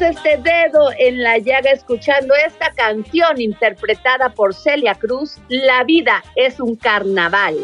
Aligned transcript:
Este 0.00 0.38
dedo 0.38 0.90
en 0.98 1.22
la 1.22 1.38
llaga 1.38 1.70
escuchando 1.70 2.34
esta 2.46 2.70
canción 2.72 3.40
interpretada 3.40 4.30
por 4.30 4.54
Celia 4.54 4.94
Cruz, 4.94 5.38
La 5.48 5.84
vida 5.84 6.24
es 6.34 6.58
un 6.58 6.74
carnaval. 6.74 7.56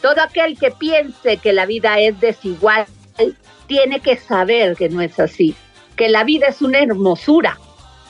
Todo 0.00 0.22
aquel 0.22 0.58
que 0.58 0.70
piense 0.70 1.36
que 1.36 1.52
la 1.52 1.66
vida 1.66 1.98
es 2.00 2.18
desigual 2.20 2.86
tiene 3.66 4.00
que 4.00 4.16
saber 4.16 4.76
que 4.76 4.88
no 4.88 5.02
es 5.02 5.18
así, 5.20 5.54
que 5.96 6.08
la 6.08 6.24
vida 6.24 6.46
es 6.46 6.62
una 6.62 6.78
hermosura, 6.78 7.58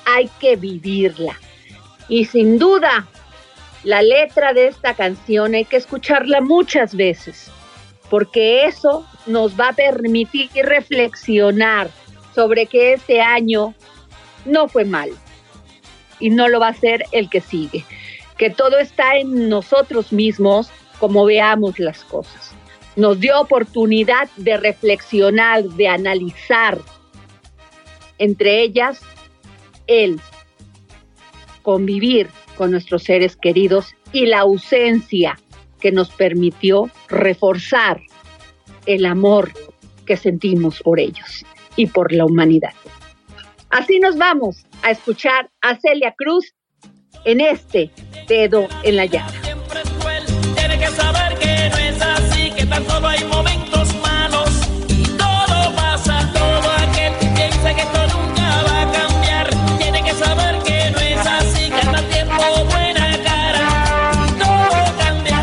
hay 0.05 0.31
que 0.39 0.57
vivirla. 0.57 1.39
Y 2.09 2.27
sin 2.27 2.59
duda, 2.59 3.07
la 3.83 4.03
letra 4.03 4.53
de 4.53 4.69
esta 4.69 4.95
canción 4.95 5.55
hay 5.55 5.65
que 5.65 5.77
escucharla 5.77 6.41
muchas 6.41 6.95
veces, 6.95 7.51
porque 8.09 8.67
eso 8.67 9.07
nos 9.27 9.59
va 9.59 9.71
a 9.71 9.73
permitir 9.73 10.51
reflexionar 10.55 11.91
sobre 12.39 12.67
que 12.67 12.93
este 12.93 13.21
año 13.21 13.75
no 14.45 14.69
fue 14.69 14.85
mal 14.85 15.11
y 16.21 16.31
no 16.31 16.47
lo 16.47 16.61
va 16.61 16.69
a 16.69 16.73
ser 16.73 17.03
el 17.11 17.29
que 17.29 17.41
sigue, 17.41 17.85
que 18.37 18.49
todo 18.49 18.79
está 18.79 19.17
en 19.17 19.49
nosotros 19.49 20.13
mismos 20.13 20.71
como 21.01 21.25
veamos 21.25 21.81
las 21.81 22.05
cosas. 22.05 22.53
Nos 22.95 23.19
dio 23.19 23.41
oportunidad 23.41 24.29
de 24.37 24.57
reflexionar, 24.57 25.65
de 25.65 25.89
analizar, 25.89 26.79
entre 28.19 28.63
ellas 28.63 29.01
el 29.89 30.21
convivir 31.63 32.29
con 32.55 32.71
nuestros 32.71 33.03
seres 33.03 33.35
queridos 33.35 33.97
y 34.13 34.27
la 34.27 34.39
ausencia 34.43 35.41
que 35.81 35.91
nos 35.91 36.11
permitió 36.11 36.89
reforzar 37.09 38.01
el 38.87 39.07
amor 39.07 39.51
que 40.07 40.17
sentimos 40.17 40.81
por 40.81 41.01
ellos 41.01 41.45
y 41.79 41.87
por 41.87 42.13
la 42.13 42.27
humanidad. 42.27 42.75
Así 43.71 44.01
nos 44.01 44.19
vamos 44.19 44.67
a 44.83 44.91
escuchar 44.91 45.49
a 45.63 45.79
Celia 45.79 46.13
Cruz 46.17 46.53
en 47.25 47.41
este 47.41 47.91
dedo 48.27 48.67
en 48.83 48.97
la 48.97 49.07
llaga. 49.07 49.31
siempre 49.43 49.81
es 49.83 49.91
cruel, 49.91 50.25
tiene 50.57 50.79
que 50.79 50.89
saber 50.89 51.39
que 51.39 51.71
no 51.71 51.77
es 51.77 52.03
así, 52.03 52.51
que 52.51 52.67
tan 52.67 52.85
solo 52.87 53.07
hay 53.07 53.25
momentos 53.25 53.95
malos 54.03 54.51
y 54.89 55.05
todo 55.17 55.73
pasa. 55.77 56.29
Todo 56.33 56.71
aquel 56.89 57.13
que 57.21 57.27
piensa 57.37 57.75
que 57.75 57.83
esto 57.83 58.07
nunca 58.09 58.63
va 58.65 58.83
a 58.83 58.93
cambiar, 58.93 59.51
tiene 59.79 60.03
que 60.03 60.13
saber 60.15 60.59
que 60.65 60.91
no 60.91 60.99
es 60.99 61.27
así, 61.27 61.71
que 61.71 61.81
anda 61.87 62.03
tiempo 62.09 62.65
buena 62.71 63.23
cara 63.23 63.69
y 64.27 64.33
todo 64.33 64.99
cambia. 64.99 65.43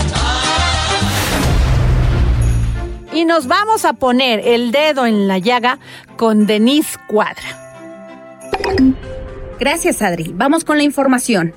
Y 3.13 3.24
nos 3.24 3.47
vamos 3.47 3.85
a 3.85 3.94
poner 3.94 4.41
el 4.44 4.72
dedo 4.74 5.06
en 5.06 5.29
la 5.29 5.38
llaga 5.38 5.79
con 6.17 6.45
Denise 6.45 6.97
Cuadra. 7.07 7.61
Gracias, 9.59 10.01
Adri. 10.01 10.31
Vamos 10.35 10.63
con 10.63 10.77
la 10.77 10.83
información. 10.83 11.53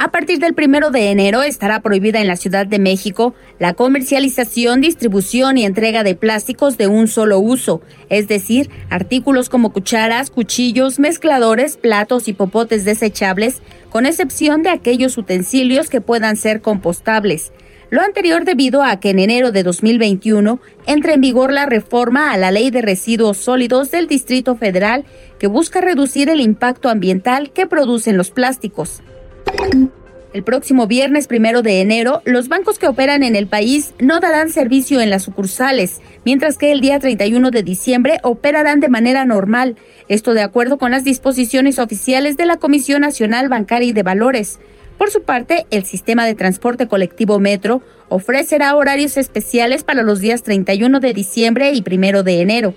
A 0.00 0.12
partir 0.12 0.38
del 0.38 0.54
primero 0.54 0.92
de 0.92 1.10
enero 1.10 1.42
estará 1.42 1.80
prohibida 1.80 2.20
en 2.20 2.28
la 2.28 2.36
Ciudad 2.36 2.66
de 2.66 2.78
México 2.78 3.34
la 3.58 3.74
comercialización, 3.74 4.80
distribución 4.80 5.58
y 5.58 5.64
entrega 5.64 6.04
de 6.04 6.14
plásticos 6.14 6.78
de 6.78 6.86
un 6.86 7.08
solo 7.08 7.40
uso, 7.40 7.82
es 8.08 8.28
decir, 8.28 8.70
artículos 8.90 9.48
como 9.48 9.72
cucharas, 9.72 10.30
cuchillos, 10.30 11.00
mezcladores, 11.00 11.76
platos 11.76 12.28
y 12.28 12.32
popotes 12.32 12.84
desechables, 12.84 13.60
con 13.90 14.06
excepción 14.06 14.62
de 14.62 14.70
aquellos 14.70 15.18
utensilios 15.18 15.90
que 15.90 16.00
puedan 16.00 16.36
ser 16.36 16.60
compostables. 16.60 17.50
Lo 17.90 18.02
anterior 18.02 18.44
debido 18.44 18.82
a 18.82 19.00
que 19.00 19.10
en 19.10 19.18
enero 19.18 19.50
de 19.50 19.62
2021 19.62 20.60
entra 20.86 21.14
en 21.14 21.22
vigor 21.22 21.52
la 21.52 21.64
reforma 21.64 22.32
a 22.32 22.36
la 22.36 22.50
Ley 22.50 22.70
de 22.70 22.82
Residuos 22.82 23.38
Sólidos 23.38 23.90
del 23.90 24.06
Distrito 24.06 24.56
Federal 24.56 25.06
que 25.38 25.46
busca 25.46 25.80
reducir 25.80 26.28
el 26.28 26.40
impacto 26.40 26.90
ambiental 26.90 27.50
que 27.50 27.66
producen 27.66 28.18
los 28.18 28.30
plásticos. 28.30 29.00
El 30.34 30.42
próximo 30.42 30.86
viernes 30.86 31.26
primero 31.26 31.62
de 31.62 31.80
enero, 31.80 32.20
los 32.26 32.48
bancos 32.48 32.78
que 32.78 32.86
operan 32.86 33.22
en 33.22 33.34
el 33.34 33.46
país 33.46 33.94
no 33.98 34.20
darán 34.20 34.50
servicio 34.50 35.00
en 35.00 35.08
las 35.08 35.22
sucursales, 35.22 36.02
mientras 36.26 36.58
que 36.58 36.70
el 36.70 36.82
día 36.82 37.00
31 37.00 37.50
de 37.50 37.62
diciembre 37.62 38.18
operarán 38.22 38.80
de 38.80 38.90
manera 38.90 39.24
normal. 39.24 39.76
Esto 40.08 40.34
de 40.34 40.42
acuerdo 40.42 40.76
con 40.76 40.90
las 40.90 41.04
disposiciones 41.04 41.78
oficiales 41.78 42.36
de 42.36 42.44
la 42.44 42.58
Comisión 42.58 43.00
Nacional 43.00 43.48
Bancaria 43.48 43.88
y 43.88 43.92
de 43.92 44.02
Valores. 44.02 44.58
Por 44.98 45.10
su 45.10 45.22
parte, 45.22 45.66
el 45.70 45.84
sistema 45.84 46.26
de 46.26 46.34
transporte 46.34 46.88
colectivo 46.88 47.38
Metro 47.38 47.82
ofrecerá 48.08 48.74
horarios 48.74 49.16
especiales 49.16 49.84
para 49.84 50.02
los 50.02 50.20
días 50.20 50.42
31 50.42 50.98
de 50.98 51.14
diciembre 51.14 51.72
y 51.72 51.84
1 51.86 52.24
de 52.24 52.40
enero. 52.40 52.74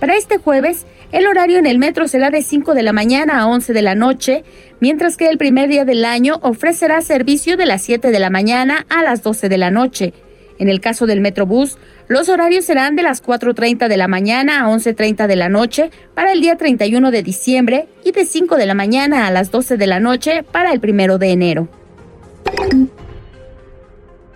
Para 0.00 0.16
este 0.16 0.38
jueves, 0.38 0.86
el 1.12 1.26
horario 1.26 1.58
en 1.58 1.66
el 1.66 1.78
metro 1.78 2.08
será 2.08 2.30
de 2.30 2.42
5 2.42 2.74
de 2.74 2.82
la 2.82 2.92
mañana 2.92 3.40
a 3.40 3.46
11 3.46 3.72
de 3.72 3.82
la 3.82 3.94
noche, 3.94 4.44
mientras 4.80 5.16
que 5.16 5.28
el 5.28 5.38
primer 5.38 5.68
día 5.68 5.84
del 5.84 6.04
año 6.04 6.38
ofrecerá 6.42 7.02
servicio 7.02 7.56
de 7.56 7.66
las 7.66 7.82
7 7.82 8.10
de 8.10 8.18
la 8.18 8.30
mañana 8.30 8.86
a 8.88 9.02
las 9.02 9.22
12 9.22 9.48
de 9.48 9.58
la 9.58 9.70
noche. 9.70 10.14
En 10.58 10.68
el 10.68 10.80
caso 10.80 11.06
del 11.06 11.20
Metrobús, 11.20 11.78
los 12.08 12.28
horarios 12.28 12.64
serán 12.64 12.96
de 12.96 13.02
las 13.02 13.22
4.30 13.22 13.86
de 13.86 13.96
la 13.96 14.08
mañana 14.08 14.64
a 14.64 14.68
11.30 14.68 15.26
de 15.26 15.36
la 15.36 15.48
noche 15.48 15.90
para 16.14 16.32
el 16.32 16.40
día 16.40 16.56
31 16.56 17.10
de 17.10 17.22
diciembre 17.22 17.88
y 18.04 18.12
de 18.12 18.24
5 18.24 18.56
de 18.56 18.66
la 18.66 18.74
mañana 18.74 19.26
a 19.26 19.30
las 19.30 19.50
12 19.50 19.76
de 19.76 19.86
la 19.86 20.00
noche 20.00 20.42
para 20.42 20.72
el 20.72 20.80
primero 20.80 21.18
de 21.18 21.30
enero. 21.30 21.68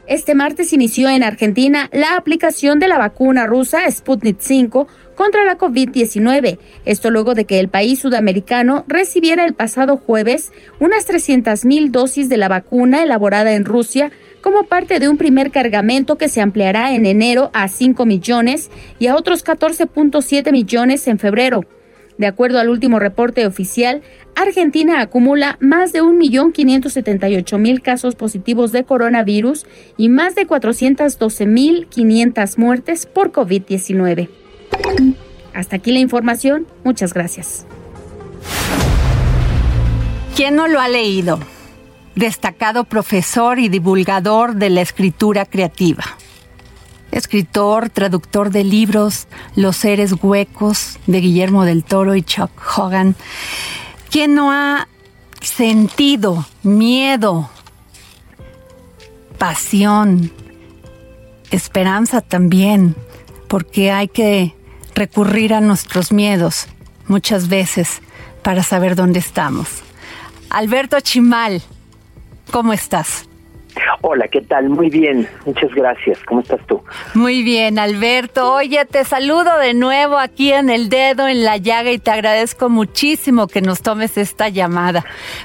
Este 0.06 0.34
martes 0.34 0.74
inició 0.74 1.08
en 1.08 1.22
Argentina 1.22 1.88
la 1.92 2.16
aplicación 2.16 2.78
de 2.78 2.88
la 2.88 2.98
vacuna 2.98 3.46
rusa 3.46 3.90
Sputnik 3.90 4.36
5 4.40 4.86
contra 5.14 5.44
la 5.44 5.56
COVID-19. 5.56 6.58
Esto 6.84 7.10
luego 7.10 7.34
de 7.34 7.46
que 7.46 7.60
el 7.60 7.68
país 7.68 8.00
sudamericano 8.00 8.84
recibiera 8.88 9.46
el 9.46 9.54
pasado 9.54 9.96
jueves 9.96 10.52
unas 10.80 11.08
300.000 11.08 11.90
dosis 11.90 12.28
de 12.28 12.36
la 12.36 12.48
vacuna 12.48 13.02
elaborada 13.02 13.54
en 13.54 13.64
Rusia 13.64 14.10
como 14.42 14.64
parte 14.64 14.98
de 14.98 15.08
un 15.08 15.16
primer 15.16 15.50
cargamento 15.50 16.18
que 16.18 16.28
se 16.28 16.42
ampliará 16.42 16.94
en 16.94 17.06
enero 17.06 17.50
a 17.54 17.68
5 17.68 18.04
millones 18.04 18.70
y 18.98 19.06
a 19.06 19.16
otros 19.16 19.42
14.7 19.44 20.52
millones 20.52 21.08
en 21.08 21.18
febrero. 21.18 21.64
De 22.18 22.26
acuerdo 22.26 22.58
al 22.58 22.68
último 22.68 22.98
reporte 22.98 23.46
oficial, 23.46 24.02
Argentina 24.34 25.00
acumula 25.00 25.56
más 25.60 25.92
de 25.92 26.02
1.578.000 26.02 27.80
casos 27.80 28.16
positivos 28.16 28.72
de 28.72 28.84
coronavirus 28.84 29.64
y 29.96 30.10
más 30.10 30.34
de 30.34 30.46
412.500 30.46 32.58
muertes 32.58 33.06
por 33.06 33.32
COVID-19. 33.32 34.28
Hasta 35.54 35.76
aquí 35.76 35.92
la 35.92 36.00
información. 36.00 36.66
Muchas 36.84 37.14
gracias. 37.14 37.64
¿Quién 40.36 40.56
no 40.56 40.66
lo 40.66 40.80
ha 40.80 40.88
leído? 40.88 41.38
Destacado 42.14 42.84
profesor 42.84 43.58
y 43.58 43.68
divulgador 43.68 44.54
de 44.56 44.70
la 44.70 44.82
escritura 44.82 45.46
creativa. 45.46 46.04
Escritor, 47.10 47.90
traductor 47.90 48.50
de 48.50 48.64
libros 48.64 49.26
Los 49.54 49.76
seres 49.76 50.14
huecos 50.22 50.98
de 51.06 51.20
Guillermo 51.20 51.64
del 51.64 51.84
Toro 51.84 52.14
y 52.14 52.22
Chuck 52.22 52.50
Hogan. 52.76 53.14
¿Quién 54.10 54.34
no 54.34 54.50
ha 54.50 54.88
sentido 55.40 56.46
miedo, 56.62 57.50
pasión, 59.38 60.32
esperanza 61.50 62.20
también? 62.20 62.94
Porque 63.48 63.90
hay 63.90 64.08
que 64.08 64.54
recurrir 64.94 65.54
a 65.54 65.60
nuestros 65.60 66.12
miedos 66.12 66.66
muchas 67.08 67.48
veces 67.48 68.00
para 68.42 68.62
saber 68.62 68.96
dónde 68.96 69.18
estamos. 69.18 69.68
Alberto 70.50 71.00
Chimal, 71.00 71.62
¿cómo 72.52 72.72
estás? 72.72 73.28
Hola, 74.02 74.28
¿qué 74.28 74.42
tal? 74.42 74.68
Muy 74.68 74.90
bien, 74.90 75.26
muchas 75.46 75.74
gracias. 75.74 76.18
¿Cómo 76.24 76.42
estás 76.42 76.60
tú? 76.66 76.82
Muy 77.14 77.42
bien, 77.42 77.78
Alberto. 77.78 78.52
Oye, 78.52 78.84
te 78.84 79.04
saludo 79.04 79.58
de 79.58 79.72
nuevo 79.72 80.18
aquí 80.18 80.52
en 80.52 80.68
el 80.68 80.90
dedo, 80.90 81.26
en 81.26 81.42
la 81.42 81.56
llaga, 81.56 81.90
y 81.90 81.98
te 81.98 82.10
agradezco 82.10 82.68
muchísimo 82.68 83.46
que 83.46 83.62
nos 83.62 83.80
tomes 83.80 84.18
esta 84.18 84.50
llamada, 84.50 85.04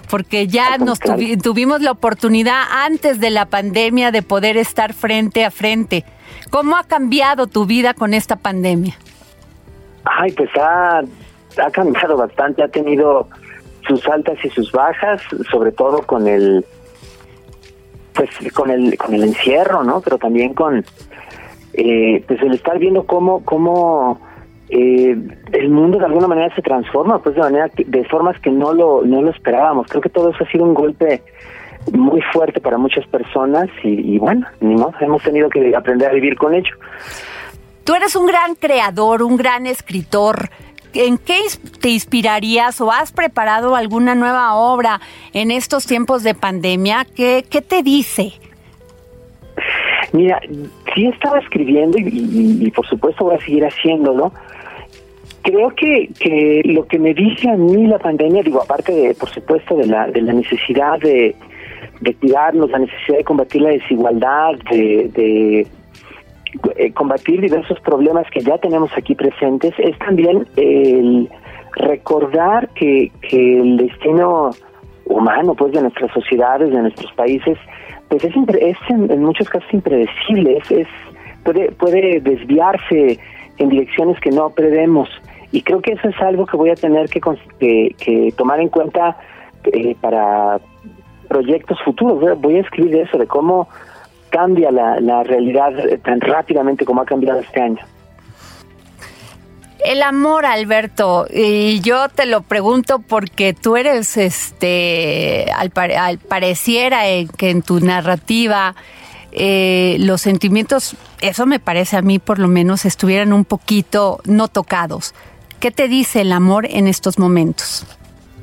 porque 0.09 0.47
ya 0.47 0.77
nos 0.77 0.99
tuvimos 0.99 1.81
la 1.81 1.91
oportunidad 1.91 2.63
antes 2.69 3.19
de 3.21 3.29
la 3.29 3.45
pandemia 3.45 4.11
de 4.11 4.23
poder 4.23 4.57
estar 4.57 4.93
frente 4.93 5.45
a 5.45 5.51
frente. 5.51 6.03
¿Cómo 6.49 6.75
ha 6.75 6.83
cambiado 6.83 7.47
tu 7.47 7.65
vida 7.65 7.93
con 7.93 8.13
esta 8.13 8.35
pandemia? 8.35 8.95
Ay, 10.03 10.33
pues 10.33 10.49
ha, 10.59 10.99
ha 10.99 11.71
cambiado 11.71 12.17
bastante, 12.17 12.63
ha 12.63 12.67
tenido 12.67 13.29
sus 13.87 14.05
altas 14.07 14.37
y 14.43 14.49
sus 14.49 14.71
bajas, 14.71 15.21
sobre 15.49 15.71
todo 15.71 16.01
con 16.01 16.27
el 16.27 16.65
pues 18.17 18.29
con 18.53 18.69
el 18.69 18.97
con 18.97 19.13
el 19.13 19.23
encierro, 19.23 19.83
¿no? 19.83 20.01
Pero 20.01 20.17
también 20.17 20.53
con 20.53 20.83
eh, 21.73 22.23
pues 22.27 22.41
el 22.41 22.55
estar 22.55 22.79
viendo 22.79 23.05
cómo 23.05 23.45
cómo 23.45 24.19
eh, 24.69 25.15
el 25.53 25.69
mundo 25.69 25.99
de 25.99 26.05
alguna 26.05 26.27
manera 26.27 26.53
se 26.55 26.61
transforma, 26.61 27.19
pues 27.21 27.35
de 27.35 27.41
manera 27.41 27.69
de 27.77 28.03
formas 28.05 28.39
que 28.41 28.49
no 28.49 28.73
lo 28.73 29.03
no 29.03 29.21
lo 29.21 29.29
esperábamos. 29.29 29.87
Creo 29.87 30.01
que 30.01 30.09
todo 30.09 30.31
eso 30.31 30.43
ha 30.43 30.51
sido 30.51 30.65
un 30.65 30.73
golpe 30.73 31.21
muy 31.93 32.21
fuerte 32.33 32.59
para 32.59 32.77
muchas 32.77 33.05
personas 33.07 33.69
y, 33.83 34.17
bueno, 34.17 34.45
ni 34.59 34.75
modo, 34.75 34.93
hemos 34.99 35.23
tenido 35.23 35.49
que 35.49 35.75
aprender 35.75 36.09
a 36.09 36.13
vivir 36.13 36.35
con 36.35 36.53
ello. 36.53 36.75
Tú 37.83 37.95
eres 37.95 38.15
un 38.15 38.25
gran 38.25 38.55
creador, 38.55 39.23
un 39.23 39.37
gran 39.37 39.65
escritor. 39.65 40.49
¿En 40.93 41.17
qué 41.17 41.39
te 41.81 41.89
inspirarías 41.89 42.79
o 42.81 42.91
has 42.91 43.11
preparado 43.11 43.75
alguna 43.75 44.15
nueva 44.15 44.55
obra 44.55 44.99
en 45.33 45.51
estos 45.51 45.85
tiempos 45.85 46.23
de 46.23 46.33
pandemia? 46.33 47.05
¿Qué, 47.15 47.45
qué 47.49 47.61
te 47.61 47.83
dice? 47.83 48.33
Mira, 50.13 50.39
sí 50.95 51.07
estaba 51.07 51.39
escribiendo 51.39 51.97
y, 51.99 52.71
por 52.71 52.87
supuesto 52.87 53.25
voy 53.25 53.35
a 53.35 53.39
seguir 53.39 53.65
haciéndolo. 53.65 54.31
Creo 55.41 55.69
que, 55.75 56.09
que 56.19 56.61
lo 56.65 56.87
que 56.87 56.99
me 56.99 57.13
dice 57.13 57.49
a 57.49 57.55
mí 57.55 57.87
la 57.87 57.99
pandemia, 57.99 58.43
digo, 58.43 58.61
aparte 58.61 58.91
de, 58.91 59.15
por 59.15 59.29
supuesto, 59.29 59.75
de 59.75 59.87
la, 59.87 60.07
de 60.07 60.21
la 60.21 60.33
necesidad 60.33 60.99
de, 60.99 61.35
de 62.01 62.13
cuidarnos, 62.15 62.69
la 62.69 62.79
necesidad 62.79 63.17
de 63.17 63.23
combatir 63.23 63.61
la 63.61 63.69
desigualdad, 63.69 64.55
de 64.69 65.67
eh, 66.75 66.91
combatir 66.93 67.41
diversos 67.41 67.79
problemas 67.81 68.25
que 68.31 68.41
ya 68.41 68.57
tenemos 68.57 68.91
aquí 68.95 69.15
presentes 69.15 69.73
es 69.77 69.97
también 69.99 70.47
el 70.55 71.29
recordar 71.75 72.69
que, 72.69 73.11
que 73.21 73.59
el 73.59 73.77
destino 73.77 74.51
humano 75.05 75.55
pues 75.55 75.71
de 75.73 75.81
nuestras 75.81 76.11
sociedades, 76.11 76.71
de 76.71 76.81
nuestros 76.81 77.11
países, 77.13 77.57
pues 78.09 78.23
es, 78.23 78.33
es 78.61 78.77
en, 78.89 79.23
muchos 79.23 79.49
casos 79.49 79.71
impredecible, 79.73 80.61
es, 80.69 80.87
puede, 81.43 81.71
puede 81.71 82.19
desviarse 82.21 83.19
en 83.57 83.69
direcciones 83.69 84.19
que 84.19 84.31
no 84.31 84.49
prevemos. 84.49 85.09
Y 85.51 85.61
creo 85.61 85.81
que 85.81 85.93
eso 85.93 86.09
es 86.09 86.21
algo 86.21 86.45
que 86.45 86.57
voy 86.57 86.69
a 86.69 86.75
tener 86.75 87.09
que, 87.09 87.21
que, 87.59 88.33
tomar 88.35 88.59
en 88.59 88.69
cuenta 88.69 89.17
eh, 89.63 89.95
para 90.01 90.59
proyectos 91.27 91.77
futuros. 91.83 92.39
Voy 92.39 92.57
a 92.57 92.61
escribir 92.61 92.97
eso, 92.97 93.17
de 93.17 93.27
cómo 93.27 93.67
cambia 94.29 94.71
la, 94.71 94.99
la 94.99 95.23
realidad 95.23 95.71
tan 96.03 96.21
rápidamente 96.21 96.85
como 96.85 97.01
ha 97.01 97.05
cambiado 97.05 97.39
este 97.39 97.61
año. 97.61 97.79
El 99.83 100.01
amor, 100.01 100.45
Alberto, 100.45 101.27
y 101.33 101.79
yo 101.81 102.09
te 102.09 102.25
lo 102.25 102.41
pregunto 102.41 102.99
porque 102.99 103.53
tú 103.53 103.77
eres, 103.77 104.17
este, 104.17 105.45
al, 105.55 105.69
pareciera 106.17 107.03
que 107.37 107.51
en 107.51 107.61
tu 107.61 107.79
narrativa 107.79 108.75
eh, 109.31 109.97
los 109.99 110.21
sentimientos, 110.21 110.97
eso 111.21 111.45
me 111.45 111.59
parece 111.59 111.95
a 111.95 112.01
mí 112.01 112.17
por 112.17 112.39
lo 112.39 112.47
menos, 112.47 112.85
estuvieran 112.85 113.33
un 113.33 113.45
poquito 113.45 114.19
no 114.25 114.47
tocados. 114.47 115.13
¿Qué 115.59 115.71
te 115.71 115.87
dice 115.87 116.21
el 116.21 116.31
amor 116.31 116.65
en 116.69 116.87
estos 116.87 117.19
momentos? 117.19 117.85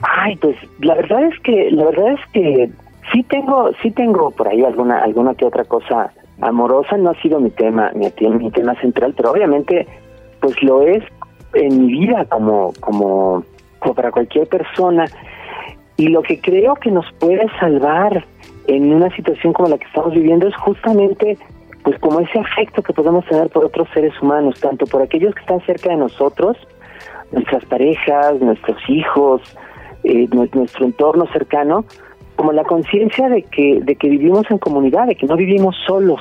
Ay, 0.02 0.36
pues 0.36 0.56
la 0.80 0.94
verdad 0.94 1.24
es 1.24 1.38
que, 1.40 1.70
la 1.72 1.84
verdad 1.84 2.12
es 2.12 2.32
que 2.32 2.70
Sí 3.14 3.22
tengo, 3.22 3.70
sí 3.80 3.92
tengo 3.92 4.32
por 4.32 4.48
ahí 4.48 4.64
alguna, 4.64 4.98
alguna 4.98 5.36
que 5.36 5.44
otra 5.44 5.64
cosa 5.64 6.12
amorosa, 6.40 6.96
no 6.96 7.10
ha 7.10 7.22
sido 7.22 7.38
mi 7.38 7.50
tema, 7.50 7.92
mi, 7.94 8.10
tema 8.10 8.74
central, 8.80 9.14
pero 9.16 9.30
obviamente 9.30 9.86
pues 10.40 10.60
lo 10.64 10.82
es 10.82 11.04
en 11.54 11.86
mi 11.86 11.92
vida 11.92 12.24
como, 12.24 12.72
como, 12.80 13.44
como 13.78 13.94
para 13.94 14.10
cualquier 14.10 14.48
persona. 14.48 15.04
Y 15.96 16.08
lo 16.08 16.22
que 16.22 16.40
creo 16.40 16.74
que 16.74 16.90
nos 16.90 17.06
puede 17.20 17.46
salvar 17.60 18.24
en 18.66 18.92
una 18.92 19.14
situación 19.14 19.52
como 19.52 19.68
la 19.68 19.78
que 19.78 19.86
estamos 19.86 20.12
viviendo 20.12 20.48
es 20.48 20.56
justamente 20.56 21.38
pues 21.84 21.96
como 22.00 22.18
ese 22.18 22.40
afecto 22.40 22.82
que 22.82 22.92
podemos 22.92 23.24
tener 23.26 23.48
por 23.50 23.64
otros 23.64 23.86
seres 23.94 24.12
humanos, 24.20 24.58
tanto 24.60 24.86
por 24.86 25.02
aquellos 25.02 25.34
que 25.36 25.40
están 25.42 25.60
cerca 25.66 25.90
de 25.90 25.96
nosotros, 25.96 26.56
nuestras 27.30 27.64
parejas, 27.66 28.40
nuestros 28.40 28.78
hijos, 28.88 29.40
eh, 30.02 30.26
nuestro 30.32 30.84
entorno 30.84 31.26
cercano, 31.32 31.84
como 32.36 32.52
la 32.52 32.64
conciencia 32.64 33.28
de 33.28 33.42
que 33.42 33.80
de 33.82 33.96
que 33.96 34.08
vivimos 34.08 34.44
en 34.50 34.58
comunidad, 34.58 35.06
de 35.06 35.14
que 35.14 35.26
no 35.26 35.36
vivimos 35.36 35.76
solos. 35.86 36.20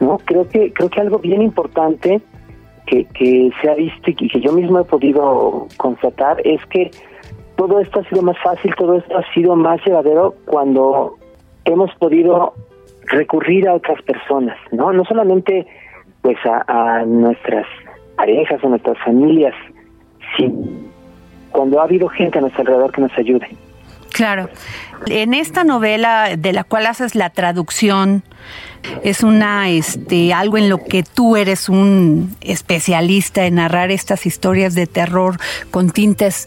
No, 0.00 0.18
creo 0.24 0.46
que 0.48 0.72
creo 0.72 0.90
que 0.90 1.00
algo 1.00 1.18
bien 1.18 1.40
importante 1.40 2.20
que, 2.86 3.04
que 3.06 3.50
se 3.60 3.70
ha 3.70 3.74
visto 3.74 4.10
y 4.10 4.14
que 4.14 4.40
yo 4.40 4.52
mismo 4.52 4.80
he 4.80 4.84
podido 4.84 5.68
constatar 5.78 6.36
es 6.44 6.64
que 6.66 6.90
todo 7.56 7.80
esto 7.80 8.00
ha 8.00 8.08
sido 8.08 8.22
más 8.22 8.36
fácil, 8.42 8.74
todo 8.76 8.96
esto 8.96 9.16
ha 9.16 9.32
sido 9.32 9.56
más 9.56 9.80
llevadero 9.86 10.34
cuando 10.44 11.16
hemos 11.64 11.94
podido 11.94 12.54
recurrir 13.06 13.68
a 13.68 13.74
otras 13.74 14.02
personas, 14.02 14.58
¿no? 14.70 14.92
No 14.92 15.04
solamente 15.04 15.66
pues 16.20 16.36
a, 16.44 16.64
a 17.00 17.04
nuestras 17.04 17.66
parejas 18.16 18.62
o 18.62 18.68
nuestras 18.68 18.98
familias, 18.98 19.54
sino 20.36 20.92
cuando 21.52 21.80
ha 21.80 21.84
habido 21.84 22.08
gente 22.08 22.38
a 22.38 22.40
nuestro 22.40 22.62
alrededor 22.62 22.92
que 22.92 23.00
nos 23.02 23.18
ayude. 23.18 23.48
Claro. 24.12 24.50
En 25.06 25.34
esta 25.34 25.64
novela 25.64 26.36
de 26.36 26.52
la 26.52 26.64
cual 26.64 26.86
haces 26.86 27.14
la 27.14 27.30
traducción, 27.30 28.22
es 29.02 29.22
una 29.22 29.68
este 29.70 30.32
algo 30.32 30.58
en 30.58 30.68
lo 30.68 30.84
que 30.84 31.02
tú 31.02 31.36
eres 31.36 31.68
un 31.68 32.36
especialista 32.40 33.46
en 33.46 33.56
narrar 33.56 33.90
estas 33.90 34.26
historias 34.26 34.74
de 34.74 34.86
terror 34.86 35.38
con 35.70 35.90
tintes 35.90 36.46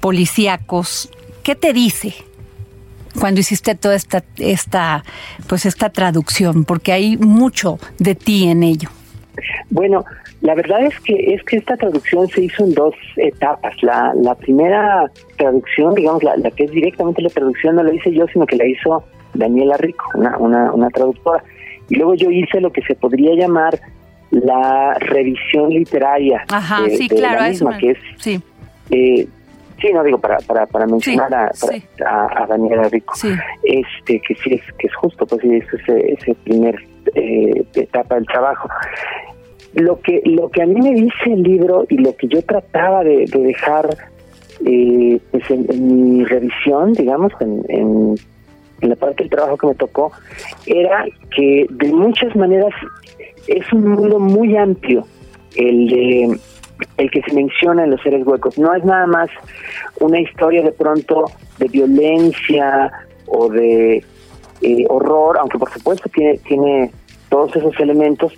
policíacos. 0.00 1.10
¿Qué 1.42 1.54
te 1.54 1.72
dice 1.72 2.14
cuando 3.18 3.40
hiciste 3.40 3.74
toda 3.74 3.94
esta 3.94 4.24
esta 4.38 5.04
pues 5.46 5.66
esta 5.66 5.90
traducción? 5.90 6.64
Porque 6.64 6.92
hay 6.92 7.16
mucho 7.16 7.78
de 7.98 8.14
ti 8.14 8.48
en 8.48 8.62
ello. 8.62 8.90
Bueno, 9.70 10.04
la 10.44 10.54
verdad 10.54 10.82
es 10.84 10.98
que 11.00 11.14
es 11.34 11.42
que 11.44 11.56
esta 11.56 11.76
traducción 11.76 12.28
se 12.28 12.42
hizo 12.44 12.64
en 12.64 12.74
dos 12.74 12.94
etapas. 13.16 13.74
La, 13.82 14.12
la 14.14 14.34
primera 14.34 15.10
traducción, 15.36 15.94
digamos, 15.94 16.22
la, 16.22 16.36
la 16.36 16.50
que 16.50 16.64
es 16.64 16.70
directamente 16.70 17.20
la 17.22 17.30
traducción, 17.30 17.76
no 17.76 17.82
la 17.82 17.92
hice 17.92 18.12
yo, 18.12 18.26
sino 18.32 18.44
que 18.46 18.56
la 18.56 18.66
hizo 18.66 19.02
Daniela 19.34 19.76
Rico, 19.78 20.04
una, 20.14 20.36
una, 20.38 20.72
una 20.72 20.88
traductora. 20.90 21.42
y 21.88 21.96
luego 21.96 22.14
yo 22.14 22.30
hice 22.30 22.60
lo 22.60 22.70
que 22.70 22.82
se 22.82 22.94
podría 22.94 23.34
llamar 23.34 23.78
la 24.30 24.94
revisión 25.00 25.70
literaria 25.70 26.44
Ajá, 26.50 26.82
de, 26.82 26.90
sí, 26.96 27.08
de 27.08 27.16
claro, 27.16 27.40
la 27.40 27.48
eso 27.48 27.64
misma, 27.64 27.70
me- 27.72 27.78
que 27.78 27.90
es 27.92 27.98
sí, 28.18 28.40
eh, 28.90 29.26
sí, 29.80 29.92
no 29.92 30.02
digo 30.04 30.18
para 30.18 30.38
para, 30.38 30.66
para 30.66 30.86
mencionar 30.86 31.28
Sí, 31.28 31.34
a, 31.34 31.38
para- 31.66 31.72
sí. 31.78 31.84
a, 32.04 32.42
a 32.42 32.46
Daniela 32.46 32.82
Rico, 32.90 33.14
sí. 33.16 33.28
este 33.62 34.20
que 34.20 34.34
sí 34.36 34.54
es 34.54 34.62
que 34.78 34.86
es 34.88 34.94
justo, 34.96 35.24
pues 35.26 35.40
sí 35.42 35.54
es 35.56 35.66
ese, 35.80 36.12
ese 36.12 36.34
primer 36.44 36.74
eh, 37.14 37.64
etapa 37.74 38.16
del 38.16 38.26
trabajo. 38.26 38.68
Lo 39.74 40.00
que 40.00 40.22
lo 40.24 40.50
que 40.50 40.62
a 40.62 40.66
mí 40.66 40.80
me 40.80 40.94
dice 40.94 41.32
el 41.32 41.42
libro 41.42 41.86
y 41.88 41.98
lo 41.98 42.16
que 42.16 42.28
yo 42.28 42.42
trataba 42.42 43.02
de, 43.02 43.26
de 43.26 43.38
dejar 43.40 43.96
eh, 44.64 45.20
pues 45.30 45.50
en, 45.50 46.16
mi 46.16 46.24
revisión, 46.24 46.92
digamos, 46.92 47.32
en, 47.40 47.64
en, 47.68 48.14
en 48.80 48.88
la 48.88 48.96
parte 48.96 49.24
del 49.24 49.30
trabajo 49.30 49.56
que 49.56 49.66
me 49.66 49.74
tocó, 49.74 50.12
era 50.66 51.04
que 51.34 51.66
de 51.68 51.92
muchas 51.92 52.34
maneras 52.36 52.72
es 53.48 53.72
un 53.72 53.88
mundo 53.88 54.18
muy 54.18 54.56
amplio 54.56 55.06
el 55.56 55.88
de 55.88 56.38
el 56.96 57.10
que 57.10 57.22
se 57.22 57.32
menciona 57.32 57.84
en 57.84 57.90
los 57.90 58.02
seres 58.02 58.26
huecos. 58.26 58.58
No 58.58 58.74
es 58.74 58.84
nada 58.84 59.06
más 59.06 59.30
una 60.00 60.20
historia 60.20 60.62
de 60.62 60.72
pronto 60.72 61.24
de 61.58 61.68
violencia 61.68 62.90
o 63.26 63.48
de 63.48 64.04
eh, 64.60 64.84
horror, 64.88 65.38
aunque 65.38 65.58
por 65.58 65.70
supuesto 65.70 66.08
tiene, 66.08 66.38
tiene 66.38 66.90
todos 67.28 67.54
esos 67.56 67.78
elementos, 67.80 68.32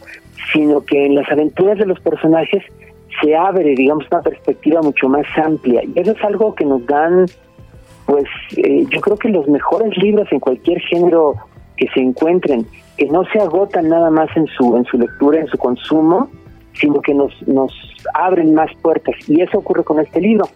sino 0.53 0.85
que 0.85 1.07
en 1.07 1.15
las 1.15 1.31
aventuras 1.31 1.79
de 1.79 1.87
los 1.87 2.01
personajes 2.01 2.63
se 3.21 3.35
abre, 3.35 3.75
digamos, 3.75 4.05
una 4.11 4.23
perspectiva 4.23 4.83
mucho 4.83 5.09
más 5.09 5.27
amplia. 5.37 5.83
Y 5.85 5.99
eso 5.99 6.13
es 6.13 6.25
algo 6.25 6.55
que 6.55 6.65
nos 6.65 6.85
dan, 6.87 7.27
pues, 8.07 8.25
eh, 8.57 8.85
yo 8.91 9.01
creo 9.01 9.17
que 9.17 9.29
los 9.29 9.49
mejores 9.49 9.97
libros 9.99 10.29
en 10.31 10.41
cualquier 10.41 10.81
género 10.81 11.35
que 11.77 11.89
se 11.95 12.01
encuentren, 12.01 12.67
que 12.97 13.07
no 13.07 13.25
se 13.27 13.39
agotan 13.39 13.89
nada 13.89 14.11
más 14.11 14.29
en 14.37 14.47
su, 14.47 14.77
en 14.77 14.85
su 14.85 14.99
lectura, 14.99 15.41
en 15.41 15.47
su 15.47 15.59
consumo, 15.59 16.31
sino 16.75 17.01
que 17.01 17.15
nos, 17.15 17.33
nos 17.47 17.73
abren 18.15 18.55
más 18.55 18.71
puertas. 18.83 19.15
Y 19.29 19.41
eso 19.41 19.59
ocurre 19.59 19.85
con 19.85 20.01
este 20.01 20.21
libro. 20.21 20.47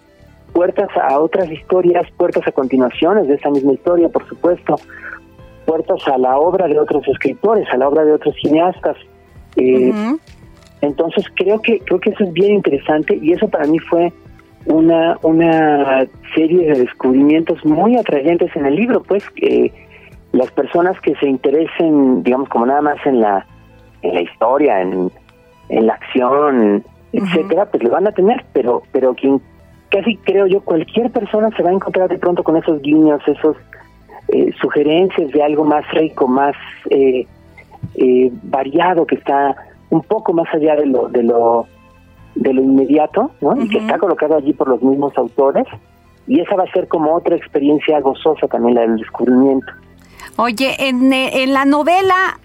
Puertas 0.53 0.89
a 0.97 1.19
otras 1.19 1.51
historias, 1.51 2.11
puertas 2.17 2.47
a 2.47 2.53
continuaciones 2.53 3.29
de 3.29 3.35
esa 3.35 3.51
misma 3.51 3.73
historia, 3.73 4.09
por 4.09 4.27
supuesto, 4.29 4.77
puertas 5.65 6.07
a 6.09 6.19
la 6.19 6.39
obra 6.39 6.67
de 6.67 6.79
otros 6.79 7.07
escritores, 7.07 7.69
a 7.73 7.77
la 7.77 7.89
obra 7.89 8.05
de 8.05 8.13
otros 8.13 8.35
cineastas. 8.43 8.97
Eh, 9.61 10.17
entonces 10.81 11.25
creo 11.35 11.61
que 11.61 11.79
creo 11.81 12.01
que 12.01 12.11
eso 12.11 12.25
es 12.25 12.33
bien 12.33 12.55
interesante 12.55 13.19
y 13.21 13.33
eso 13.33 13.49
para 13.49 13.67
mí 13.67 13.79
fue 13.79 14.13
una 14.67 15.19
una 15.23 16.07
serie 16.35 16.73
de 16.73 16.81
descubrimientos 16.81 17.65
muy 17.65 17.97
atrayentes 17.97 18.55
en 18.57 18.67
el 18.67 18.77
libro, 18.77 19.03
pues 19.03 19.29
que 19.31 19.73
las 20.33 20.51
personas 20.53 20.99
que 21.01 21.15
se 21.17 21.29
interesen, 21.29 22.23
digamos, 22.23 22.49
como 22.49 22.67
nada 22.67 22.81
más 22.81 22.99
en 23.05 23.21
la 23.21 23.47
en 24.03 24.15
la 24.15 24.23
historia, 24.23 24.81
en, 24.81 25.11
en 25.69 25.87
la 25.87 25.95
acción, 25.95 26.83
etcétera, 27.13 27.67
pues 27.67 27.83
lo 27.83 27.91
van 27.91 28.07
a 28.07 28.13
tener, 28.13 28.45
pero 28.53 28.83
pero 28.93 29.15
quien 29.15 29.41
casi 29.91 30.17
creo 30.19 30.47
yo 30.47 30.63
cualquier 30.63 31.11
persona 31.11 31.51
se 31.57 31.63
va 31.63 31.71
a 31.71 31.75
encontrar 31.75 32.09
de 32.09 32.19
pronto 32.19 32.43
con 32.43 32.57
esos 32.57 32.81
guiños, 32.81 33.21
esos 33.27 33.57
eh, 34.29 34.53
sugerencias 34.61 35.31
de 35.33 35.43
algo 35.43 35.65
más 35.65 35.85
rico, 35.93 36.29
más 36.29 36.55
eh, 36.89 37.27
eh, 37.95 38.31
variado, 38.43 39.07
que 39.07 39.17
está 39.17 39.57
un 39.91 40.03
poco 40.03 40.33
más 40.33 40.47
allá 40.55 40.77
de 40.77 40.87
lo 40.87 41.09
de 41.09 41.23
lo 41.23 41.67
de 42.35 42.53
lo 42.53 42.63
inmediato, 42.63 43.33
¿no? 43.41 43.61
Y 43.61 43.69
que 43.69 43.79
está 43.79 43.99
colocado 43.99 44.37
allí 44.37 44.53
por 44.53 44.69
los 44.69 44.83
mismos 44.83 45.17
autores. 45.17 45.67
Y 46.27 46.41
esa 46.41 46.55
va 46.55 46.65
a 46.65 46.73
ser 46.73 46.87
como 46.87 47.15
otra 47.15 47.35
experiencia 47.35 48.01
gozosa 48.01 48.47
también 48.47 48.77
la 48.77 48.83
del 48.83 48.97
descubrimiento. 48.99 49.73
Oye, 50.37 50.89
en, 50.89 51.13
en 51.13 51.53
la 51.53 51.65
novela 51.65 52.39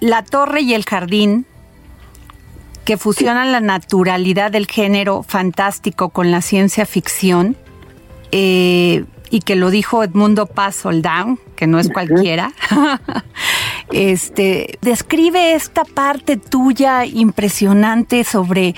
La 0.00 0.22
Torre 0.22 0.60
y 0.60 0.74
el 0.74 0.84
Jardín, 0.84 1.44
que 2.84 2.96
fusionan 2.96 3.52
la 3.52 3.60
naturalidad 3.60 4.52
del 4.52 4.66
género 4.66 5.22
fantástico 5.22 6.10
con 6.10 6.30
la 6.30 6.40
ciencia 6.40 6.86
ficción, 6.86 7.56
eh, 8.30 9.04
y 9.30 9.40
que 9.40 9.56
lo 9.56 9.70
dijo 9.70 10.02
Edmundo 10.02 10.46
Paz 10.46 10.76
Soldán, 10.76 11.38
que 11.56 11.66
no 11.66 11.78
es 11.78 11.90
cualquiera, 11.90 12.52
este, 13.90 14.78
describe 14.80 15.54
esta 15.54 15.84
parte 15.84 16.36
tuya 16.36 17.04
impresionante 17.04 18.24
sobre 18.24 18.74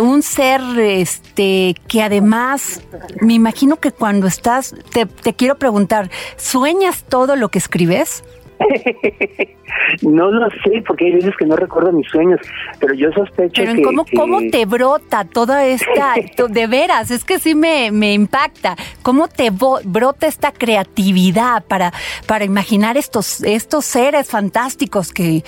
un 0.00 0.22
ser 0.22 0.60
este 0.78 1.74
que 1.86 2.02
además 2.02 2.80
me 3.20 3.34
imagino 3.34 3.76
que 3.76 3.92
cuando 3.92 4.26
estás 4.26 4.74
te, 4.90 5.04
te 5.04 5.34
quiero 5.34 5.58
preguntar 5.58 6.10
sueñas 6.36 7.04
todo 7.06 7.36
lo 7.36 7.50
que 7.50 7.58
escribes 7.58 8.24
no 10.02 10.30
lo 10.30 10.48
sé, 10.64 10.82
porque 10.86 11.06
hay 11.06 11.12
veces 11.12 11.34
que 11.38 11.46
no 11.46 11.56
recuerdo 11.56 11.92
mis 11.92 12.08
sueños, 12.08 12.40
pero 12.80 12.94
yo 12.94 13.10
sospecho 13.12 13.62
pero 13.62 13.74
que... 13.74 13.82
cómo 13.82 14.04
que- 14.04 14.16
cómo 14.16 14.40
te 14.50 14.64
brota 14.66 15.24
toda 15.24 15.66
esta 15.66 16.14
de 16.48 16.66
veras 16.66 17.10
es 17.10 17.24
que 17.24 17.38
sí 17.38 17.54
me, 17.54 17.90
me 17.90 18.12
impacta. 18.14 18.76
Cómo 19.02 19.28
te 19.28 19.50
brota 19.50 20.26
esta 20.26 20.52
creatividad 20.52 21.64
para 21.64 21.92
para 22.26 22.44
imaginar 22.44 22.96
estos 22.96 23.42
estos 23.42 23.84
seres 23.84 24.30
fantásticos 24.30 25.12
que 25.12 25.42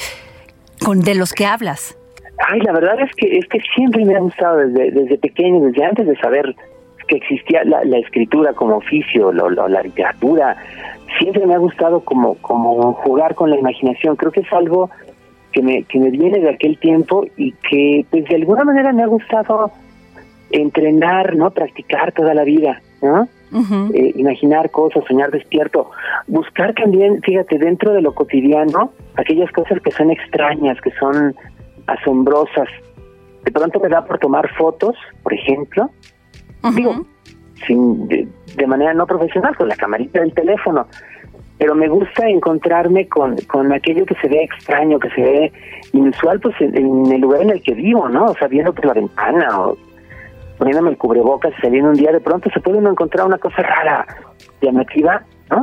con 0.85 1.01
de 1.01 1.15
los 1.15 1.33
que 1.33 1.47
hablas 1.47 1.97
Ay, 2.51 2.61
la 2.61 2.73
verdad 2.73 3.01
es 3.01 3.11
que 3.17 3.39
es 3.39 3.47
que 3.47 3.59
siempre 3.77 4.05
me 4.05 4.17
ha 4.17 4.19
gustado 4.21 4.57
desde, 4.59 4.91
desde 4.91 5.19
pequeño, 5.19 5.61
desde 5.61 5.85
antes 5.85 6.07
de 6.07 6.17
saber 6.17 6.55
que 7.07 7.17
existía 7.17 7.63
la, 7.65 7.85
la 7.85 7.99
escritura 7.99 8.53
como 8.55 8.77
oficio, 8.79 9.31
lo- 9.31 9.51
lo- 9.51 9.69
la 9.69 9.83
literatura, 9.83 10.57
siempre 11.19 11.47
me 11.47 11.55
ha 11.55 11.59
gustado 11.59 12.01
como, 12.01 12.35
como 12.37 12.93
jugar 12.95 13.35
con 13.35 13.51
la 13.51 13.59
imaginación. 13.59 14.17
Creo 14.17 14.33
que 14.33 14.41
es 14.41 14.53
algo 14.53 14.91
que 15.53 15.63
me, 15.63 15.85
que 15.85 15.99
me 15.99 16.11
viene 16.11 16.41
de 16.41 16.51
aquel 16.51 16.79
tiempo 16.79 17.25
y 17.37 17.53
que 17.53 18.05
pues 18.11 18.25
de 18.25 18.35
alguna 18.35 18.65
manera 18.65 18.93
me 18.93 19.03
ha 19.03 19.07
gustado 19.07 19.71
entrenar, 20.51 21.37
¿no? 21.37 21.51
Practicar 21.51 22.13
toda 22.13 22.35
la 22.35 22.45
vida, 22.45 22.81
¿no? 23.03 23.29
Eh, 23.95 24.13
imaginar 24.17 24.71
cosas, 24.71 25.05
soñar 25.07 25.31
despierto, 25.31 25.91
buscar 26.27 26.75
también, 26.75 27.23
fíjate, 27.23 27.57
dentro 27.57 27.93
de 27.93 28.03
lo 28.03 28.13
cotidiano, 28.13 28.91
aquellas 29.17 29.51
cosas 29.53 29.81
que 29.81 29.93
son 29.93 30.11
extrañas, 30.11 30.81
que 30.81 30.91
son 30.99 31.37
asombrosas. 31.87 32.69
De 33.45 33.53
pronto 33.53 33.79
me 33.79 33.89
da 33.89 34.05
por 34.05 34.19
tomar 34.19 34.53
fotos, 34.55 34.97
por 35.23 35.35
ejemplo, 35.35 35.89
digo, 36.75 37.07
sin, 37.67 38.09
de, 38.09 38.29
de 38.57 38.67
manera 38.67 38.95
no 38.95 39.07
profesional, 39.07 39.57
con 39.57 39.69
la 39.69 39.77
camarita 39.77 40.21
del 40.21 40.33
teléfono, 40.33 40.87
pero 41.59 41.75
me 41.75 41.89
gusta 41.89 42.29
encontrarme 42.29 43.07
con, 43.07 43.37
con 43.47 43.73
aquello 43.73 44.05
que 44.07 44.15
se 44.17 44.29
ve 44.29 44.43
extraño, 44.43 44.99
que 44.99 45.11
se 45.11 45.23
ve 45.23 45.53
inusual, 45.93 46.41
pues 46.41 46.55
en, 46.61 46.77
en 46.77 47.13
el 47.13 47.21
lugar 47.21 47.43
en 47.43 47.51
el 47.51 47.63
que 47.63 47.75
vivo, 47.75 48.09
¿no? 48.09 48.27
O 48.27 48.35
sea, 48.35 48.49
viendo 48.49 48.73
por 48.73 48.87
la 48.87 48.95
ventana 48.95 49.61
o 49.61 49.77
poniéndome 50.59 50.91
el 50.91 50.97
cubrebocas 50.97 51.53
y 51.59 51.61
saliendo 51.61 51.91
un 51.91 51.97
día, 51.97 52.13
de 52.13 52.21
pronto 52.21 52.51
se 52.51 52.61
puede 52.61 52.79
uno 52.79 52.91
encontrar 52.91 53.27
una 53.27 53.39
cosa 53.39 53.63
rara, 53.63 54.07
llamativa, 54.61 55.23
¿no? 55.51 55.61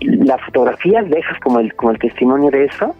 Y 0.00 0.08
Las 0.24 0.40
fotografías 0.42 1.08
dejas 1.08 1.38
como 1.40 1.60
el, 1.60 1.74
como 1.74 1.92
el 1.92 1.98
testimonio 1.98 2.50
de 2.50 2.64
eso, 2.64 2.94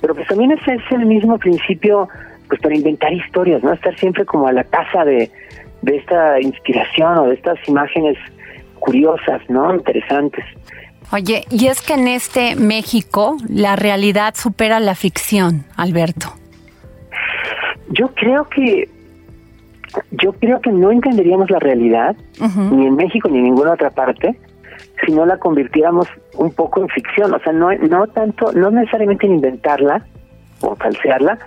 pero 0.00 0.14
pues 0.14 0.28
también 0.28 0.52
ese 0.52 0.74
es 0.74 0.82
el 0.92 1.06
mismo 1.06 1.38
principio 1.38 2.08
pues 2.48 2.60
para 2.60 2.74
inventar 2.74 3.12
historias, 3.12 3.62
¿no? 3.62 3.72
Estar 3.72 3.96
siempre 3.96 4.24
como 4.24 4.46
a 4.46 4.52
la 4.52 4.64
casa 4.64 5.04
de, 5.04 5.30
de 5.82 5.96
esta 5.96 6.40
inspiración 6.40 7.18
o 7.18 7.28
de 7.28 7.34
estas 7.34 7.58
imágenes 7.68 8.16
curiosas, 8.78 9.42
¿no? 9.48 9.74
Interesantes. 9.74 10.44
Oye, 11.12 11.44
y 11.50 11.66
es 11.66 11.82
que 11.82 11.94
en 11.94 12.06
este 12.08 12.54
México 12.56 13.36
la 13.48 13.76
realidad 13.76 14.34
supera 14.36 14.78
la 14.78 14.94
ficción, 14.94 15.64
Alberto. 15.76 16.28
Yo 17.90 18.08
creo 18.14 18.44
que 18.48 18.88
yo 20.12 20.32
creo 20.34 20.60
que 20.60 20.70
no 20.70 20.92
entenderíamos 20.92 21.50
la 21.50 21.58
realidad 21.58 22.14
ni 22.38 22.86
en 22.86 22.94
México 22.94 23.28
ni 23.28 23.38
en 23.38 23.44
ninguna 23.44 23.72
otra 23.72 23.90
parte 23.90 24.38
si 25.04 25.12
no 25.12 25.26
la 25.26 25.36
convirtiéramos 25.38 26.06
un 26.34 26.52
poco 26.52 26.80
en 26.82 26.88
ficción, 26.88 27.34
o 27.34 27.40
sea, 27.40 27.52
no 27.52 27.72
no 27.74 28.06
tanto 28.06 28.52
no 28.52 28.70
necesariamente 28.70 29.26
en 29.26 29.34
inventarla 29.34 30.04
o 30.60 30.76
falsearla, 30.76 31.38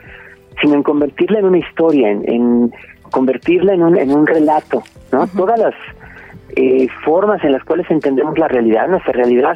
sino 0.60 0.75
en 0.75 0.84
convertirla 0.84 1.40
en 1.40 1.46
una 1.46 1.60
historia, 1.60 2.10
en, 2.10 2.30
en 2.30 2.74
convertirla 3.13 3.74
en 3.74 3.84
un 3.84 3.96
en 3.96 4.12
un 4.12 4.25
relato, 4.25 4.82
¿no? 5.12 5.27
Todas 5.27 5.60
las 5.60 5.75
eh, 6.55 6.88
formas 7.05 7.43
en 7.43 7.51
las 7.51 7.63
cuales 7.63 7.89
entendemos 7.91 8.38
la 8.39 8.48
realidad, 8.48 8.88
nuestra 8.88 9.13
realidad 9.13 9.55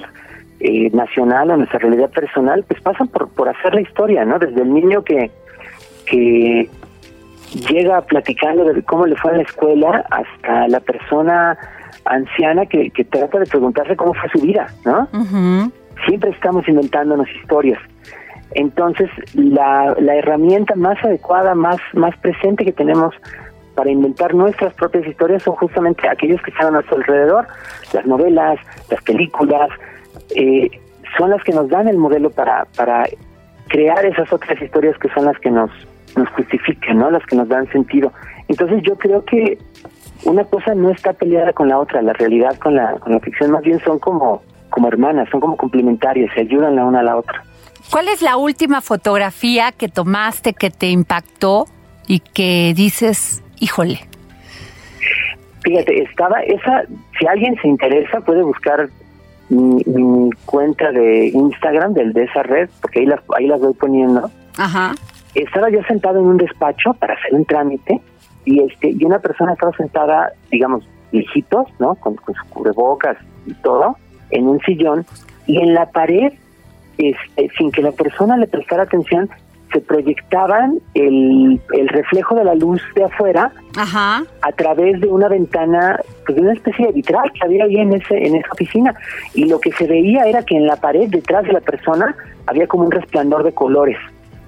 eh, 0.60 0.92
nacional 0.92 1.50
o 1.50 1.58
nuestra 1.58 1.80
realidad 1.80 2.12
personal, 2.12 2.64
pues 2.68 2.80
pasan 2.82 3.08
por 3.08 3.30
por 3.30 3.50
hacer 3.50 3.74
la 3.74 3.82
historia, 3.82 4.26
¿no? 4.26 4.38
Desde 4.38 4.62
el 4.62 4.72
niño 4.72 5.04
que 5.04 5.32
que 6.06 6.70
llega 7.72 8.02
platicando 8.02 8.64
de 8.64 8.84
cómo 8.84 9.08
le 9.08 9.16
fue 9.16 9.32
en 9.32 9.38
la 9.38 9.44
escuela 9.44 10.06
hasta 10.12 10.68
la 10.68 10.80
persona 10.80 11.58
anciana 12.06 12.68
que, 12.68 12.92
que 12.92 13.04
trata 13.06 13.40
de 13.40 13.48
preguntarse 13.48 13.96
cómo 13.96 14.14
fue 14.14 14.30
su 14.30 14.40
vida, 14.40 14.68
¿no? 14.86 15.08
Siempre 16.06 16.30
estamos 16.30 16.68
inventándonos 16.68 17.28
historias. 17.42 17.80
Entonces, 18.52 19.10
la, 19.34 19.96
la 20.00 20.16
herramienta 20.16 20.76
más 20.76 21.04
adecuada, 21.04 21.54
más, 21.54 21.80
más 21.94 22.16
presente 22.20 22.64
que 22.64 22.72
tenemos 22.72 23.14
para 23.78 23.92
inventar 23.92 24.34
nuestras 24.34 24.74
propias 24.74 25.06
historias 25.06 25.44
son 25.44 25.54
justamente 25.56 26.10
aquellos 26.10 26.42
que 26.42 26.50
están 26.50 26.70
a 26.70 26.72
nuestro 26.72 26.98
alrededor, 26.98 27.48
las 27.94 28.06
novelas, 28.08 28.60
las 28.90 29.02
películas, 29.04 29.70
eh, 30.36 30.68
son 31.16 31.30
las 31.30 31.44
que 31.44 31.52
nos 31.54 31.70
dan 31.70 31.88
el 31.88 31.98
modelo 31.98 32.32
para, 32.32 32.66
para 32.76 33.06
crear 33.68 34.04
esas 34.04 34.34
otras 34.34 34.60
historias 34.60 34.98
que 34.98 35.10
son 35.10 35.26
las 35.26 35.38
que 35.38 35.52
nos, 35.52 35.70
nos 36.16 36.28
justifican, 36.30 36.98
¿no? 36.98 37.12
Las 37.12 37.24
que 37.28 37.36
nos 37.36 37.48
dan 37.48 37.72
sentido. 37.72 38.12
Entonces 38.48 38.82
yo 38.82 38.98
creo 38.98 39.24
que 39.24 39.60
una 40.24 40.44
cosa 40.46 40.74
no 40.74 40.90
está 40.90 41.14
peleada 41.14 41.54
con 41.54 41.70
la 41.70 41.78
otra, 41.78 42.02
la 42.02 42.14
realidad 42.14 42.58
con 42.58 42.76
la, 42.76 42.94
con 42.94 43.14
la 43.14 43.20
ficción 43.20 43.52
más 43.52 43.62
bien 43.62 43.80
son 43.82 44.00
como, 44.00 44.42
como 44.72 44.88
hermanas, 44.88 45.30
son 45.30 45.40
como 45.40 45.56
complementarias, 45.56 46.34
se 46.34 46.42
ayudan 46.42 46.76
la 46.76 46.84
una 46.84 47.02
a 47.02 47.04
la 47.04 47.16
otra. 47.16 47.44
¿Cuál 47.92 48.08
es 48.08 48.24
la 48.24 48.38
última 48.38 48.82
fotografía 48.82 49.72
que 49.72 49.88
tomaste 49.88 50.54
que 50.54 50.72
te 50.72 50.88
impactó 50.88 51.68
y 52.08 52.22
que 52.22 52.74
dices, 52.76 53.44
híjole? 53.60 54.00
Fíjate, 55.64 56.04
estaba 56.04 56.42
esa, 56.44 56.84
si 57.20 57.28
alguien 57.28 57.56
se 57.62 57.68
interesa 57.68 58.22
puede 58.22 58.42
buscar 58.44 58.90
mi, 59.50 59.82
mi 59.86 60.30
cuenta 60.46 60.92
de 60.92 61.28
Instagram 61.28 61.94
del 61.94 62.14
de 62.14 62.24
esa 62.24 62.44
red, 62.44 62.70
porque 62.82 63.00
ahí 63.00 63.06
las, 63.06 63.22
ahí 63.36 63.48
las 63.48 63.60
voy 63.60 63.74
poniendo. 63.74 64.30
Ajá. 64.58 64.94
Estaba 65.36 65.70
yo 65.70 65.84
sentado 65.84 66.20
en 66.20 66.26
un 66.26 66.38
despacho 66.38 66.94
para 66.94 67.14
hacer 67.14 67.34
un 67.34 67.46
trámite 67.46 68.02
y 68.46 68.64
este 68.64 68.92
y 68.92 69.04
una 69.04 69.20
persona 69.20 69.54
estaba 69.54 69.72
sentada, 69.74 70.32
digamos, 70.52 70.88
viejitos, 71.12 71.68
¿no? 71.80 71.96
Con, 71.96 72.16
con 72.16 72.34
cubrebocas 72.50 73.18
y 73.46 73.54
todo, 73.56 73.98
en 74.32 74.48
un 74.48 74.60
sillón 74.62 75.06
y 75.46 75.60
en 75.60 75.74
la 75.74 75.90
pared, 75.90 76.34
este, 76.98 77.50
sin 77.58 77.72
que 77.72 77.82
la 77.82 77.92
persona 77.92 78.38
le 78.38 78.48
prestara 78.48 78.84
atención, 78.84 79.30
se 79.74 79.82
proyectaban 79.82 80.80
el, 80.94 81.60
el 81.74 81.88
reflejo 81.90 82.36
de 82.36 82.44
la 82.46 82.56
luz 82.56 82.82
de 82.96 83.04
afuera 83.04 83.52
Ajá. 83.76 84.24
a 84.42 84.52
través 84.54 85.00
de 85.02 85.08
una 85.08 85.28
ventana, 85.28 86.00
pues 86.26 86.36
de 86.36 86.42
una 86.42 86.54
especie 86.54 86.88
de 86.88 86.92
vitral 86.94 87.32
que 87.34 87.46
había 87.46 87.66
ahí 87.66 87.78
en 87.78 87.94
ese 87.94 88.16
en 88.16 88.36
esa 88.36 88.50
oficina 88.52 88.96
y 89.34 89.46
lo 89.46 89.60
que 89.60 89.72
se 89.74 89.86
veía 89.88 90.24
era 90.26 90.44
que 90.44 90.56
en 90.56 90.68
la 90.68 90.76
pared 90.78 91.10
detrás 91.10 91.44
de 91.44 91.54
la 91.54 91.62
persona 91.62 92.16
había 92.46 92.68
como 92.68 92.86
un 92.86 92.92
resplandor 92.92 93.44
de 93.44 93.52
colores 93.54 93.98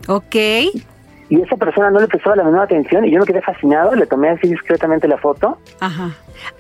Ok. 0.08 0.36
y 0.36 1.42
esa 1.42 1.56
persona 1.58 1.92
no 1.92 2.00
le 2.00 2.08
prestaba 2.08 2.36
la 2.38 2.44
menor 2.44 2.62
atención 2.62 3.06
y 3.06 3.12
yo 3.12 3.20
me 3.20 3.26
quedé 3.26 3.42
fascinado, 3.42 3.94
le 3.96 4.08
tomé 4.08 4.30
así 4.30 4.48
discretamente 4.48 5.08
la 5.08 5.18
foto. 5.18 5.58
Ajá. 5.80 6.10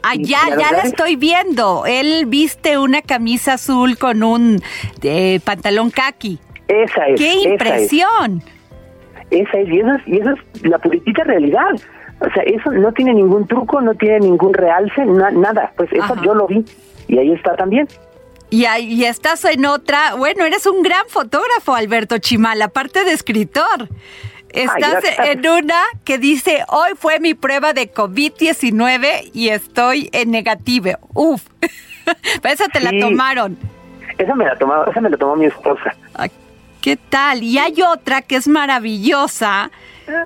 Ah, 0.03 0.13
ya, 0.15 0.41
la 0.43 0.49
ya 0.49 0.55
verdad 0.57 0.71
la 0.73 0.77
es- 0.79 0.85
estoy 0.89 1.15
viendo. 1.15 1.85
Él 1.87 2.25
viste 2.27 2.77
una 2.77 3.01
camisa 3.01 3.53
azul 3.53 3.97
con 3.97 4.21
un 4.23 4.61
eh, 5.01 5.39
pantalón 5.43 5.89
kaki. 5.89 6.37
Esa 6.69 7.07
es. 7.07 7.19
¡Qué 7.19 7.31
esa 7.31 7.39
es. 7.39 7.45
impresión! 7.45 8.43
Esa 9.31 9.57
es, 9.59 9.69
y 9.69 9.79
eso 9.79 9.93
es, 9.93 10.07
y 10.07 10.17
eso 10.19 10.29
es 10.31 10.63
la 10.65 10.77
puritita 10.79 11.23
realidad. 11.23 11.69
O 12.21 12.29
sea, 12.33 12.43
eso 12.43 12.71
no 12.71 12.91
tiene 12.93 13.13
ningún 13.13 13.47
truco, 13.47 13.79
no 13.81 13.93
tiene 13.93 14.19
ningún 14.21 14.53
realce, 14.53 15.05
na- 15.05 15.31
nada. 15.31 15.71
Pues 15.77 15.91
eso 15.93 16.03
Ajá. 16.13 16.21
yo 16.23 16.33
lo 16.33 16.47
vi 16.47 16.65
y 17.07 17.17
ahí 17.17 17.31
está 17.33 17.55
también. 17.55 17.87
Y, 18.49 18.65
ahí- 18.65 18.91
y 18.93 19.05
estás 19.05 19.45
en 19.45 19.65
otra. 19.65 20.15
Bueno, 20.15 20.45
eres 20.45 20.65
un 20.65 20.81
gran 20.81 21.05
fotógrafo, 21.07 21.75
Alberto 21.75 22.17
Chimal, 22.17 22.61
aparte 22.61 23.03
de 23.03 23.11
escritor. 23.13 23.87
Estás 24.51 25.03
en 25.27 25.47
una 25.47 25.83
que 26.03 26.17
dice, 26.17 26.63
hoy 26.69 26.89
fue 26.97 27.19
mi 27.19 27.35
prueba 27.35 27.73
de 27.73 27.91
COVID-19 27.93 29.29
y 29.33 29.49
estoy 29.49 30.09
en 30.11 30.31
negativo. 30.31 30.89
Uf, 31.13 31.43
esa 32.43 32.67
te 32.67 32.79
la 32.79 32.91
tomaron. 32.99 33.57
Esa 34.17 34.33
me 34.35 34.45
la 34.45 34.55
tomó, 34.57 34.83
esa 34.85 34.99
me 35.01 35.09
la 35.11 35.17
tomó 35.17 35.35
mi 35.35 35.45
esposa. 35.45 35.95
Ay, 36.15 36.31
¿Qué 36.81 36.95
tal? 36.97 37.43
Y 37.43 37.57
hay 37.57 37.81
otra 37.81 38.21
que 38.21 38.35
es 38.35 38.47
maravillosa, 38.47 39.69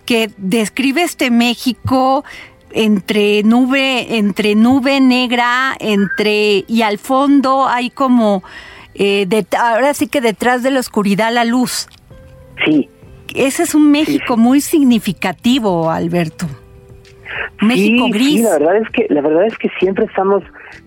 que 0.06 0.30
describe 0.38 1.02
este 1.04 1.32
México 1.32 2.24
entre 2.72 3.44
nube, 3.44 4.18
entre 4.18 4.56
nube 4.56 5.00
negra, 5.02 5.76
entre 5.80 6.64
y 6.68 6.82
al 6.82 6.98
fondo 6.98 7.68
hay 7.68 7.90
como 7.90 8.44
eh, 8.96 9.26
de- 9.28 9.46
ahora 9.58 9.94
sí 9.94 10.08
que 10.08 10.22
detrás 10.22 10.64
de 10.64 10.72
la 10.72 10.80
oscuridad 10.80 11.34
la 11.34 11.46
luz. 11.46 11.88
Sí. 12.66 12.90
Ese 13.36 13.64
es 13.64 13.74
un 13.74 13.90
México 13.92 14.38
muy 14.38 14.62
significativo, 14.62 15.90
Alberto. 15.90 16.46
México 17.62 18.06
sí, 18.06 18.12
gris. 18.12 18.36
Sí, 18.38 18.42
la 18.44 18.52
verdad 18.60 18.78
es 18.78 18.90
que 18.92 19.08
la 19.10 19.22
verdad 19.22 19.46
es 19.48 19.58
que 19.58 19.70
siempre 19.80 20.06
estamos, 20.06 20.44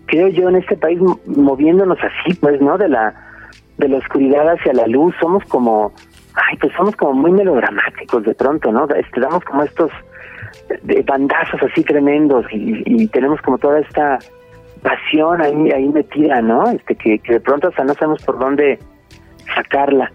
creo 0.06 0.28
yo, 0.28 0.49
en 0.49 0.56
este 0.56 0.76
país 0.76 1.00
mo- 1.00 1.18
moviéndonos 1.26 1.99
así, 1.99 2.35
pues, 2.35 2.61
¿no? 2.61 2.78
De 2.78 2.88
la 2.88 3.25
de 3.78 3.88
la 3.88 3.99
oscuridad 3.99 4.49
hacia 4.49 4.73
la 4.73 4.87
luz, 4.87 5.14
somos 5.21 5.45
como, 5.45 5.92
ay, 6.35 6.56
pues 6.59 6.73
somos 6.76 6.97
como 6.97 7.12
muy 7.14 7.33
melodramáticos 7.33 8.25
de 8.25 8.35
pronto, 8.35 8.73
¿no? 8.73 8.87
Este, 8.95 9.21
damos 9.21 9.45
como 9.45 9.62
estos 9.62 9.90
de 10.83 11.02
bandazos 11.02 11.62
así 11.62 11.83
tremendos 11.85 12.47
y, 12.50 12.83
y 12.87 13.06
tenemos 13.09 13.40
como 13.42 13.59
toda 13.59 13.80
esta 13.80 14.18
pasión 14.83 15.40
ahí 15.42 15.71
ahí 15.73 15.88
metida, 15.88 16.40
¿no? 16.40 16.68
Este 16.70 16.94
que, 16.94 17.18
que 17.18 17.35
de 17.35 17.40
pronto 17.40 17.68
hasta 17.68 17.85
no 17.85 17.94
sabemos 17.94 18.22
por 18.24 18.38
dónde 18.38 18.79
sacarla. 19.55 20.11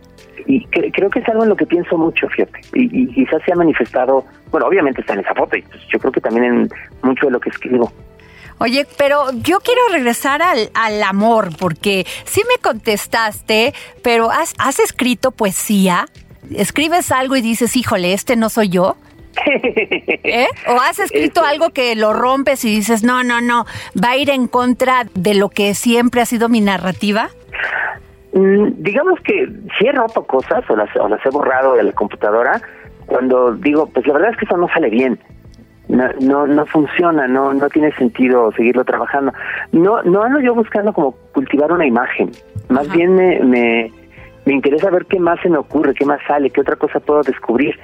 Y 0.47 0.65
cre- 0.67 0.91
creo 0.93 1.09
que 1.09 1.19
es 1.19 1.29
algo 1.29 1.43
en 1.43 1.49
lo 1.49 1.55
que 1.55 1.65
pienso 1.67 1.97
mucho, 1.97 2.27
fíjate. 2.29 2.59
Y, 2.73 3.03
y 3.03 3.07
quizás 3.13 3.41
se 3.45 3.51
ha 3.51 3.55
manifestado, 3.55 4.25
bueno, 4.49 4.65
obviamente 4.67 5.01
está 5.01 5.13
en 5.13 5.19
esa 5.19 5.35
foto 5.35 5.55
y 5.55 5.61
pues, 5.61 5.81
yo 5.87 5.99
creo 5.99 6.11
que 6.11 6.21
también 6.21 6.45
en 6.45 6.69
mucho 7.03 7.27
de 7.27 7.33
lo 7.33 7.39
que 7.39 7.49
escribo. 7.49 7.91
Oye, 8.61 8.85
pero 8.97 9.31
yo 9.33 9.59
quiero 9.59 9.81
regresar 9.91 10.41
al, 10.43 10.69
al 10.75 11.01
amor, 11.01 11.49
porque 11.57 12.05
sí 12.25 12.41
me 12.47 12.61
contestaste, 12.61 13.73
pero 14.03 14.29
¿has, 14.29 14.53
has 14.59 14.79
escrito 14.79 15.31
poesía? 15.31 16.05
¿Escribes 16.55 17.11
algo 17.11 17.35
y 17.35 17.41
dices, 17.41 17.75
híjole, 17.75 18.13
este 18.13 18.35
no 18.35 18.49
soy 18.49 18.69
yo? 18.69 18.97
¿Eh? 19.45 20.47
¿O 20.67 20.73
has 20.79 20.99
escrito 20.99 21.41
Este- 21.41 21.51
algo 21.53 21.69
que 21.71 21.95
lo 21.95 22.13
rompes 22.13 22.63
y 22.65 22.75
dices, 22.75 23.03
no, 23.03 23.23
no, 23.23 23.41
no, 23.41 23.65
va 24.01 24.11
a 24.11 24.17
ir 24.17 24.29
en 24.29 24.47
contra 24.47 25.07
de 25.15 25.33
lo 25.33 25.49
que 25.49 25.73
siempre 25.73 26.21
ha 26.21 26.25
sido 26.25 26.47
mi 26.49 26.61
narrativa? 26.61 27.29
Mm, 28.33 28.73
digamos 28.83 29.19
que 29.21 29.47
sí 29.79 29.87
he 29.87 29.91
roto 29.91 30.23
cosas 30.25 30.63
o 30.69 30.75
las, 30.75 30.89
o 30.97 31.07
las 31.09 31.25
he 31.25 31.29
borrado 31.29 31.73
de 31.75 31.83
la 31.83 31.91
computadora 31.93 32.61
cuando 33.07 33.53
digo, 33.53 33.87
pues 33.87 34.05
la 34.07 34.13
verdad 34.13 34.31
es 34.31 34.37
que 34.37 34.45
eso 34.45 34.55
no 34.57 34.67
sale 34.73 34.89
bien. 34.89 35.19
No, 35.91 36.07
no, 36.21 36.47
no 36.47 36.65
funciona, 36.67 37.27
no, 37.27 37.53
no 37.53 37.69
tiene 37.69 37.91
sentido 37.93 38.51
seguirlo 38.53 38.85
trabajando. 38.85 39.33
No, 39.73 40.01
no 40.03 40.23
ando 40.23 40.39
yo 40.39 40.55
buscando 40.55 40.93
como 40.93 41.11
cultivar 41.33 41.71
una 41.71 41.85
imagen. 41.85 42.31
Más 42.69 42.87
Ajá. 42.87 42.95
bien 42.95 43.13
me, 43.13 43.39
me, 43.41 43.91
me 44.45 44.53
interesa 44.53 44.89
ver 44.89 45.05
qué 45.05 45.19
más 45.19 45.39
se 45.41 45.49
me 45.49 45.57
ocurre, 45.57 45.93
qué 45.93 46.05
más 46.05 46.19
sale, 46.25 46.49
qué 46.49 46.61
otra 46.61 46.77
cosa 46.77 47.01
puedo 47.01 47.21
descubrir. 47.23 47.77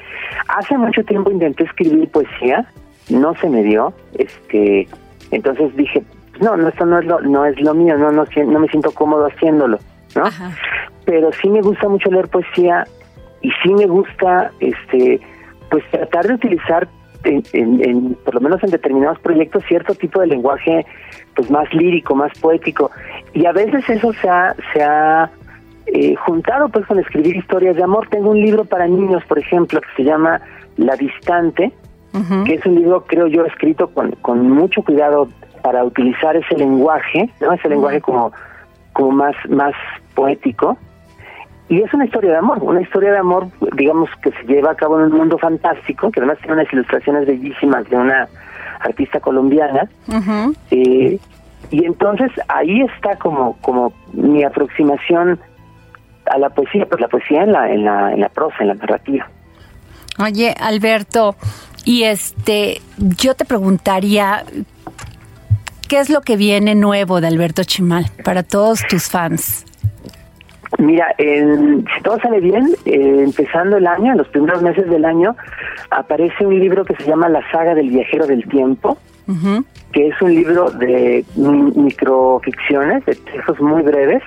Hace 0.47 0.77
mucho 0.77 1.03
tiempo 1.03 1.31
intenté 1.31 1.65
escribir 1.65 2.09
poesía, 2.09 2.65
no 3.09 3.35
se 3.35 3.49
me 3.49 3.61
dio, 3.63 3.93
este, 4.17 4.87
entonces 5.31 5.75
dije, 5.75 6.01
no, 6.39 6.55
no, 6.55 6.69
esto 6.69 6.85
no 6.85 6.99
es 6.99 7.05
lo, 7.05 7.19
no 7.19 7.45
es 7.45 7.59
lo 7.59 7.73
mío, 7.73 7.97
no, 7.97 8.11
no, 8.11 8.23
no 8.23 8.59
me 8.59 8.67
siento 8.69 8.91
cómodo 8.91 9.25
haciéndolo, 9.27 9.79
¿no? 10.15 10.23
Ajá. 10.23 10.51
pero 11.05 11.31
sí 11.33 11.49
me 11.49 11.61
gusta 11.61 11.89
mucho 11.89 12.09
leer 12.09 12.29
poesía 12.29 12.85
y 13.41 13.51
sí 13.63 13.73
me 13.73 13.85
gusta 13.85 14.51
este 14.59 15.19
pues 15.69 15.83
tratar 15.91 16.27
de 16.27 16.33
utilizar 16.35 16.87
en, 17.27 17.43
en- 17.53 17.83
en- 17.89 18.13
por 18.25 18.33
lo 18.35 18.41
menos 18.41 18.63
en 18.63 18.71
determinados 18.71 19.19
proyectos 19.19 19.63
cierto 19.67 19.93
tipo 19.95 20.19
de 20.21 20.27
lenguaje 20.27 20.85
pues 21.35 21.51
más 21.51 21.71
lírico 21.73 22.15
más 22.15 22.31
poético 22.39 22.89
y 23.33 23.45
a 23.45 23.51
veces 23.51 23.87
eso 23.89 24.11
se 24.13 24.29
ha 24.29 24.55
se 24.73 24.81
ha 24.83 25.29
eh, 25.87 26.15
juntado 26.15 26.69
pues 26.69 26.85
con 26.87 26.99
escribir 26.99 27.35
historias 27.35 27.75
de 27.75 27.83
amor 27.83 28.07
tengo 28.09 28.31
un 28.31 28.39
libro 28.41 28.65
para 28.65 28.87
niños 28.87 29.23
por 29.27 29.37
ejemplo 29.39 29.79
que 29.81 29.87
se 29.95 30.03
llama 30.03 30.41
La 30.77 30.95
distante 30.95 31.71
que 32.45 32.55
es 32.55 32.65
un 32.65 32.75
libro, 32.75 33.03
creo 33.05 33.27
yo, 33.27 33.45
escrito 33.45 33.89
con, 33.89 34.11
con 34.23 34.49
mucho 34.49 34.81
cuidado 34.81 35.27
para 35.61 35.83
utilizar 35.83 36.35
ese 36.35 36.55
lenguaje, 36.57 37.29
¿no? 37.41 37.53
Ese 37.53 37.69
lenguaje 37.69 38.01
como, 38.01 38.31
como 38.93 39.11
más, 39.11 39.35
más 39.49 39.73
poético. 40.15 40.77
Y 41.69 41.81
es 41.81 41.93
una 41.93 42.05
historia 42.05 42.31
de 42.31 42.37
amor, 42.37 42.59
una 42.61 42.81
historia 42.81 43.11
de 43.11 43.17
amor, 43.17 43.47
digamos, 43.75 44.09
que 44.21 44.31
se 44.31 44.43
lleva 44.43 44.71
a 44.71 44.75
cabo 44.75 44.99
en 44.99 45.11
un 45.11 45.17
mundo 45.17 45.37
fantástico, 45.37 46.11
que 46.11 46.21
además 46.21 46.37
tiene 46.39 46.53
unas 46.53 46.71
ilustraciones 46.71 47.27
bellísimas 47.27 47.89
de 47.89 47.97
una 47.97 48.27
artista 48.79 49.19
colombiana. 49.19 49.89
Eh, 50.71 51.19
y 51.69 51.85
entonces 51.85 52.31
ahí 52.47 52.81
está 52.81 53.17
como, 53.17 53.57
como 53.61 53.91
mi 54.13 54.43
aproximación 54.43 55.39
a 56.25 56.37
la 56.37 56.49
poesía, 56.49 56.85
pues 56.85 57.01
la 57.01 57.07
poesía 57.07 57.43
en 57.43 57.51
la, 57.51 57.71
en 57.71 57.83
la, 57.83 58.13
en 58.13 58.21
la 58.21 58.29
prosa, 58.29 58.55
en 58.61 58.69
la 58.69 58.73
narrativa. 58.75 59.27
Oye, 60.19 60.55
Alberto, 60.59 61.35
y 61.83 62.03
este, 62.03 62.81
yo 62.97 63.35
te 63.35 63.45
preguntaría, 63.45 64.43
¿qué 65.87 65.99
es 65.99 66.09
lo 66.09 66.21
que 66.21 66.37
viene 66.37 66.75
nuevo 66.75 67.21
de 67.21 67.27
Alberto 67.27 67.63
Chimal 67.63 68.07
para 68.23 68.43
todos 68.43 68.81
tus 68.89 69.09
fans? 69.09 69.65
Mira, 70.79 71.07
en- 71.17 71.85
si 71.95 72.03
todo 72.03 72.19
sale 72.19 72.39
bien, 72.41 72.67
eh, 72.85 73.21
empezando 73.23 73.77
el 73.77 73.87
año, 73.87 74.11
en 74.11 74.17
los 74.17 74.27
primeros 74.27 74.61
meses 74.61 74.89
del 74.89 75.05
año, 75.05 75.35
aparece 75.91 76.45
un 76.45 76.59
libro 76.59 76.83
que 76.85 76.95
se 76.95 77.03
llama 77.05 77.29
La 77.29 77.41
saga 77.51 77.73
del 77.73 77.89
viajero 77.89 78.27
del 78.27 78.45
tiempo, 78.47 78.97
Ujú. 79.27 79.63
que 79.93 80.07
es 80.09 80.21
un 80.21 80.33
libro 80.35 80.69
de 80.71 81.23
mi- 81.35 81.71
microficciones, 81.71 83.05
de 83.05 83.15
textos 83.15 83.59
muy 83.61 83.81
breves, 83.81 84.21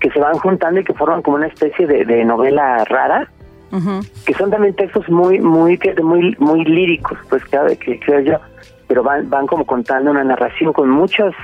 que 0.00 0.10
se 0.10 0.18
van 0.18 0.34
juntando 0.38 0.80
y 0.80 0.84
que 0.84 0.94
forman 0.94 1.22
como 1.22 1.36
una 1.36 1.46
especie 1.46 1.86
de, 1.86 2.04
de 2.04 2.24
novela 2.24 2.84
rara, 2.86 3.28
que 4.26 4.34
son 4.34 4.50
también 4.50 4.74
textos 4.74 5.08
muy, 5.08 5.40
muy, 5.40 5.78
muy, 6.02 6.36
muy 6.38 6.64
líricos, 6.64 7.16
pues 7.30 7.42
que, 7.46 7.76
que 7.78 7.98
creo 8.00 8.20
yo, 8.20 8.36
pero 8.86 9.02
van, 9.02 9.30
van 9.30 9.46
como 9.46 9.64
contando 9.64 10.10
una 10.10 10.24
narración 10.24 10.72
con 10.74 10.90
muchos 10.90 11.34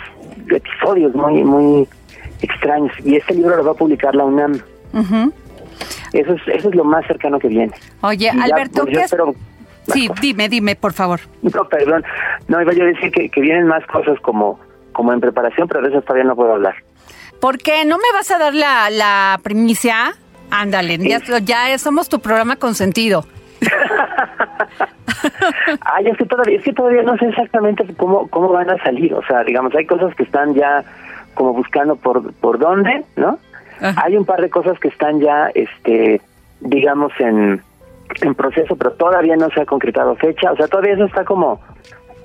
episodios 0.50 1.14
muy, 1.14 1.42
muy 1.44 1.88
extraños. 2.42 2.92
Y 3.05 3.16
este 3.16 3.35
libro 3.35 3.57
lo 3.57 3.64
va 3.64 3.72
a 3.72 3.74
publicar 3.74 4.14
la 4.14 4.24
UNAM. 4.24 4.61
Ujú. 4.92 5.33
Eso 6.12 6.33
es, 6.33 6.42
eso 6.48 6.68
es 6.68 6.74
lo 6.74 6.85
más 6.85 7.07
cercano 7.07 7.38
que 7.38 7.48
viene. 7.48 7.72
Oye, 8.01 8.31
Y 8.33 8.37
ya, 8.38 8.44
Alberto, 8.44 8.85
pues, 8.85 9.14
Sí, 9.92 10.09
dime, 10.20 10.48
dime, 10.48 10.77
por 10.77 10.92
favor. 10.92 11.20
No, 11.42 11.64
perdón. 11.68 12.05
No, 12.46 12.61
iba 12.61 12.72
yo 12.72 12.83
a 12.85 12.87
decir 12.88 13.11
que, 13.11 13.31
que 13.31 13.40
vienen 13.40 13.66
más 13.66 13.87
cosas 13.87 14.20
como, 14.20 14.61
como 14.92 15.12
en 15.12 15.20
preparación, 15.20 15.66
pero 15.66 15.83
de 15.83 15.88
eso 15.88 16.03
todavía 16.03 16.24
no 16.24 16.37
puedo 16.37 16.53
hablar. 16.53 16.74
¿Por 17.40 17.59
qué? 17.59 17.85
¿No 17.85 17.96
me 17.96 18.12
vas 18.12 18.31
a 18.31 18.38
dar 18.38 18.55
la, 18.55 18.90
la 18.90 19.40
primicia? 19.42 20.14
Ándale, 20.51 20.98
ya, 20.98 21.20
ya 21.44 21.79
somos 21.79 22.09
tu 22.09 22.20
programa 22.20 22.57
consentido. 22.57 23.24
Ay, 25.81 26.07
es 26.07 26.16
que 26.16 26.24
todavía, 26.24 26.59
es 26.59 26.64
que 26.64 26.72
todavía 26.72 27.03
no 27.03 27.16
sé 27.18 27.27
exactamente 27.27 27.85
cómo, 27.96 28.29
cómo 28.29 28.48
van 28.48 28.70
a 28.70 28.83
salir. 28.83 29.12
O 29.14 29.22
sea, 29.27 29.44
digamos, 29.44 29.74
hay 29.74 29.87
cosas 29.87 30.14
que 30.14 30.22
están 30.22 30.55
ya 30.55 30.85
como 31.38 31.53
buscando 31.55 31.94
por, 31.94 32.35
por 32.35 32.59
dónde, 32.59 33.05
¿no? 33.14 33.38
Ajá. 33.81 34.03
Hay 34.05 34.16
un 34.16 34.24
par 34.24 34.40
de 34.40 34.51
cosas 34.51 34.77
que 34.81 34.88
están 34.88 35.20
ya, 35.20 35.51
este, 35.55 36.20
digamos, 36.59 37.12
en, 37.20 37.62
en 38.20 38.35
proceso, 38.35 38.74
pero 38.74 38.90
todavía 38.94 39.37
no 39.37 39.48
se 39.51 39.61
ha 39.61 39.64
concretado 39.64 40.16
fecha. 40.16 40.51
O 40.51 40.57
sea, 40.57 40.66
todavía 40.66 40.94
eso 40.94 41.05
está 41.05 41.24
como, 41.24 41.61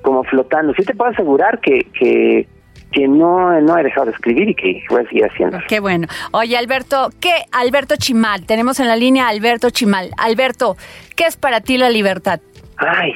como 0.01 0.23
flotando. 0.23 0.73
Sí 0.73 0.83
te 0.83 0.95
puedo 0.95 1.11
asegurar 1.11 1.59
que, 1.59 1.83
que, 1.93 2.47
que 2.91 3.07
no, 3.07 3.61
no 3.61 3.77
he 3.77 3.83
dejado 3.83 4.07
de 4.07 4.13
escribir 4.13 4.49
y 4.49 4.55
que 4.55 4.83
voy 4.89 5.03
a 5.03 5.07
seguir 5.07 5.25
haciendo. 5.25 5.59
Qué 5.67 5.79
bueno. 5.79 6.07
Oye, 6.31 6.57
Alberto, 6.57 7.09
¿qué? 7.21 7.43
Alberto 7.51 7.93
Chimal, 7.95 8.47
tenemos 8.47 8.79
en 8.79 8.87
la 8.87 8.95
línea 8.95 9.27
a 9.27 9.29
Alberto 9.29 9.69
Chimal. 9.69 10.09
Alberto, 10.17 10.75
¿qué 11.15 11.25
es 11.25 11.37
para 11.37 11.61
ti 11.61 11.77
la 11.77 11.91
libertad? 11.91 12.39
Ay, 12.77 13.13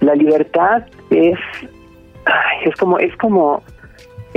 la 0.00 0.14
libertad 0.14 0.86
es, 1.10 1.38
ay, 2.24 2.58
es 2.64 2.74
como, 2.76 2.98
es 2.98 3.14
como, 3.18 3.62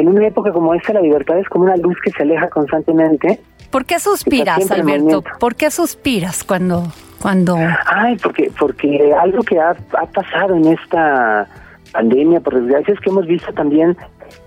en 0.01 0.09
una 0.09 0.27
época 0.27 0.51
como 0.51 0.73
esta, 0.73 0.93
la 0.93 1.01
libertad 1.01 1.37
es 1.39 1.47
como 1.49 1.65
una 1.65 1.77
luz 1.77 1.97
que 2.03 2.11
se 2.11 2.23
aleja 2.23 2.49
constantemente. 2.49 3.39
¿Por 3.69 3.85
qué 3.85 3.99
suspiras, 3.99 4.69
Alberto? 4.71 5.23
¿Por 5.39 5.55
qué 5.55 5.71
suspiras 5.71 6.43
cuando, 6.43 6.83
cuando... 7.21 7.55
Ay, 7.85 8.17
porque, 8.21 8.51
porque 8.59 9.13
algo 9.13 9.43
que 9.43 9.59
ha, 9.59 9.69
ha 9.97 10.05
pasado 10.07 10.55
en 10.55 10.65
esta 10.65 11.47
pandemia, 11.93 12.39
por 12.41 12.55
desgracia, 12.61 12.93
es 12.93 12.99
que 12.99 13.09
hemos 13.09 13.25
visto 13.27 13.53
también, 13.53 13.95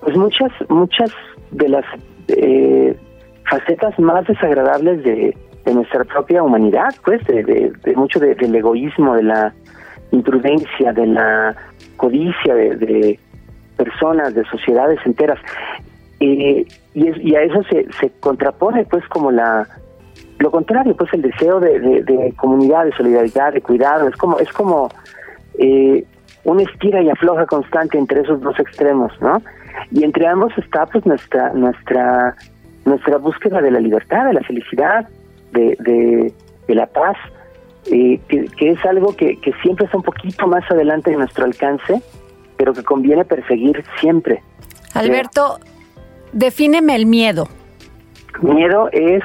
pues 0.01 0.17
muchas, 0.17 0.51
muchas 0.69 1.11
de 1.53 1.69
las 1.69 1.85
eh, 2.29 2.97
facetas 3.49 3.99
más 3.99 4.27
desagradables 4.27 5.03
de, 5.05 5.37
de 5.65 5.75
nuestra 5.75 6.05
propia 6.05 6.43
humanidad, 6.43 6.95
pues, 7.05 7.25
de, 7.27 7.43
de, 7.45 7.73
de 7.83 7.97
mucho 7.97 8.19
de- 8.19 8.35
del 8.35 8.55
egoísmo, 8.55 9.15
de 9.15 9.23
la 9.23 9.55
imprudencia, 10.11 10.93
de 10.93 11.07
la 11.07 11.57
codicia 11.97 12.55
de 12.55 13.19
personas, 13.77 14.35
de 14.35 14.45
sociedades 14.47 14.99
enteras. 15.05 15.39
Eh, 16.21 16.67
y, 16.95 17.09
es- 17.09 17.19
y 17.19 17.35
a 17.35 17.43
eso 17.43 17.63
se, 17.65 17.87
se 18.01 18.11
contrapone, 18.21 18.85
pues, 18.85 19.07
como 19.09 19.31
la 19.31 19.67
lo 20.39 20.51
contrario, 20.51 20.97
pues, 20.97 21.13
el 21.15 21.23
deseo 21.23 21.61
de, 21.61 21.79
de- 22.03 22.33
comunidad, 22.37 22.85
de 22.85 22.93
solidaridad, 22.93 23.53
de 23.53 23.61
cuidado. 23.61 24.09
Es 24.09 24.17
como 24.17 24.39
es 24.39 24.53
como 24.53 24.89
eh, 25.59 26.05
una 26.45 26.63
estira 26.63 27.01
y 27.03 27.09
afloja 27.11 27.47
constante 27.47 27.97
entre 27.99 28.21
esos 28.21 28.41
dos 28.41 28.59
extremos, 28.59 29.13
¿no? 29.21 29.41
Y 29.91 30.05
entre 30.05 30.27
ambos 30.27 30.53
está, 30.59 30.87
pues, 30.87 31.05
nuestra 31.07 31.53
nuestra 31.53 32.35
nuestra 32.85 33.17
búsqueda 33.19 33.61
de 33.63 33.71
la 33.71 33.81
libertad, 33.81 34.27
de 34.27 34.35
la 34.35 34.43
felicidad, 34.43 35.09
de, 35.53 35.75
de, 36.67 36.75
la 36.75 36.87
paz, 36.87 37.17
eh, 37.91 38.21
que, 38.29 38.45
que 38.59 38.71
es 38.73 38.85
algo 38.85 39.17
que, 39.17 39.41
que 39.41 39.53
siempre 39.63 39.87
está 39.87 39.97
un 39.97 40.03
poquito 40.03 40.47
más 40.47 40.69
adelante 40.71 41.11
de 41.11 41.17
nuestro 41.17 41.45
alcance, 41.47 42.03
pero 42.57 42.73
que 42.73 42.83
conviene 42.83 43.25
perseguir 43.25 43.85
siempre. 44.01 44.43
Alberto, 44.95 45.59
defíneme 46.33 46.95
el 46.95 47.07
miedo. 47.07 47.49
Miedo 48.43 48.89
es 48.93 49.23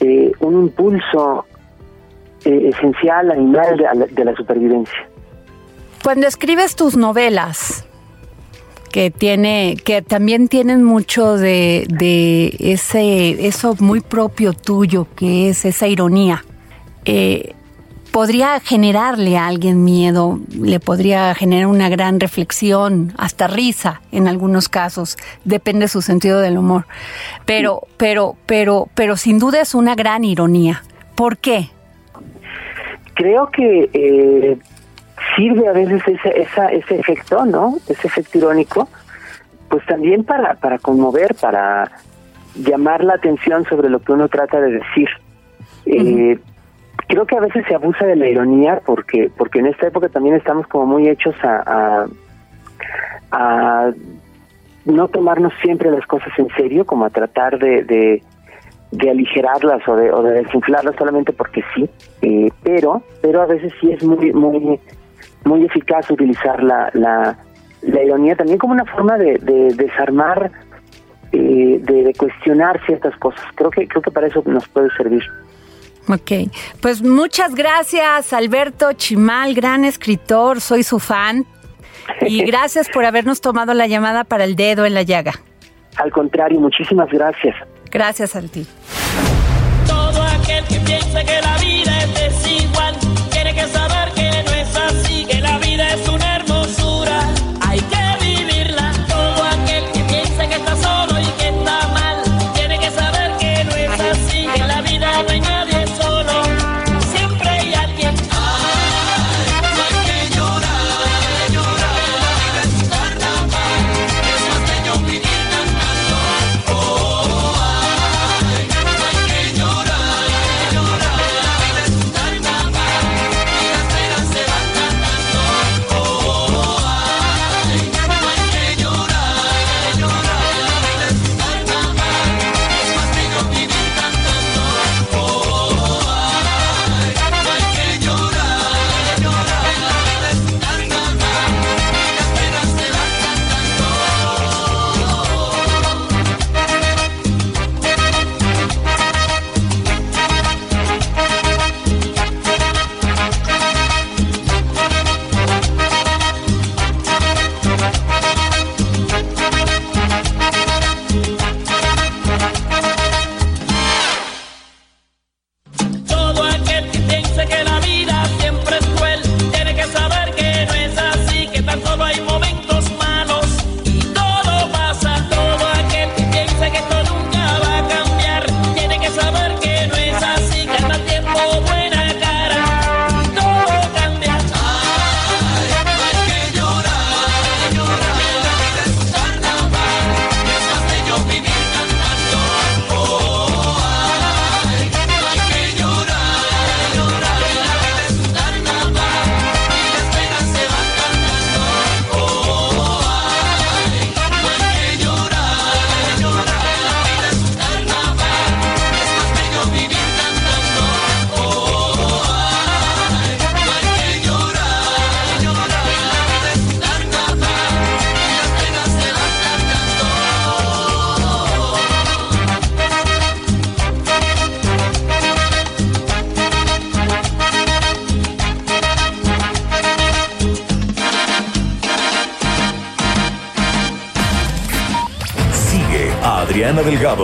eh, 0.00 0.32
un 0.40 0.62
impulso 0.62 1.44
eh, 2.44 2.70
esencial 2.74 3.30
animal 3.30 3.76
de, 3.76 3.86
a 3.86 3.94
la- 3.94 4.06
de 4.06 4.24
la 4.24 4.34
supervivencia. 4.34 5.08
Cuando 6.02 6.26
escribes 6.26 6.76
tus 6.76 6.96
novelas, 6.96 7.86
que 8.90 9.10
tiene, 9.10 9.76
que 9.84 10.02
también 10.02 10.48
tienen 10.48 10.82
mucho 10.82 11.36
de, 11.36 11.86
de 11.88 12.56
ese, 12.58 13.46
eso 13.46 13.76
muy 13.78 14.00
propio 14.00 14.52
tuyo, 14.52 15.06
que 15.14 15.50
es 15.50 15.64
esa 15.64 15.86
ironía, 15.86 16.44
eh, 17.04 17.54
podría 18.10 18.60
generarle 18.60 19.36
a 19.38 19.46
alguien 19.46 19.84
miedo, 19.84 20.38
le 20.50 20.80
podría 20.80 21.34
generar 21.34 21.66
una 21.66 21.88
gran 21.88 22.20
reflexión, 22.20 23.12
hasta 23.16 23.46
risa 23.46 24.00
en 24.12 24.28
algunos 24.28 24.68
casos, 24.68 25.16
depende 25.44 25.84
de 25.84 25.88
su 25.88 26.02
sentido 26.02 26.40
del 26.40 26.58
humor. 26.58 26.86
Pero, 27.46 27.82
pero, 27.96 28.36
pero, 28.46 28.88
pero 28.94 29.16
sin 29.16 29.38
duda 29.38 29.60
es 29.60 29.74
una 29.74 29.94
gran 29.94 30.24
ironía. 30.24 30.82
¿Por 31.14 31.38
qué? 31.38 31.68
Creo 33.14 33.50
que 33.50 33.90
eh, 33.92 34.58
sirve 35.36 35.68
a 35.68 35.72
veces 35.72 36.02
ese, 36.06 36.40
esa, 36.40 36.68
ese 36.68 36.98
efecto, 36.98 37.44
¿no? 37.44 37.76
Ese 37.88 38.06
efecto 38.06 38.38
irónico, 38.38 38.88
pues 39.68 39.84
también 39.86 40.24
para, 40.24 40.54
para 40.54 40.78
conmover, 40.78 41.34
para 41.34 41.90
llamar 42.54 43.04
la 43.04 43.14
atención 43.14 43.64
sobre 43.66 43.88
lo 43.88 44.00
que 44.00 44.12
uno 44.12 44.28
trata 44.28 44.60
de 44.60 44.72
decir. 44.72 45.08
Eh, 45.86 46.38
creo 47.10 47.26
que 47.26 47.36
a 47.36 47.40
veces 47.40 47.64
se 47.66 47.74
abusa 47.74 48.06
de 48.06 48.14
la 48.14 48.28
ironía 48.28 48.80
porque 48.86 49.30
porque 49.36 49.58
en 49.58 49.66
esta 49.66 49.88
época 49.88 50.08
también 50.08 50.36
estamos 50.36 50.66
como 50.68 50.86
muy 50.86 51.08
hechos 51.08 51.34
a, 51.42 52.06
no 54.84 55.08
tomarnos 55.08 55.52
siempre 55.62 55.90
las 55.90 56.06
cosas 56.06 56.32
en 56.38 56.48
serio, 56.56 56.84
como 56.84 57.04
a 57.04 57.10
tratar 57.10 57.58
de, 57.58 57.84
de, 57.84 58.22
de 58.90 59.10
aligerarlas 59.10 59.86
o 59.86 59.94
de, 59.94 60.10
o 60.10 60.22
de 60.22 60.42
desinflarlas 60.42 60.96
solamente 60.96 61.32
porque 61.32 61.62
sí, 61.74 61.88
eh, 62.22 62.50
pero 62.62 63.02
pero 63.20 63.42
a 63.42 63.46
veces 63.46 63.72
sí 63.80 63.92
es 63.92 64.02
muy 64.02 64.32
muy 64.32 64.80
muy 65.44 65.64
eficaz 65.64 66.10
utilizar 66.10 66.62
la, 66.62 66.90
la, 66.94 67.36
la 67.82 68.02
ironía 68.04 68.36
también 68.36 68.58
como 68.58 68.72
una 68.72 68.84
forma 68.84 69.16
de, 69.18 69.38
de 69.38 69.74
desarmar, 69.74 70.50
eh, 71.32 71.80
de, 71.82 72.04
de 72.04 72.14
cuestionar 72.14 72.80
ciertas 72.86 73.16
cosas. 73.16 73.44
Creo 73.54 73.70
que 73.70 73.86
creo 73.88 74.02
que 74.02 74.10
para 74.10 74.26
eso 74.28 74.42
nos 74.46 74.68
puede 74.68 74.90
servir. 74.96 75.22
Ok, 76.08 76.50
pues 76.80 77.02
muchas 77.02 77.54
gracias 77.54 78.32
Alberto 78.32 78.92
Chimal, 78.94 79.54
gran 79.54 79.84
escritor, 79.84 80.60
soy 80.60 80.82
su 80.82 80.98
fan. 80.98 81.46
Y 82.22 82.44
gracias 82.46 82.88
por 82.88 83.04
habernos 83.04 83.40
tomado 83.40 83.74
la 83.74 83.86
llamada 83.86 84.24
para 84.24 84.44
el 84.44 84.56
dedo 84.56 84.84
en 84.86 84.94
la 84.94 85.02
llaga. 85.02 85.32
Al 85.96 86.10
contrario, 86.10 86.60
muchísimas 86.60 87.08
gracias. 87.10 87.54
Gracias 87.90 88.36
a 88.36 88.42
ti. 88.42 88.66
Todo 89.86 90.22
aquel 90.22 90.64
que 90.64 90.80
piense 90.80 91.24
que 91.24 91.40
la 91.42 91.58
vida 91.58 91.79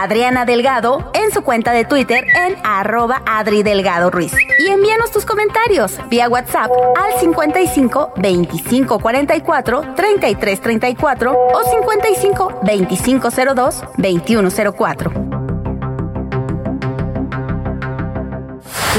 Adriana 0.00 0.46
Delgado 0.46 1.10
en 1.12 1.30
su 1.30 1.42
cuenta 1.42 1.72
de 1.72 1.84
Twitter 1.84 2.24
en 2.34 2.56
arroba 2.64 3.22
Adri 3.26 3.62
Delgado 3.62 4.10
Ruiz. 4.10 4.32
Y 4.58 4.68
envíanos 4.68 5.10
tus 5.10 5.26
comentarios 5.26 5.98
vía 6.08 6.26
WhatsApp 6.26 6.70
al 6.96 7.20
55 7.20 8.14
25 8.16 8.98
44 8.98 9.94
33 9.94 10.60
34 10.62 11.32
o 11.52 11.64
55 11.64 12.60
25 12.62 13.28
02 13.54 13.84
21 13.98 14.48
04. 14.74 15.12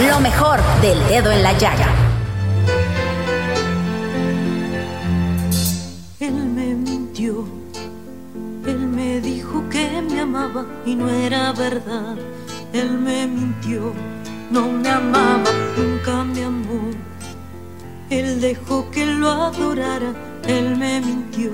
Lo 0.08 0.20
mejor 0.20 0.60
del 0.84 1.08
dedo 1.08 1.32
en 1.32 1.42
la 1.42 1.54
llaga. 1.54 2.11
Y 10.86 10.96
no 10.96 11.10
era 11.10 11.52
verdad. 11.54 12.16
Él 12.74 12.92
me 12.98 13.28
mintió, 13.28 13.94
no 14.50 14.68
me 14.70 14.90
amaba, 14.90 15.52
nunca 15.78 16.24
me 16.24 16.44
amó. 16.44 16.92
Él 18.10 18.42
dejó 18.42 18.90
que 18.92 19.06
lo 19.06 19.30
adorara, 19.30 20.14
él 20.46 20.76
me 20.78 21.00
mintió, 21.02 21.52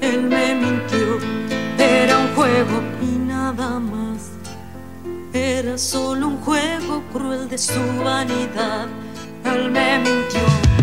él 0.00 0.22
me 0.22 0.54
mintió. 0.54 1.18
Era 1.78 2.18
un 2.18 2.34
juego 2.34 2.82
y 3.02 3.18
nada 3.18 3.78
más. 3.78 4.30
Era 5.32 5.76
solo 5.76 6.28
un 6.28 6.38
juego 6.38 7.02
cruel 7.12 7.48
de 7.48 7.58
su 7.58 7.80
vanidad. 8.02 8.86
Él 9.44 9.70
me 9.70 9.98
mintió. 9.98 10.81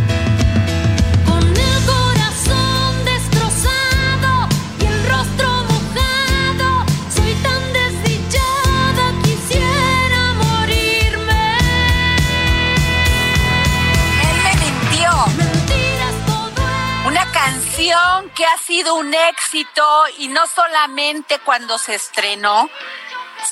Que 18.40 18.46
ha 18.46 18.58
sido 18.58 18.96
un 18.96 19.14
éxito 19.14 20.06
y 20.18 20.30
no 20.30 20.48
solamente 20.48 21.40
cuando 21.40 21.78
se 21.78 21.96
estrenó, 21.96 22.70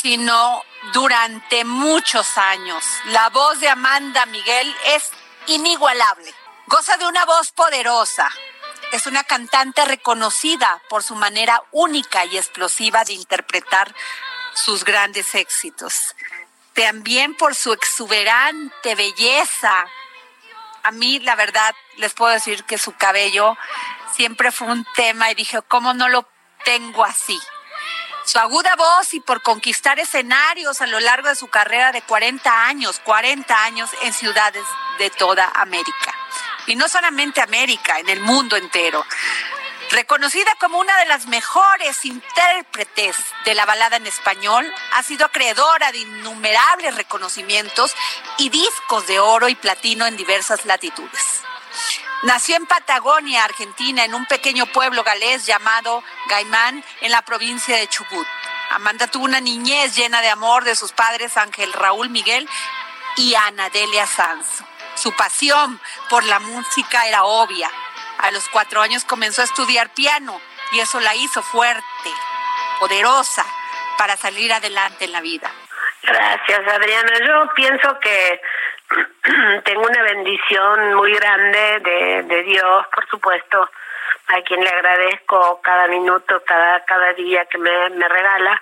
sino 0.02 0.64
durante 0.94 1.66
muchos 1.66 2.38
años. 2.38 2.86
La 3.08 3.30
voz 3.32 3.60
de 3.60 3.68
Amanda 3.68 4.26
Miguel 4.28 4.74
es 4.96 5.12
inigualable. 5.48 6.34
Goza 6.68 6.96
de 6.96 7.06
una 7.06 7.26
voz 7.26 7.52
poderosa. 7.52 8.32
Es 8.94 9.08
una 9.08 9.26
cantante 9.26 9.84
reconocida 9.84 10.82
por 10.88 11.04
su 11.04 11.16
manera 11.16 11.62
única 11.74 12.24
y 12.24 12.38
explosiva 12.38 13.04
de 13.04 13.12
interpretar 13.12 13.94
sus 14.54 14.86
grandes 14.86 15.36
éxitos. 15.36 16.16
También 16.74 17.36
por 17.36 17.56
su 17.56 17.74
exuberante 17.74 18.96
belleza, 18.96 19.86
a 20.88 20.92
mí 20.92 21.20
la 21.20 21.36
verdad 21.36 21.76
les 21.98 22.14
puedo 22.14 22.32
decir 22.32 22.64
que 22.64 22.78
su 22.78 22.94
cabello 22.94 23.58
siempre 24.16 24.54
fue 24.54 24.68
un 24.68 24.86
tema 24.96 25.30
y 25.30 25.36
dije, 25.36 25.62
¿cómo 25.68 25.94
no 25.94 26.08
lo 26.08 26.30
tengo 26.64 27.04
así? 27.04 27.38
Su 28.24 28.40
aguda 28.40 28.74
voz 28.78 29.14
y 29.14 29.20
por 29.20 29.42
conquistar 29.42 30.00
escenarios 30.00 30.80
a 30.80 30.88
lo 30.88 31.02
largo 31.02 31.28
de 31.28 31.36
su 31.36 31.48
carrera 31.48 31.92
de 31.92 32.02
40 32.04 32.68
años, 32.68 33.02
40 33.04 33.64
años 33.66 33.90
en 34.04 34.14
ciudades 34.14 34.64
de 34.98 35.10
toda 35.10 35.52
América. 35.56 36.14
Y 36.68 36.78
no 36.78 36.88
solamente 36.88 37.42
América, 37.42 38.00
en 38.00 38.08
el 38.08 38.22
mundo 38.22 38.56
entero. 38.56 39.06
Reconocida 39.90 40.52
como 40.60 40.80
una 40.80 40.98
de 40.98 41.06
las 41.06 41.28
mejores 41.28 42.04
intérpretes 42.04 43.16
de 43.46 43.56
la 43.56 43.66
balada 43.66 43.96
en 43.96 44.06
español, 44.06 44.72
ha 44.94 45.04
sido 45.04 45.26
acreedora 45.26 45.92
de 45.92 46.00
innumerables 46.00 46.96
reconocimientos 46.96 47.96
y 48.38 48.50
discos 48.50 49.08
de 49.08 49.20
oro 49.20 49.48
y 49.48 49.56
platino 49.56 50.06
en 50.06 50.18
diversas 50.18 50.66
latitudes. 50.66 51.42
Nació 52.24 52.58
en 52.58 52.66
Patagonia, 52.66 53.46
Argentina, 53.46 54.04
en 54.04 54.14
un 54.14 54.26
pequeño 54.26 54.66
pueblo 54.66 55.04
galés 55.04 55.46
llamado 55.46 56.04
Gaimán, 56.28 56.84
en 57.02 57.12
la 57.12 57.22
provincia 57.22 57.78
de 57.78 57.88
Chubut. 57.88 58.28
Amanda 58.72 59.08
tuvo 59.08 59.24
una 59.24 59.40
niñez 59.40 59.96
llena 59.96 60.22
de 60.22 60.30
amor 60.30 60.66
de 60.66 60.76
sus 60.76 60.92
padres 60.92 61.38
Ángel 61.38 61.72
Raúl 61.72 62.10
Miguel 62.10 62.50
y 63.16 63.36
Ana 63.36 63.70
Delia 63.70 64.06
Sanz. 64.06 64.48
Su 64.96 65.14
pasión 65.14 65.80
por 66.10 66.24
la 66.26 66.40
música 66.40 67.08
era 67.08 67.24
obvia. 67.24 67.72
A 68.20 68.32
los 68.32 68.48
cuatro 68.50 68.82
años 68.82 69.06
comenzó 69.06 69.42
a 69.42 69.46
estudiar 69.46 69.90
piano 69.94 70.40
y 70.72 70.80
eso 70.80 71.00
la 71.00 71.16
hizo 71.16 71.42
fuerte, 71.42 72.10
poderosa, 72.80 73.46
para 73.98 74.16
salir 74.16 74.52
adelante 74.52 75.06
en 75.06 75.12
la 75.12 75.22
vida. 75.22 75.52
Gracias, 76.04 76.68
Adriana. 76.68 77.12
Yo 77.26 77.54
pienso 77.54 78.00
que 78.00 78.42
tengo 79.66 79.82
una 79.82 80.04
bendición 80.04 80.96
muy 80.96 81.14
grande 81.14 82.24
de, 82.28 82.44
Dios, 82.44 82.88
por 82.94 83.08
supuesto, 83.10 83.70
a 84.28 84.42
quien 84.42 84.62
le 84.62 84.70
agradezco 84.70 85.62
cada 85.62 85.88
minuto, 85.88 86.42
cada, 86.46 86.84
cada 86.86 87.14
día 87.14 87.46
que 87.46 87.58
me, 87.58 87.90
me 87.92 88.08
regala, 88.08 88.62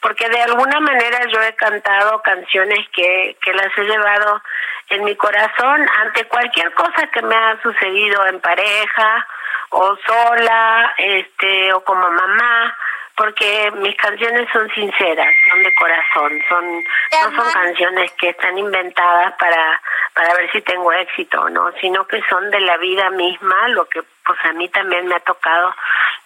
porque 0.00 0.28
de 0.28 0.42
alguna 0.42 0.80
manera 0.80 1.26
yo 1.26 1.42
he 1.42 1.54
cantado 1.54 2.22
canciones 2.22 2.88
que, 2.92 3.36
que 3.42 3.52
las 3.52 3.76
he 3.76 3.82
llevado 3.82 4.42
en 4.90 5.04
mi 5.04 5.16
corazón 5.16 5.86
ante 6.00 6.24
cualquier 6.26 6.72
cosa 6.72 7.06
que 7.08 7.22
me 7.22 7.34
ha 7.34 7.60
sucedido 7.62 8.26
en 8.26 8.40
pareja 8.40 9.26
o 9.70 9.96
sola, 10.06 10.94
este, 10.96 11.72
o 11.74 11.84
como 11.84 12.10
mamá, 12.10 12.76
porque 13.18 13.70
mis 13.78 13.96
canciones 13.96 14.48
son 14.52 14.70
sinceras, 14.70 15.34
son 15.50 15.62
de 15.62 15.74
corazón, 15.74 16.40
son 16.48 16.64
no 16.74 17.36
son 17.36 17.52
canciones 17.52 18.12
que 18.12 18.30
están 18.30 18.56
inventadas 18.56 19.34
para 19.38 19.82
para 20.14 20.34
ver 20.34 20.50
si 20.52 20.62
tengo 20.62 20.92
éxito 20.92 21.40
o 21.42 21.50
no, 21.50 21.70
sino 21.80 22.06
que 22.06 22.22
son 22.28 22.50
de 22.50 22.60
la 22.60 22.76
vida 22.78 23.10
misma, 23.10 23.68
lo 23.68 23.84
que 23.86 24.02
pues 24.24 24.38
a 24.44 24.52
mí 24.52 24.68
también 24.68 25.06
me 25.06 25.16
ha 25.16 25.20
tocado 25.20 25.74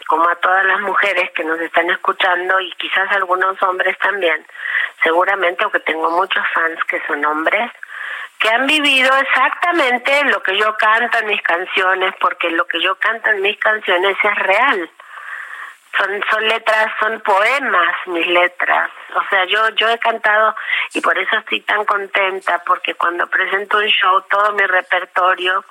como 0.07 0.29
a 0.29 0.35
todas 0.37 0.65
las 0.65 0.81
mujeres 0.81 1.31
que 1.33 1.45
nos 1.45 1.59
están 1.61 1.91
escuchando 1.91 2.61
y 2.61 2.71
quizás 2.73 3.11
algunos 3.13 3.61
hombres 3.63 3.97
también, 3.99 4.45
seguramente 5.03 5.65
aunque 5.65 5.81
tengo 5.81 6.11
muchos 6.11 6.45
fans 6.53 6.79
que 6.85 7.01
son 7.07 7.25
hombres, 7.25 7.71
que 8.43 8.49
han 8.49 8.67
vivido 8.67 9.09
exactamente 9.19 10.25
lo 10.25 10.43
que 10.43 10.59
yo 10.59 10.77
canto 10.77 11.17
en 11.19 11.27
mis 11.27 11.41
canciones, 11.43 12.13
porque 12.21 12.51
lo 12.51 12.67
que 12.67 12.83
yo 12.83 12.97
canto 12.97 13.31
en 13.31 13.41
mis 13.41 13.57
canciones 13.59 14.17
es 14.21 14.35
real. 14.35 14.91
Son 15.97 16.25
son 16.29 16.49
letras 16.49 16.91
son 16.99 17.21
poemas 17.21 17.95
mis 18.07 18.27
letras. 18.27 18.91
O 19.15 19.23
sea 19.29 19.45
yo 19.45 19.69
yo 19.77 19.89
he 19.91 19.99
cantado 19.99 20.57
y 20.93 21.01
por 21.01 21.17
eso 21.17 21.37
estoy 21.37 21.61
tan 21.61 21.85
contenta 21.85 22.61
porque 22.67 22.95
cuando 22.95 23.29
presento 23.29 23.77
un 23.77 23.87
show 23.87 24.23
todo 24.23 24.53
mi 24.53 24.67
repertorio 24.67 25.65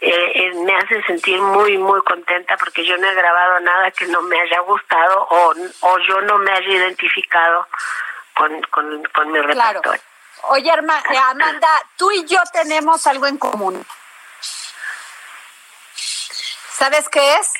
eh, 0.00 0.32
eh, 0.34 0.52
me 0.66 0.74
hace 0.74 1.02
sentir 1.04 1.40
muy 1.40 1.78
muy 1.78 2.02
contenta 2.02 2.56
porque 2.58 2.84
yo 2.84 2.98
no 2.98 3.08
he 3.08 3.14
grabado 3.14 3.60
nada 3.60 3.92
que 3.92 4.06
no 4.06 4.20
me 4.22 4.40
haya 4.40 4.60
gustado 4.60 5.26
o 5.30 5.54
o 5.82 5.98
yo 6.00 6.20
no 6.22 6.36
me 6.38 6.50
haya 6.50 6.68
identificado 6.68 7.66
con 8.34 8.60
con, 8.72 9.04
con 9.04 9.32
mi 9.32 9.38
repertorio 9.38 10.09
Oye, 10.48 10.70
eh, 10.70 11.18
Amanda, 11.18 11.68
tú 11.96 12.10
y 12.10 12.24
yo 12.26 12.38
tenemos 12.52 13.06
algo 13.06 13.26
en 13.26 13.38
común. 13.38 13.86
¿Sabes 16.72 17.08
qué 17.08 17.34
es? 17.36 17.52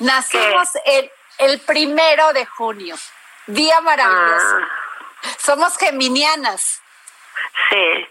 Nacimos 0.00 0.68
el, 0.84 1.10
el 1.38 1.60
primero 1.60 2.32
de 2.32 2.44
junio. 2.46 2.96
Día 3.46 3.80
maravilloso. 3.80 4.56
Ah. 4.60 5.28
Somos 5.38 5.76
geminianas. 5.78 6.82
Sí, 7.70 8.08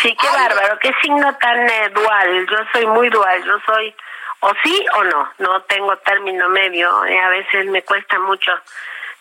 sí, 0.00 0.16
qué 0.20 0.28
Ay, 0.28 0.34
bárbaro, 0.48 0.78
qué 0.78 0.92
signo 1.02 1.36
tan 1.36 1.68
eh, 1.68 1.88
dual. 1.90 2.46
Yo 2.48 2.56
soy 2.72 2.86
muy 2.86 3.08
dual, 3.10 3.44
yo 3.44 3.58
soy 3.66 3.94
o 4.40 4.52
sí 4.62 4.86
o 4.94 5.04
no, 5.04 5.32
no 5.38 5.62
tengo 5.62 5.96
término 5.98 6.48
medio. 6.48 7.04
eh, 7.04 7.20
a 7.20 7.28
veces 7.28 7.66
me 7.66 7.82
cuesta 7.82 8.18
mucho 8.18 8.52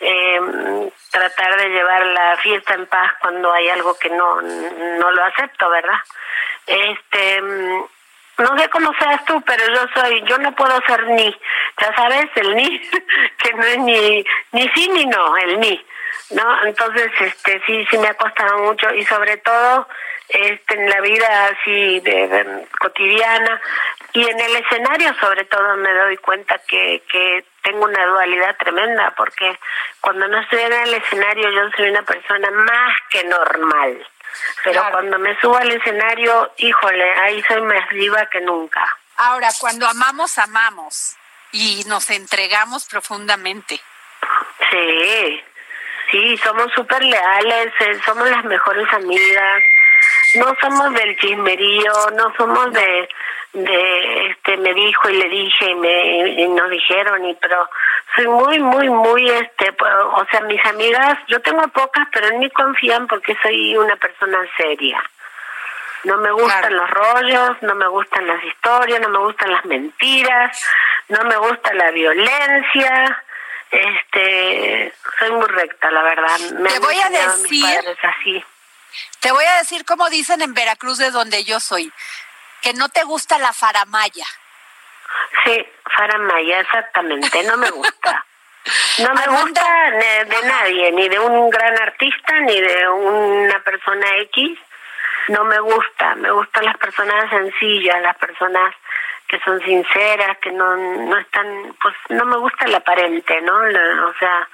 eh, 0.02 0.92
tratar 1.12 1.58
de 1.58 1.70
llevar 1.70 2.06
la 2.08 2.38
fiesta 2.38 2.74
en 2.74 2.88
paz 2.88 3.14
cuando 3.22 3.54
hay 3.54 3.70
algo 3.70 3.98
que 3.98 4.10
no, 4.10 4.42
no 4.42 5.12
lo 5.12 5.24
acepto, 5.26 5.70
¿verdad? 5.70 6.00
Este, 6.66 7.42
mm, 7.42 7.84
no 8.40 8.60
sé 8.60 8.70
cómo 8.70 8.92
seas 9.00 9.24
tú, 9.26 9.42
pero 9.42 9.64
yo 9.68 9.86
soy, 9.94 10.24
yo 10.24 10.38
no 10.40 10.56
puedo 10.56 10.82
ser 10.88 11.08
ni, 11.08 11.32
ya 11.80 11.96
sabes, 11.96 12.26
el 12.36 12.56
ni, 12.56 12.80
que 13.38 13.54
no 13.54 13.64
es 13.64 13.78
ni, 13.80 14.26
ni 14.52 14.70
sí 14.70 14.90
ni 14.90 15.06
no, 15.06 15.38
el 15.38 15.60
ni. 15.60 15.86
¿no? 16.32 16.66
Entonces, 16.66 17.12
este, 17.20 17.62
sí, 17.66 17.86
sí 17.90 17.98
me 17.98 18.08
ha 18.08 18.14
costado 18.16 18.58
mucho 18.60 18.94
y 18.94 19.06
sobre 19.06 19.38
todo 19.38 19.88
este, 20.30 20.76
en 20.76 20.90
la 20.90 21.02
vida 21.02 21.48
así 21.48 22.00
de, 22.00 22.66
cotidiana 22.80 23.62
y 24.14 24.28
en 24.28 24.40
el 24.40 24.56
escenario 24.56 25.14
sobre 25.20 25.44
todo 25.46 25.76
me 25.78 25.94
doy 25.94 26.18
cuenta 26.18 26.60
que, 26.68 27.04
que 27.12 27.44
tengo 27.64 27.86
una 27.86 28.06
dualidad 28.06 28.56
tremenda 28.58 29.14
porque 29.16 29.60
cuando 30.00 30.28
no 30.28 30.40
estoy 30.40 30.60
en 30.62 30.74
el 30.74 30.94
escenario 30.96 31.50
yo 31.50 31.70
soy 31.76 31.90
una 31.90 32.04
persona 32.04 32.50
más 32.52 32.98
que 33.10 33.24
normal. 33.24 34.08
Pero 34.64 34.84
cuando 34.92 35.20
me 35.20 35.38
subo 35.40 35.58
al 35.58 35.72
escenario, 35.72 36.54
híjole, 36.58 37.14
ahí 37.20 37.44
soy 37.44 37.62
más 37.62 37.88
viva 37.90 38.26
que 38.28 38.42
nunca. 38.42 38.82
Ahora, 39.18 39.50
cuando 39.60 39.88
amamos, 39.88 40.38
amamos 40.38 41.16
y 41.52 41.84
nos 41.88 42.10
entregamos 42.10 42.86
profundamente. 42.86 43.80
Sí, 44.70 45.44
sí, 46.12 46.38
somos 46.38 46.72
súper 46.74 47.04
leales, 47.04 47.74
eh, 47.80 48.00
somos 48.06 48.30
las 48.30 48.44
mejores 48.46 48.92
amigas, 48.94 49.64
no 50.36 50.56
somos 50.62 50.94
del 50.94 51.18
chismerío, 51.18 51.94
no 52.14 52.34
somos 52.38 52.72
de, 52.74 53.10
de 53.54 54.28
este, 54.28 54.58
me 54.58 54.74
dijo 54.74 55.10
y 55.10 55.14
le 55.18 55.30
dije 55.30 55.70
y, 55.70 55.76
me, 55.76 56.30
y 56.30 56.48
nos 56.48 56.70
dijeron, 56.70 57.26
y 57.26 57.34
pero 57.36 57.70
soy 58.16 58.28
muy, 58.28 58.60
muy, 58.60 58.90
muy, 58.90 59.30
este, 59.30 59.74
o 59.80 60.26
sea, 60.30 60.42
mis 60.42 60.64
amigas, 60.66 61.18
yo 61.28 61.42
tengo 61.42 61.68
pocas, 61.70 62.08
pero 62.12 62.28
en 62.28 62.40
mí 62.40 62.50
confían 62.50 63.08
porque 63.08 63.36
soy 63.42 63.78
una 63.78 63.96
persona 63.96 64.40
seria. 64.58 65.02
No 66.04 66.18
me 66.18 66.32
gustan 66.32 66.76
los 66.76 66.90
rollos, 66.90 67.58
no 67.62 67.76
me 67.76 67.88
gustan 67.88 68.26
las 68.26 68.44
historias, 68.44 69.00
no 69.02 69.10
me 69.10 69.20
gustan 69.20 69.52
las 69.52 69.66
mentiras, 69.66 70.66
no 71.10 71.24
me 71.26 71.38
gusta 71.38 71.74
la 71.74 71.92
violencia. 71.92 73.24
Este, 73.70 74.94
soy 75.20 75.32
muy 75.32 75.48
recta, 75.48 75.92
la 75.92 76.02
verdad. 76.02 76.40
Me 76.60 76.70
Te 76.70 76.80
voy 76.80 76.98
a 77.00 77.10
decir, 77.10 77.66
así. 78.02 78.44
Te 79.20 79.32
voy 79.32 79.46
a 79.46 79.58
decir 79.60 79.86
como 79.86 80.10
dicen 80.10 80.42
en 80.42 80.54
Veracruz 80.54 80.98
de 80.98 81.12
donde 81.12 81.44
yo 81.44 81.60
soy, 81.60 81.92
que 82.62 82.74
no 82.74 82.90
te 82.90 83.04
gusta 83.04 83.38
la 83.40 83.54
faramaya. 83.54 84.26
Sí, 85.46 85.66
faramaya, 85.96 86.60
exactamente, 86.60 87.44
no 87.44 87.58
me 87.58 87.70
gusta. 87.70 88.26
No 89.00 89.12
me 89.16 89.26
gusta 89.26 89.90
de 89.90 90.42
nadie, 90.44 90.92
ni 90.92 91.10
de 91.10 91.18
un 91.18 91.50
gran 91.50 91.82
artista, 91.82 92.42
ni 92.42 92.62
de 92.62 92.88
una 92.90 93.60
persona 93.64 94.06
X 94.18 94.56
no 95.28 95.44
me 95.46 95.60
gusta, 95.60 96.16
me 96.16 96.32
gustan 96.32 96.66
las 96.66 96.78
personas 96.78 97.30
sencillas, 97.30 98.02
las 98.02 98.18
personas 98.18 98.74
que 99.28 99.40
son 99.40 99.62
sinceras, 99.62 100.38
que 100.40 100.52
no, 100.52 100.76
no 100.76 101.18
están, 101.18 101.76
pues 101.82 101.96
no 102.10 102.26
me 102.26 102.38
gusta 102.38 102.66
el 102.66 102.76
aparente, 102.76 103.42
¿no? 103.42 103.56
o 103.56 104.14
sea, 104.20 104.48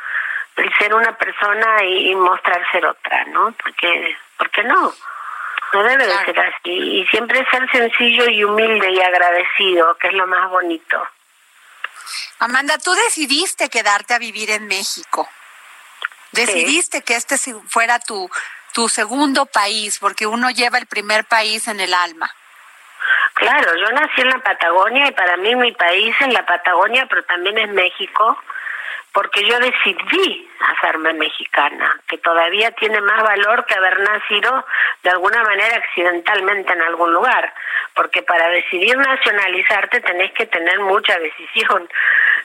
el 0.57 0.73
ser 0.77 0.93
una 0.93 1.15
persona 1.17 1.83
y, 1.83 2.15
mostrar 2.15 2.59
ser 2.71 2.85
otra, 2.85 3.25
¿no? 3.25 3.53
Porque, 3.63 4.17
porque 4.37 4.63
no, 4.63 4.93
no 5.73 5.83
debe 5.83 6.07
de 6.07 6.25
ser 6.25 6.39
así. 6.39 6.71
Y 6.71 7.07
siempre 7.07 7.45
ser 7.49 7.69
sencillo 7.71 8.27
y 8.29 8.43
humilde 8.43 8.91
y 8.91 9.01
agradecido, 9.01 9.95
que 9.97 10.07
es 10.07 10.13
lo 10.13 10.25
más 10.27 10.49
bonito. 10.49 11.07
Amanda, 12.39 12.77
tú 12.77 12.93
decidiste 12.93 13.69
quedarte 13.69 14.13
a 14.13 14.19
vivir 14.19 14.49
en 14.51 14.67
México. 14.67 15.29
Decidiste 16.31 17.03
que 17.03 17.15
este 17.15 17.37
fuera 17.67 17.99
tu, 17.99 18.29
tu 18.73 18.89
segundo 18.89 19.45
país, 19.45 19.99
porque 19.99 20.27
uno 20.27 20.49
lleva 20.49 20.77
el 20.77 20.87
primer 20.87 21.25
país 21.25 21.67
en 21.67 21.79
el 21.79 21.93
alma. 21.93 22.31
Claro, 23.35 23.75
yo 23.75 23.91
nací 23.91 24.21
en 24.21 24.29
la 24.29 24.39
Patagonia 24.39 25.07
y 25.07 25.11
para 25.11 25.37
mí 25.37 25.55
mi 25.55 25.71
país 25.71 26.15
es 26.19 26.33
la 26.33 26.45
Patagonia, 26.45 27.05
pero 27.07 27.23
también 27.25 27.57
es 27.59 27.69
México, 27.69 28.37
porque 29.17 29.43
yo 29.45 29.58
decidí 29.58 30.47
hacerme 30.60 31.12
mexicana, 31.13 31.99
que 32.08 32.19
todavía 32.19 32.69
tiene 32.73 33.01
más 33.01 33.23
valor 33.23 33.65
que 33.65 33.73
haber 33.73 33.99
nacido 34.01 34.63
de 35.01 35.10
alguna 35.10 35.41
manera 35.41 35.75
accidentalmente 35.75 36.71
en 36.71 36.84
algún 36.84 37.12
lugar, 37.13 37.51
porque 37.95 38.21
para 38.21 38.47
decidir 38.49 38.95
nacionalizarte 38.95 40.01
tenés 40.01 40.32
que 40.34 40.45
tener 40.45 40.80
mucha 40.82 41.17
decisión. 41.17 41.89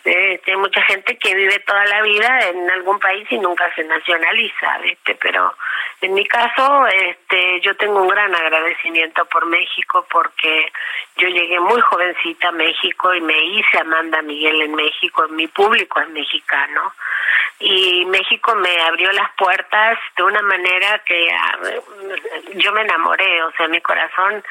Eh, 0.04 0.40
hay 0.44 0.56
mucha 0.56 0.82
gente 0.82 1.16
que 1.16 1.32
vive 1.32 1.60
toda 1.60 1.84
la 1.84 2.02
vida 2.02 2.48
en 2.48 2.68
algún 2.72 2.98
país 2.98 3.24
y 3.30 3.38
nunca 3.38 3.72
se 3.76 3.84
nacionaliza, 3.84 4.78
¿viste? 4.78 5.14
Pero 5.14 5.54
en 6.02 6.14
mi 6.14 6.26
caso, 6.26 6.86
este, 6.88 7.60
yo 7.60 7.76
tengo 7.76 8.02
un 8.02 8.08
gran 8.08 8.34
agradecimiento 8.34 9.24
por 9.26 9.46
México 9.46 10.04
porque 10.10 10.72
yo 11.16 11.28
llegué 11.28 11.60
muy 11.60 11.80
jovencita 11.80 12.48
a 12.48 12.52
México 12.52 13.14
y 13.14 13.20
me 13.20 13.38
hice 13.44 13.78
Amanda 13.78 14.20
Miguel 14.20 14.62
en 14.62 14.74
México, 14.74 15.28
mi 15.28 15.46
público 15.46 16.00
es 16.00 16.08
mexicano 16.08 16.92
y 17.60 18.04
México 18.06 18.52
me 18.56 18.82
abrió 18.82 19.12
las 19.12 19.30
puertas 19.36 19.96
de 20.16 20.24
una 20.24 20.42
manera 20.42 20.98
que 21.06 21.30
yo 22.54 22.72
me 22.72 22.80
enamoré, 22.80 23.40
o 23.44 23.52
sea, 23.52 23.68
mi 23.68 23.80
corazón 23.80 24.42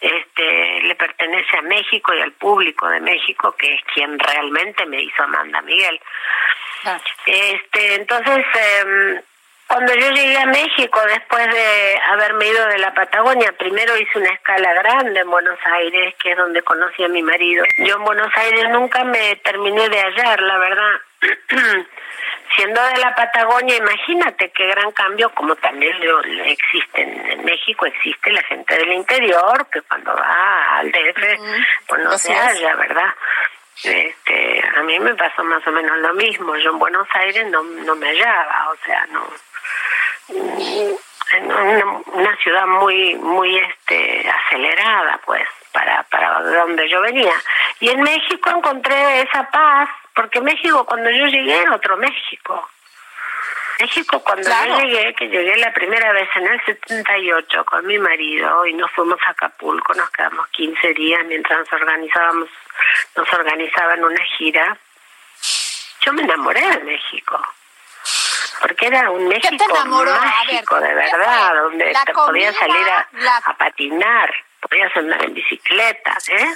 este 0.00 0.82
le 0.82 0.94
pertenece 0.94 1.58
a 1.58 1.62
México 1.62 2.14
y 2.14 2.20
al 2.20 2.32
público 2.32 2.88
de 2.88 3.00
México 3.00 3.52
que 3.58 3.74
es 3.74 3.82
quien 3.92 4.16
realmente 4.16 4.86
me 4.86 5.02
hizo 5.02 5.24
Amanda 5.24 5.60
Miguel. 5.62 6.00
Este, 7.26 7.94
entonces 7.96 8.46
eh, 8.54 9.22
cuando 9.70 9.94
yo 9.94 10.10
llegué 10.10 10.36
a 10.36 10.46
México, 10.46 11.00
después 11.06 11.46
de 11.46 12.00
haberme 12.10 12.48
ido 12.48 12.66
de 12.66 12.78
la 12.78 12.92
Patagonia, 12.92 13.52
primero 13.52 13.96
hice 13.96 14.18
una 14.18 14.30
escala 14.30 14.74
grande 14.74 15.20
en 15.20 15.30
Buenos 15.30 15.60
Aires, 15.64 16.12
que 16.20 16.32
es 16.32 16.36
donde 16.36 16.60
conocí 16.62 17.04
a 17.04 17.08
mi 17.08 17.22
marido. 17.22 17.64
Yo 17.78 17.94
en 17.94 18.02
Buenos 18.02 18.36
Aires 18.36 18.68
nunca 18.70 19.04
me 19.04 19.36
terminé 19.36 19.88
de 19.88 20.00
hallar, 20.00 20.40
la 20.42 20.58
verdad. 20.58 21.00
Siendo 22.56 22.82
de 22.82 22.98
la 22.98 23.14
Patagonia, 23.14 23.76
imagínate 23.76 24.50
qué 24.50 24.66
gran 24.66 24.90
cambio, 24.90 25.30
como 25.30 25.54
también 25.54 25.96
existe 26.46 27.02
en 27.02 27.44
México, 27.44 27.86
existe 27.86 28.32
la 28.32 28.42
gente 28.42 28.76
del 28.76 28.92
interior, 28.92 29.68
que 29.70 29.82
cuando 29.82 30.12
va 30.12 30.78
al 30.78 30.90
DF, 30.90 31.86
pues 31.86 32.02
no 32.02 32.18
se 32.18 32.34
halla, 32.34 32.74
¿verdad? 32.74 33.14
Este, 33.84 34.64
a 34.76 34.82
mí 34.82 34.98
me 34.98 35.14
pasó 35.14 35.44
más 35.44 35.64
o 35.64 35.70
menos 35.70 35.96
lo 35.98 36.12
mismo. 36.14 36.56
Yo 36.56 36.70
en 36.70 36.78
Buenos 36.80 37.06
Aires 37.14 37.46
no, 37.52 37.62
no 37.62 37.94
me 37.94 38.08
hallaba, 38.08 38.72
o 38.72 38.76
sea, 38.84 39.06
no 39.12 39.28
en 40.28 41.52
una, 41.52 42.36
ciudad 42.42 42.66
muy 42.66 43.14
muy 43.16 43.56
este 43.56 44.28
acelerada 44.28 45.20
pues 45.24 45.46
para 45.72 46.02
para 46.04 46.40
donde 46.42 46.88
yo 46.88 47.00
venía. 47.00 47.34
Y 47.80 47.90
en 47.90 48.02
México 48.02 48.50
encontré 48.50 49.22
esa 49.22 49.48
paz 49.50 49.88
porque 50.14 50.40
México 50.40 50.84
cuando 50.84 51.10
yo 51.10 51.26
llegué 51.26 51.60
era 51.60 51.74
otro 51.74 51.96
México. 51.96 52.68
México 53.80 54.22
cuando 54.22 54.50
yo 54.50 54.76
llegué 54.80 55.14
que 55.14 55.28
llegué 55.28 55.56
la 55.56 55.72
primera 55.72 56.12
vez 56.12 56.28
en 56.36 56.46
el 56.46 56.64
78 56.64 57.64
con 57.64 57.86
mi 57.86 57.98
marido 57.98 58.66
y 58.66 58.74
nos 58.74 58.90
fuimos 58.90 59.18
a 59.26 59.30
Acapulco 59.30 59.94
nos 59.94 60.10
quedamos 60.10 60.46
15 60.48 60.92
días 60.92 61.24
mientras 61.26 61.60
nos 61.60 61.72
organizábamos 61.72 62.50
nos 63.16 63.32
organizaban 63.32 64.04
una 64.04 64.22
gira 64.36 64.76
yo 66.02 66.12
me 66.12 66.22
enamoré 66.22 66.60
de 66.60 66.84
México 66.84 67.40
porque 68.60 68.86
era 68.86 69.10
un 69.10 69.26
México 69.28 69.64
mágico, 69.86 70.80
de 70.80 70.94
verdad, 70.94 71.54
donde 71.62 71.92
te 72.04 72.12
podías 72.12 72.54
salir 72.56 72.86
a, 72.88 73.56
patinar, 73.56 74.32
podías 74.60 74.96
andar 74.96 75.24
en 75.24 75.34
bicicleta, 75.34 76.16
¿eh? 76.28 76.54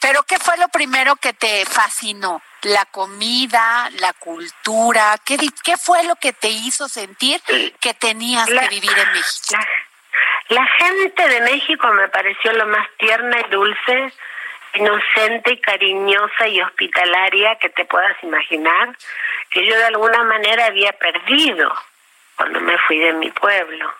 Pero 0.00 0.22
¿qué 0.24 0.38
fue 0.38 0.58
lo 0.58 0.68
primero 0.68 1.16
que 1.16 1.32
te 1.32 1.64
fascinó? 1.64 2.42
¿La 2.62 2.84
comida, 2.84 3.88
la 4.00 4.12
cultura? 4.12 5.16
¿Qué, 5.24 5.38
qué 5.64 5.78
fue 5.78 6.04
lo 6.04 6.16
que 6.16 6.34
te 6.34 6.48
hizo 6.48 6.88
sentir 6.88 7.40
que 7.80 7.94
tenías 7.94 8.46
que 8.46 8.68
vivir 8.68 8.92
en 8.98 9.12
México? 9.12 9.56
la 10.48 10.66
gente 10.66 11.28
de 11.28 11.40
México 11.40 11.90
me 11.92 12.08
pareció 12.08 12.52
lo 12.52 12.66
más 12.66 12.86
tierna 12.98 13.40
y 13.40 13.50
dulce, 13.50 14.12
inocente 14.74 15.52
y 15.52 15.60
cariñosa 15.60 16.48
y 16.48 16.60
hospitalaria 16.60 17.56
que 17.56 17.70
te 17.70 17.84
puedas 17.84 18.16
imaginar 18.22 18.96
que 19.50 19.64
yo 19.64 19.76
de 19.76 19.84
alguna 19.84 20.22
manera 20.24 20.66
había 20.66 20.92
perdido 20.92 21.72
cuando 22.36 22.60
me 22.60 22.76
fui 22.78 22.98
de 22.98 23.12
mi 23.12 23.30
pueblo. 23.30 23.92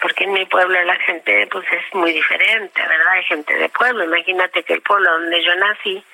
Porque 0.00 0.24
en 0.24 0.32
mi 0.32 0.44
pueblo 0.46 0.82
la 0.84 0.96
gente 0.96 1.46
pues 1.50 1.66
es 1.72 1.94
muy 1.94 2.12
diferente, 2.12 2.80
¿verdad? 2.86 3.12
Hay 3.12 3.24
gente 3.24 3.54
de 3.54 3.68
pueblo. 3.68 4.04
Imagínate 4.04 4.62
que 4.62 4.74
el 4.74 4.82
pueblo 4.82 5.10
donde 5.10 5.42
yo 5.42 5.54
nací 5.56 6.04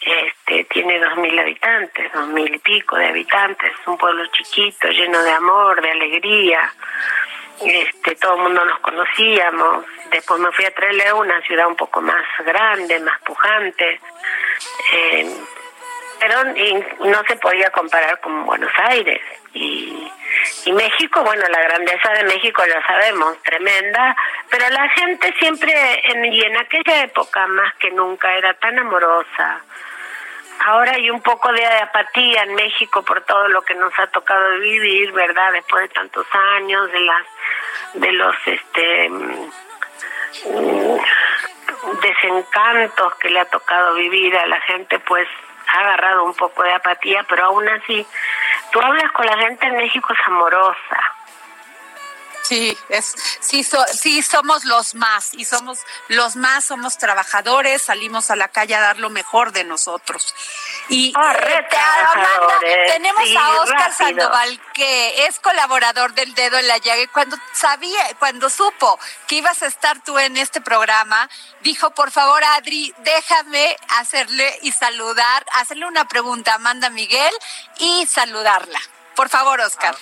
este 0.00 0.64
tiene 0.64 0.98
dos 0.98 1.16
mil 1.16 1.38
habitantes, 1.38 2.12
dos 2.12 2.26
mil 2.28 2.54
y 2.54 2.58
pico 2.58 2.96
de 2.96 3.06
habitantes. 3.06 3.72
Es 3.72 3.86
un 3.86 3.96
pueblo 3.96 4.26
chiquito, 4.26 4.88
lleno 4.88 5.22
de 5.22 5.30
amor, 5.30 5.80
de 5.80 5.90
alegría. 5.90 6.72
Este, 7.60 8.16
todo 8.16 8.34
el 8.36 8.42
mundo 8.42 8.64
nos 8.64 8.78
conocíamos. 8.80 9.84
Después 10.10 10.40
me 10.40 10.52
fui 10.52 10.64
a 10.64 10.74
Trelew, 10.74 11.18
una 11.18 11.40
ciudad 11.42 11.66
un 11.66 11.76
poco 11.76 12.00
más 12.00 12.24
grande, 12.44 12.98
más 13.00 13.20
pujante. 13.22 14.00
Eh, 14.92 15.36
pero 16.20 16.44
no 16.44 17.22
se 17.26 17.36
podía 17.36 17.70
comparar 17.70 18.20
con 18.20 18.46
Buenos 18.46 18.72
Aires. 18.88 19.20
Y, 19.52 20.10
y 20.64 20.72
México, 20.72 21.22
bueno, 21.22 21.44
la 21.48 21.62
grandeza 21.62 22.12
de 22.12 22.24
México 22.24 22.62
lo 22.66 22.82
sabemos, 22.86 23.40
tremenda, 23.42 24.16
pero 24.50 24.68
la 24.70 24.88
gente 24.90 25.32
siempre, 25.38 25.72
en, 26.04 26.24
y 26.32 26.42
en 26.42 26.56
aquella 26.56 27.02
época 27.04 27.46
más 27.46 27.74
que 27.74 27.90
nunca, 27.90 28.34
era 28.36 28.54
tan 28.54 28.78
amorosa. 28.78 29.62
Ahora 30.60 30.92
hay 30.92 31.10
un 31.10 31.20
poco 31.20 31.52
de 31.52 31.64
apatía 31.66 32.42
en 32.42 32.54
México 32.54 33.02
por 33.02 33.20
todo 33.22 33.48
lo 33.48 33.62
que 33.62 33.74
nos 33.74 33.92
ha 33.98 34.06
tocado 34.08 34.58
vivir, 34.58 35.12
¿verdad? 35.12 35.52
Después 35.52 35.88
de 35.88 35.94
tantos 35.94 36.26
años, 36.56 36.90
de 36.90 37.00
las, 37.00 37.26
de 37.94 38.12
los, 38.12 38.36
este, 38.46 39.08
mm, 39.08 39.50
desencantos 42.02 43.14
que 43.16 43.30
le 43.30 43.40
ha 43.40 43.44
tocado 43.46 43.94
vivir 43.94 44.36
a 44.36 44.46
la 44.46 44.60
gente, 44.62 44.98
pues 45.00 45.28
ha 45.68 45.80
agarrado 45.80 46.24
un 46.24 46.34
poco 46.34 46.62
de 46.62 46.72
apatía, 46.72 47.24
pero 47.28 47.46
aún 47.46 47.68
así, 47.68 48.06
tú 48.72 48.80
hablas 48.80 49.10
con 49.12 49.26
la 49.26 49.36
gente 49.38 49.66
en 49.66 49.76
México 49.76 50.12
es 50.12 50.18
amorosa, 50.26 51.13
Sí, 52.44 52.76
es, 52.90 53.14
sí, 53.40 53.66
sí, 53.94 54.22
somos 54.22 54.64
los 54.66 54.94
más 54.94 55.32
y 55.32 55.46
somos 55.46 55.78
los 56.08 56.36
más, 56.36 56.66
somos 56.66 56.98
trabajadores, 56.98 57.80
salimos 57.80 58.30
a 58.30 58.36
la 58.36 58.48
calle 58.48 58.74
a 58.74 58.82
dar 58.82 58.98
lo 58.98 59.08
mejor 59.08 59.52
de 59.52 59.64
nosotros. 59.64 60.34
Y 60.90 61.14
ah, 61.16 61.34
eh, 62.62 62.84
tenemos 62.86 63.24
a 63.34 63.62
Oscar 63.62 63.94
Sandoval, 63.94 64.60
que 64.74 65.26
es 65.26 65.38
colaborador 65.40 66.12
del 66.12 66.34
Dedo 66.34 66.58
en 66.58 66.68
la 66.68 66.76
Llaga, 66.76 67.00
y 67.00 67.06
cuando 67.06 67.38
sabía, 67.54 68.14
cuando 68.18 68.50
supo 68.50 68.98
que 69.26 69.36
ibas 69.36 69.62
a 69.62 69.66
estar 69.66 70.04
tú 70.04 70.18
en 70.18 70.36
este 70.36 70.60
programa, 70.60 71.30
dijo, 71.62 71.92
por 71.92 72.10
favor, 72.10 72.44
Adri, 72.44 72.92
déjame 72.98 73.74
hacerle 74.00 74.58
y 74.60 74.72
saludar, 74.72 75.46
hacerle 75.52 75.86
una 75.86 76.06
pregunta 76.08 76.52
a 76.52 76.56
Amanda 76.56 76.90
Miguel 76.90 77.32
y 77.78 78.04
saludarla. 78.04 78.80
Por 79.16 79.30
favor, 79.30 79.60
Oscar. 79.62 79.96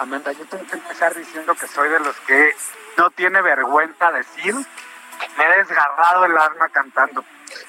Amanda, 0.00 0.32
yo 0.32 0.46
tengo 0.46 0.66
que 0.66 0.76
empezar 0.76 1.14
diciendo 1.14 1.54
que 1.54 1.68
soy 1.68 1.90
de 1.90 2.00
los 2.00 2.18
que 2.20 2.56
no 2.96 3.10
tiene 3.10 3.42
vergüenza 3.42 4.10
decir, 4.10 4.54
me 4.54 5.44
he 5.44 5.58
desgarrado 5.58 6.24
el 6.24 6.38
alma 6.38 6.70
cantando. 6.70 7.22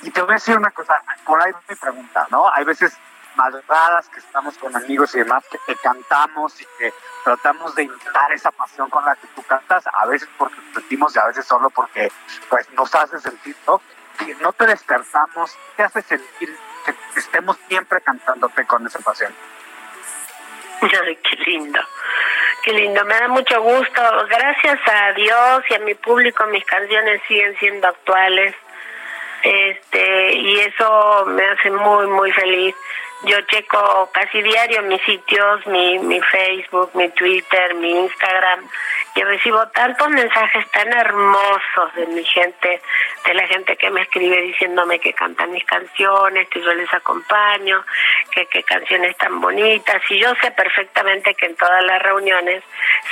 Y 0.04 0.12
te 0.12 0.22
voy 0.22 0.32
a 0.32 0.34
decir 0.36 0.56
una 0.56 0.72
cosa, 0.72 1.02
por 1.26 1.42
ahí 1.42 1.52
me 1.68 1.76
pregunta, 1.76 2.28
¿no? 2.32 2.50
Hay 2.54 2.64
veces 2.64 2.98
malvadas 3.36 4.08
que 4.08 4.20
estamos 4.20 4.58
con 4.58 4.74
amigos 4.74 5.14
y 5.16 5.20
demás, 5.20 5.44
que 5.66 5.76
cantamos 5.76 6.62
y 6.62 6.66
que 6.78 6.94
tratamos 7.26 7.76
de 7.76 7.84
imitar 7.84 8.32
esa 8.32 8.52
pasión 8.52 8.90
con 8.90 9.04
la 9.04 9.14
que 9.18 9.28
tú 9.36 9.44
cantas, 9.44 9.84
a 9.92 10.06
veces 10.06 10.30
porque 10.38 10.56
sentimos 10.74 11.14
y 11.14 11.20
a 11.20 11.26
veces 11.26 11.46
solo 11.46 11.70
porque 11.70 12.10
pues 12.50 12.70
nos 12.72 12.96
hace 12.96 13.20
sentir, 13.20 13.58
¿no? 13.68 13.82
Y 14.22 14.42
no 14.42 14.54
te 14.54 14.68
despertamos, 14.68 15.54
te 15.76 15.84
hace 15.84 16.02
sentir 16.02 16.58
que 16.86 16.96
estemos 17.20 17.58
siempre 17.68 18.00
cantándote 18.00 18.66
con 18.66 18.88
esa 18.88 19.00
pasión. 19.00 19.34
Ay, 21.06 21.16
qué 21.18 21.36
lindo, 21.46 21.80
qué 22.64 22.74
lindo, 22.74 23.06
me 23.06 23.14
da 23.14 23.28
mucho 23.28 23.62
gusto. 23.62 24.02
Gracias 24.30 24.80
a 24.88 25.14
Dios 25.14 25.64
y 25.70 25.74
a 25.76 25.80
mi 25.80 25.94
público, 25.96 26.46
mis 26.48 26.66
canciones 26.66 27.22
siguen 27.28 27.56
siendo 27.60 27.88
actuales. 27.88 28.56
Este, 29.44 30.34
y 30.34 30.60
eso 30.60 31.26
me 31.28 31.44
hace 31.44 31.70
muy, 31.72 32.08
muy 32.08 32.32
feliz. 32.32 32.76
Yo 33.24 33.40
checo 33.42 34.10
casi 34.12 34.42
diario 34.42 34.82
mis 34.82 35.02
sitios, 35.04 35.68
mi, 35.68 36.00
mi 36.00 36.20
Facebook, 36.22 36.90
mi 36.96 37.08
Twitter, 37.10 37.76
mi 37.76 37.92
Instagram, 37.92 38.68
y 39.14 39.22
recibo 39.24 39.68
tantos 39.68 40.10
mensajes 40.10 40.70
tan 40.72 40.92
hermosos 40.92 41.94
de 41.96 42.08
mi 42.08 42.24
gente, 42.24 42.82
de 43.26 43.34
la 43.36 43.46
gente 43.46 43.78
que 43.78 43.92
me 43.92 44.02
escribe 44.02 44.42
diciéndome 44.42 45.00
que 45.00 45.14
cantan 45.14 45.52
mis 45.52 45.64
canciones, 45.66 46.50
que 46.50 46.62
yo 46.62 46.74
les 46.74 46.92
acompaño, 46.92 47.86
que 48.32 48.48
qué 48.48 48.64
canciones 48.64 49.16
tan 49.18 49.40
bonitas, 49.40 50.02
y 50.10 50.20
yo 50.20 50.34
sé 50.42 50.50
perfectamente 50.52 51.36
que 51.36 51.46
en 51.46 51.56
todas 51.56 51.84
las 51.84 52.02
reuniones 52.02 52.64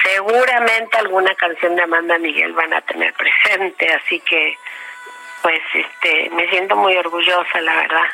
seguramente 0.03 0.97
alguna 0.97 1.35
canción 1.35 1.75
de 1.75 1.83
Amanda 1.83 2.17
Miguel 2.17 2.53
van 2.53 2.73
a 2.73 2.81
tener 2.81 3.13
presente, 3.17 3.93
así 3.93 4.19
que 4.21 4.57
pues 5.43 5.61
este 5.73 6.29
me 6.31 6.49
siento 6.49 6.75
muy 6.75 6.97
orgullosa, 6.97 7.61
la 7.61 7.75
verdad. 7.75 8.09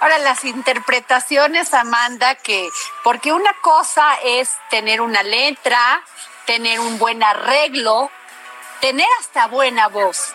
Ahora, 0.00 0.18
las 0.18 0.44
interpretaciones, 0.44 1.74
Amanda, 1.74 2.34
que, 2.34 2.68
porque 3.04 3.32
una 3.32 3.52
cosa 3.60 4.14
es 4.24 4.50
tener 4.70 5.00
una 5.00 5.22
letra, 5.22 6.02
tener 6.46 6.80
un 6.80 6.98
buen 6.98 7.22
arreglo, 7.22 8.10
tener 8.80 9.06
hasta 9.20 9.46
buena 9.46 9.88
voz, 9.88 10.34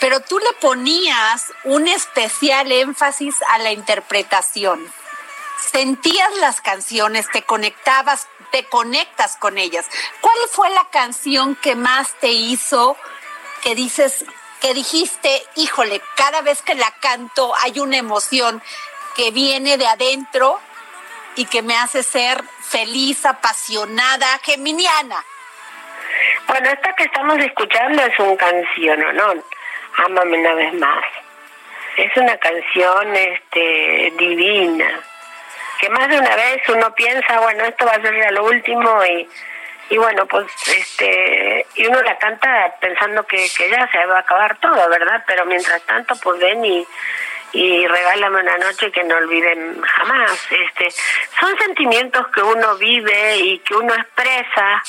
pero 0.00 0.20
tú 0.20 0.38
le 0.38 0.52
ponías 0.60 1.52
un 1.64 1.88
especial 1.88 2.70
énfasis 2.70 3.36
a 3.48 3.58
la 3.58 3.72
interpretación. 3.72 4.92
Sentías 5.70 6.34
las 6.38 6.60
canciones, 6.60 7.30
te 7.32 7.42
conectabas, 7.42 8.26
te 8.50 8.64
conectas 8.64 9.36
con 9.36 9.58
ellas. 9.58 9.86
¿Cuál 10.20 10.36
fue 10.50 10.68
la 10.70 10.84
canción 10.90 11.54
que 11.56 11.76
más 11.76 12.12
te 12.20 12.28
hizo 12.28 12.96
que 13.62 13.74
dices, 13.74 14.24
que 14.62 14.74
dijiste, 14.74 15.42
híjole, 15.56 16.00
cada 16.16 16.40
vez 16.40 16.62
que 16.62 16.76
la 16.76 16.90
canto 17.00 17.52
hay 17.62 17.80
una 17.80 17.96
emoción 17.96 18.62
que 19.16 19.32
viene 19.32 19.76
de 19.76 19.86
adentro 19.86 20.60
y 21.34 21.46
que 21.46 21.62
me 21.62 21.76
hace 21.76 22.04
ser 22.04 22.42
feliz, 22.60 23.26
apasionada, 23.26 24.38
geminiana. 24.44 25.24
Bueno, 26.46 26.70
esta 26.70 26.94
que 26.94 27.04
estamos 27.04 27.38
escuchando 27.38 28.02
es 28.02 28.18
una 28.20 28.36
canción, 28.36 29.00
¿no? 29.16 29.34
Ámame 30.04 30.38
una 30.38 30.54
vez 30.54 30.74
más. 30.74 31.04
Es 31.96 32.16
una 32.16 32.36
canción 32.36 33.16
este, 33.16 34.12
divina, 34.16 35.00
que 35.80 35.90
más 35.90 36.08
de 36.08 36.18
una 36.18 36.36
vez 36.36 36.62
uno 36.68 36.94
piensa, 36.94 37.40
bueno, 37.40 37.64
esto 37.64 37.84
va 37.84 37.92
a 37.92 38.00
ser 38.00 38.16
ya 38.16 38.30
lo 38.30 38.44
último 38.44 39.04
y 39.04 39.28
y 39.92 39.98
bueno 39.98 40.24
pues 40.24 40.46
este 40.68 41.66
y 41.74 41.86
uno 41.86 42.00
la 42.00 42.16
canta 42.16 42.74
pensando 42.80 43.24
que, 43.24 43.46
que 43.54 43.68
ya 43.68 43.86
se 43.92 44.06
va 44.06 44.16
a 44.16 44.20
acabar 44.20 44.56
todo 44.58 44.88
verdad 44.88 45.22
pero 45.26 45.44
mientras 45.44 45.82
tanto 45.82 46.14
pues 46.16 46.40
ven 46.40 46.64
y 46.64 46.86
y 47.52 47.86
regálame 47.86 48.40
una 48.40 48.56
noche 48.56 48.90
que 48.90 49.04
no 49.04 49.16
olviden 49.16 49.82
jamás 49.82 50.48
este 50.50 50.90
son 51.38 51.58
sentimientos 51.58 52.26
que 52.28 52.40
uno 52.40 52.74
vive 52.78 53.36
y 53.36 53.58
que 53.58 53.74
uno 53.74 53.92
expresa 53.94 54.82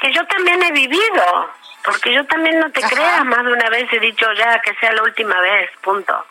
que 0.00 0.12
yo 0.12 0.26
también 0.26 0.60
he 0.60 0.72
vivido 0.72 1.50
porque 1.86 2.12
yo 2.12 2.26
también 2.26 2.58
no 2.58 2.70
te 2.72 2.80
creas, 2.80 3.24
más 3.24 3.44
de 3.44 3.52
una 3.52 3.70
vez 3.70 3.90
he 3.92 4.00
dicho 4.00 4.26
ya 4.32 4.58
que 4.58 4.74
sea 4.74 4.92
la 4.92 5.04
última 5.04 5.40
vez, 5.40 5.70
punto. 5.80 6.26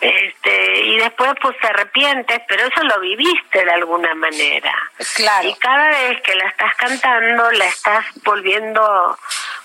Este, 0.00 0.80
y 0.80 0.96
después 0.96 1.32
pues 1.42 1.58
te 1.58 1.66
arrepientes, 1.66 2.40
pero 2.46 2.66
eso 2.66 2.84
lo 2.84 3.00
viviste 3.00 3.64
de 3.64 3.72
alguna 3.72 4.14
manera. 4.14 4.72
Claro. 5.16 5.48
Y 5.48 5.54
cada 5.56 5.88
vez 5.88 6.22
que 6.22 6.36
la 6.36 6.46
estás 6.46 6.72
cantando, 6.76 7.50
la 7.50 7.64
estás 7.66 8.06
volviendo 8.22 9.18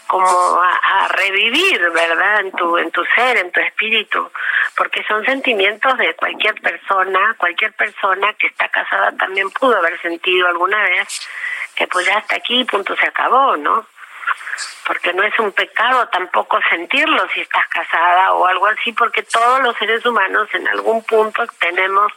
como 0.07 0.27
a, 0.27 1.07
revivir, 1.09 1.87
¿verdad? 1.91 2.39
En 2.39 2.51
tu, 2.53 2.77
en 2.77 2.89
tu 2.89 3.05
ser, 3.13 3.37
en 3.37 3.51
tu 3.51 3.59
espíritu, 3.59 4.31
porque 4.75 5.03
son 5.03 5.23
sentimientos 5.23 5.97
de 5.99 6.15
cualquier 6.15 6.59
persona, 6.61 7.35
cualquier 7.37 7.73
persona 7.73 8.33
que 8.33 8.47
está 8.47 8.69
casada 8.69 9.11
también 9.17 9.51
pudo 9.51 9.77
haber 9.77 10.01
sentido 10.01 10.47
alguna 10.47 10.81
vez 10.83 11.29
que 11.75 11.85
pues 11.87 12.07
ya 12.07 12.17
hasta 12.17 12.37
aquí, 12.37 12.63
punto, 12.65 12.95
se 12.95 13.05
acabó, 13.05 13.55
¿no? 13.55 13.85
Porque 14.85 15.13
no 15.13 15.23
es 15.23 15.37
un 15.39 15.51
pecado 15.51 16.07
tampoco 16.09 16.59
sentirlo 16.69 17.27
si 17.33 17.41
estás 17.41 17.67
casada 17.67 18.33
o 18.33 18.45
algo 18.47 18.67
así, 18.67 18.91
porque 18.93 19.23
todos 19.23 19.61
los 19.61 19.75
seres 19.77 20.05
humanos 20.05 20.47
en 20.53 20.67
algún 20.67 21.03
punto 21.03 21.45
tenemos 21.59 22.11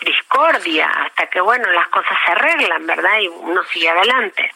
discordia, 0.00 0.88
hasta 0.88 1.26
que, 1.26 1.40
bueno, 1.40 1.70
las 1.70 1.88
cosas 1.88 2.16
se 2.24 2.32
arreglan, 2.32 2.86
¿verdad? 2.86 3.18
Y 3.20 3.28
uno 3.28 3.62
sigue 3.64 3.88
adelante. 3.88 4.52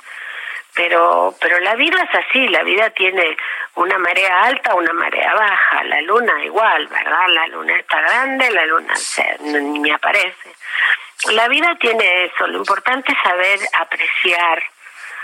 Pero, 0.75 1.35
pero 1.41 1.59
la 1.61 1.75
vida 1.75 1.97
es 2.03 2.15
así, 2.15 2.49
la 2.49 2.63
vida 2.63 2.91
tiene 2.91 3.37
una 3.77 3.97
marea 3.97 4.43
alta, 4.43 4.75
una 4.75 4.93
marea 4.93 5.33
baja, 5.35 5.85
la 5.85 6.03
luna 6.03 6.45
igual, 6.45 6.87
¿verdad? 6.89 7.29
La 7.29 7.47
luna 7.47 7.79
está 7.79 7.99
grande, 8.01 8.51
la 8.51 8.67
luna 8.67 8.95
se, 8.95 9.39
ni 9.41 9.91
aparece. 9.91 10.55
La 11.31 11.49
vida 11.49 11.75
tiene 11.81 12.27
eso, 12.27 12.47
lo 12.47 12.59
importante 12.59 13.11
es 13.11 13.19
saber 13.23 13.59
apreciar 13.81 14.63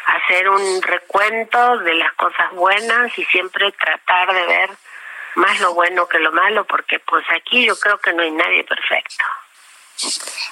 hacer 0.06 0.48
un 0.48 0.82
recuento 0.82 1.78
de 1.78 1.94
las 1.94 2.12
cosas 2.14 2.52
buenas 2.52 3.16
y 3.18 3.24
siempre 3.26 3.72
tratar 3.72 4.32
de 4.34 4.46
ver 4.46 4.70
más 5.34 5.60
lo 5.60 5.74
bueno 5.74 6.06
que 6.08 6.18
lo 6.18 6.32
malo, 6.32 6.64
porque 6.66 6.98
pues 7.00 7.24
aquí 7.30 7.64
yo 7.64 7.78
creo 7.78 7.98
que 7.98 8.12
no 8.12 8.22
hay 8.22 8.30
nadie 8.30 8.64
perfecto. 8.64 9.24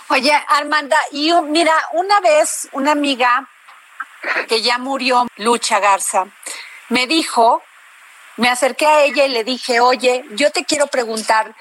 Oye, 0.08 0.32
Armanda, 0.48 0.96
y 1.12 1.32
mira, 1.42 1.74
una 1.92 2.20
vez 2.20 2.68
una 2.72 2.92
amiga 2.92 3.48
que 4.48 4.62
ya 4.62 4.78
murió, 4.78 5.26
Lucha 5.36 5.80
Garza, 5.80 6.26
me 6.88 7.06
dijo, 7.06 7.62
me 8.36 8.48
acerqué 8.48 8.86
a 8.86 9.02
ella 9.02 9.24
y 9.26 9.30
le 9.30 9.44
dije, 9.44 9.80
oye, 9.80 10.24
yo 10.30 10.50
te 10.50 10.64
quiero 10.64 10.86
preguntar, 10.86 11.54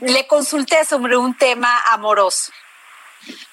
le 0.00 0.26
consulté 0.26 0.84
sobre 0.84 1.16
un 1.16 1.36
tema 1.36 1.82
amoroso, 1.90 2.52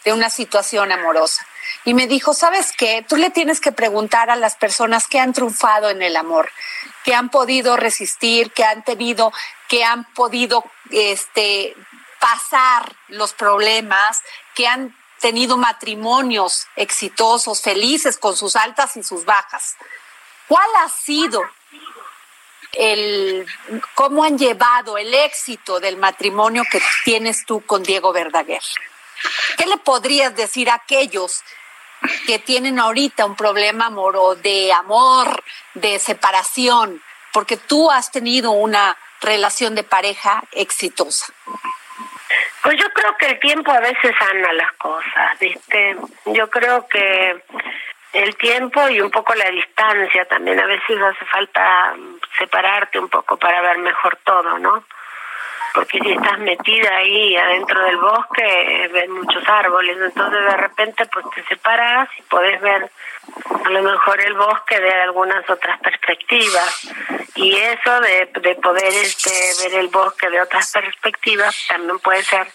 de 0.05 0.13
una 0.13 0.29
situación 0.29 0.91
amorosa. 0.91 1.45
Y 1.85 1.93
me 1.93 2.07
dijo, 2.07 2.33
¿sabes 2.33 2.73
qué? 2.77 3.05
Tú 3.07 3.15
le 3.15 3.29
tienes 3.29 3.61
que 3.61 3.71
preguntar 3.71 4.29
a 4.29 4.35
las 4.35 4.55
personas 4.55 5.07
que 5.07 5.19
han 5.19 5.33
triunfado 5.33 5.89
en 5.89 6.01
el 6.01 6.15
amor, 6.15 6.49
que 7.03 7.13
han 7.13 7.29
podido 7.29 7.77
resistir, 7.77 8.51
que 8.51 8.63
han 8.63 8.83
tenido, 8.83 9.31
que 9.67 9.83
han 9.83 10.05
podido 10.13 10.63
este, 10.91 11.75
pasar 12.19 12.95
los 13.07 13.33
problemas, 13.33 14.21
que 14.55 14.67
han 14.67 14.95
tenido 15.19 15.57
matrimonios 15.57 16.67
exitosos, 16.75 17.61
felices, 17.61 18.17
con 18.17 18.35
sus 18.35 18.55
altas 18.55 18.97
y 18.97 19.03
sus 19.03 19.25
bajas. 19.25 19.75
¿Cuál 20.47 20.69
ha 20.83 20.89
sido 20.89 21.41
el 22.73 23.45
cómo 23.95 24.23
han 24.23 24.37
llevado 24.37 24.97
el 24.97 25.13
éxito 25.13 25.79
del 25.79 25.97
matrimonio 25.97 26.63
que 26.69 26.81
tienes 27.03 27.45
tú 27.45 27.61
con 27.65 27.83
Diego 27.83 28.13
Verdaguer. 28.13 28.61
¿Qué 29.57 29.65
le 29.65 29.77
podrías 29.77 30.35
decir 30.35 30.69
a 30.69 30.75
aquellos 30.75 31.43
que 32.25 32.39
tienen 32.39 32.79
ahorita 32.79 33.25
un 33.25 33.35
problema 33.35 33.87
amoro 33.87 34.35
de 34.35 34.71
amor, 34.73 35.43
de 35.73 35.99
separación, 35.99 37.01
porque 37.33 37.57
tú 37.57 37.89
has 37.91 38.11
tenido 38.11 38.51
una 38.51 38.97
relación 39.21 39.75
de 39.75 39.83
pareja 39.83 40.43
exitosa? 40.51 41.33
Pues 42.63 42.77
yo 42.79 42.89
creo 42.93 43.15
que 43.17 43.27
el 43.27 43.39
tiempo 43.39 43.71
a 43.71 43.79
veces 43.79 44.13
sana 44.19 44.53
las 44.53 44.73
cosas, 44.73 45.39
¿viste? 45.39 45.95
Yo 46.25 46.49
creo 46.49 46.87
que 46.87 47.43
el 48.13 48.35
tiempo 48.35 48.89
y 48.89 48.99
un 49.01 49.11
poco 49.11 49.33
la 49.35 49.49
distancia 49.49 50.25
también 50.25 50.59
a 50.59 50.65
veces 50.65 51.01
hace 51.01 51.25
falta 51.25 51.95
separarte 52.37 52.99
un 52.99 53.09
poco 53.09 53.37
para 53.37 53.61
ver 53.61 53.77
mejor 53.79 54.17
todo, 54.23 54.57
¿no? 54.59 54.83
Porque 55.77 55.99
si 55.99 56.11
estás 56.11 56.39
metida 56.39 56.89
ahí 56.89 57.37
adentro 57.37 57.79
del 57.83 57.97
bosque, 57.97 58.89
ves 58.91 59.09
muchos 59.09 59.47
árboles, 59.47 59.95
entonces 60.01 60.43
de 60.43 60.57
repente 60.57 61.05
pues 61.05 61.23
te 61.35 61.43
separas 61.43 62.09
y 62.17 62.23
podés 62.23 62.59
ver 62.61 62.89
a 63.63 63.69
lo 63.69 63.83
mejor 63.83 64.19
el 64.19 64.33
bosque 64.33 64.79
de 64.79 64.91
algunas 64.91 65.47
otras 65.47 65.79
perspectivas. 65.81 66.87
Y 67.35 67.55
eso 67.57 68.01
de, 68.01 68.27
de 68.41 68.55
poder 68.55 68.91
este 68.91 69.29
ver 69.61 69.79
el 69.79 69.89
bosque 69.89 70.31
de 70.31 70.41
otras 70.41 70.71
perspectivas 70.71 71.67
también 71.69 71.99
puede 71.99 72.23
ser 72.23 72.47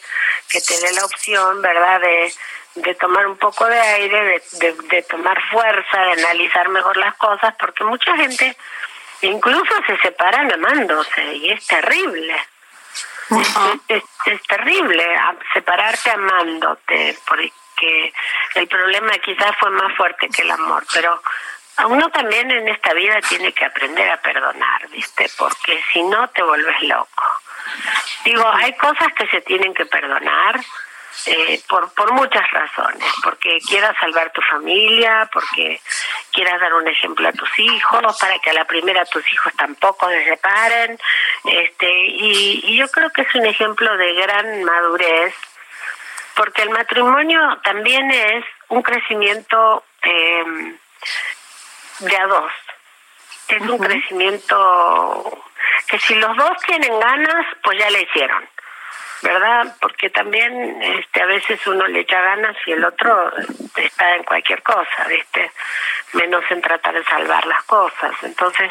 que 0.51 0.61
te 0.61 0.75
dé 0.81 0.93
la 0.93 1.05
opción 1.05 1.63
verdad 1.63 2.01
de, 2.01 2.33
de 2.75 2.95
tomar 2.97 3.29
un 3.29 3.37
poco 3.37 3.67
de 3.67 3.79
aire 3.79 4.43
de, 4.59 4.73
de, 4.91 5.03
tomar 5.05 5.41
fuerza 5.49 6.01
de 6.07 6.13
analizar 6.25 6.69
mejor 6.71 6.97
las 6.97 7.15
cosas 7.15 7.55
porque 7.57 7.85
mucha 7.85 8.17
gente 8.17 8.57
incluso 9.21 9.75
se 9.87 9.97
separan 9.99 10.51
amándose 10.53 11.37
y 11.37 11.53
es 11.53 11.65
terrible 11.69 12.35
es, 13.89 14.03
es, 14.27 14.43
terrible 14.47 15.05
separarte 15.53 16.11
amándote 16.11 17.19
porque 17.27 18.13
el 18.55 18.69
problema 18.69 19.13
quizás 19.19 19.57
fue 19.59 19.71
más 19.71 19.97
fuerte 19.97 20.29
que 20.29 20.43
el 20.43 20.51
amor, 20.51 20.85
pero 20.93 21.23
uno 21.87 22.11
también 22.11 22.51
en 22.51 22.69
esta 22.69 22.93
vida 22.93 23.21
tiene 23.29 23.53
que 23.53 23.65
aprender 23.65 24.11
a 24.11 24.21
perdonar, 24.21 24.89
¿viste? 24.89 25.31
Porque 25.39 25.83
si 25.93 26.03
no 26.03 26.29
te 26.29 26.43
vuelves 26.43 26.83
loco. 26.83 27.25
Digo, 28.25 28.47
hay 28.53 28.75
cosas 28.75 29.13
que 29.15 29.27
se 29.29 29.41
tienen 29.41 29.73
que 29.75 29.87
perdonar 29.87 30.61
eh, 31.27 31.61
por, 31.69 31.93
por 31.95 32.13
muchas 32.13 32.51
razones, 32.51 33.05
porque 33.23 33.59
quieras 33.69 33.97
salvar 33.99 34.33
tu 34.33 34.41
familia, 34.43 35.29
porque 35.33 35.81
quieras 36.33 36.61
dar 36.61 36.75
un 36.75 36.89
ejemplo 36.89 37.29
a 37.29 37.33
tus 37.33 37.59
hijos, 37.59 38.19
para 38.19 38.39
que 38.39 38.51
a 38.51 38.55
la 38.55 38.65
primera 38.65 39.05
tus 39.05 39.31
hijos 39.33 39.53
tampoco 39.57 40.09
se 40.09 40.25
separen, 40.25 40.99
este, 41.45 42.07
y, 42.07 42.61
y 42.65 42.77
yo 42.77 42.89
creo 42.89 43.11
que 43.11 43.23
es 43.23 43.35
un 43.35 43.47
ejemplo 43.47 43.97
de 43.97 44.15
gran 44.15 44.65
madurez 44.65 45.35
porque 46.35 46.63
el 46.63 46.71
matrimonio 46.71 47.41
también 47.63 48.11
es 48.11 48.45
un 48.69 48.83
crecimiento 48.83 49.85
eh, 50.03 50.77
de 52.01 52.17
a 52.17 52.27
dos. 52.27 52.53
Es 53.49 53.61
un 53.63 53.79
crecimiento 53.79 55.45
que 55.89 55.99
si 55.99 56.15
los 56.15 56.35
dos 56.37 56.57
tienen 56.67 56.99
ganas, 56.99 57.47
pues 57.63 57.79
ya 57.79 57.91
le 57.91 58.03
hicieron, 58.03 58.49
¿verdad? 59.23 59.77
Porque 59.81 60.11
también 60.11 60.83
este, 60.83 61.23
a 61.23 61.27
veces 61.27 61.65
uno 61.67 61.87
le 61.87 62.01
echa 62.01 62.21
ganas 62.21 62.57
y 62.67 62.73
el 62.73 62.85
otro 62.85 63.33
está 63.77 64.17
en 64.17 64.25
cualquier 64.25 64.63
cosa, 64.63 65.07
¿viste? 65.09 65.51
Menos 66.15 66.45
en 66.51 66.61
tratar 66.61 66.95
de 66.95 67.05
salvar 67.05 67.47
las 67.47 67.63
cosas. 67.65 68.13
Entonces, 68.23 68.71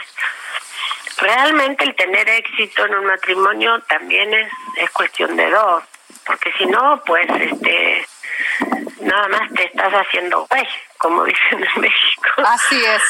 realmente 1.18 1.84
el 1.86 1.96
tener 1.96 2.28
éxito 2.30 2.86
en 2.86 2.96
un 2.96 3.06
matrimonio 3.06 3.80
también 3.84 4.34
es, 4.34 4.52
es 4.78 4.90
cuestión 4.92 5.36
de 5.36 5.50
dos 5.50 5.84
porque 6.26 6.52
si 6.58 6.66
no, 6.66 7.02
pues 7.06 7.28
este 7.30 8.06
nada 9.02 9.28
más 9.30 9.54
te 9.54 9.66
estás 9.66 9.92
haciendo 9.94 10.46
güey, 10.50 10.68
como 10.98 11.24
dicen 11.26 11.64
en 11.64 11.82
México. 11.82 12.28
Así 12.46 12.84
es. 12.84 13.02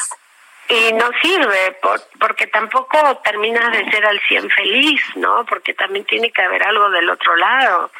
Y 0.72 0.92
no 0.94 1.10
sirve, 1.20 1.72
por, 1.82 2.00
porque 2.18 2.46
tampoco 2.46 3.18
terminas 3.18 3.72
de 3.72 3.90
ser 3.90 4.06
al 4.06 4.20
cien 4.20 4.48
feliz, 4.50 5.02
¿no? 5.16 5.44
Porque 5.44 5.74
también 5.74 6.04
tiene 6.06 6.30
que 6.30 6.42
haber 6.42 6.62
algo 6.62 6.88
del 6.90 7.10
otro 7.10 7.36
lado. 7.36 7.90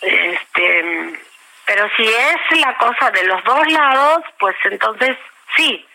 Este, 0.00 1.18
pero 1.64 1.88
si 1.96 2.04
es 2.04 2.60
la 2.60 2.76
cosa 2.76 3.10
de 3.10 3.24
los 3.24 3.42
dos 3.44 3.66
lados, 3.68 4.22
pues 4.38 4.54
entonces 4.64 5.16
sí, 5.56 5.86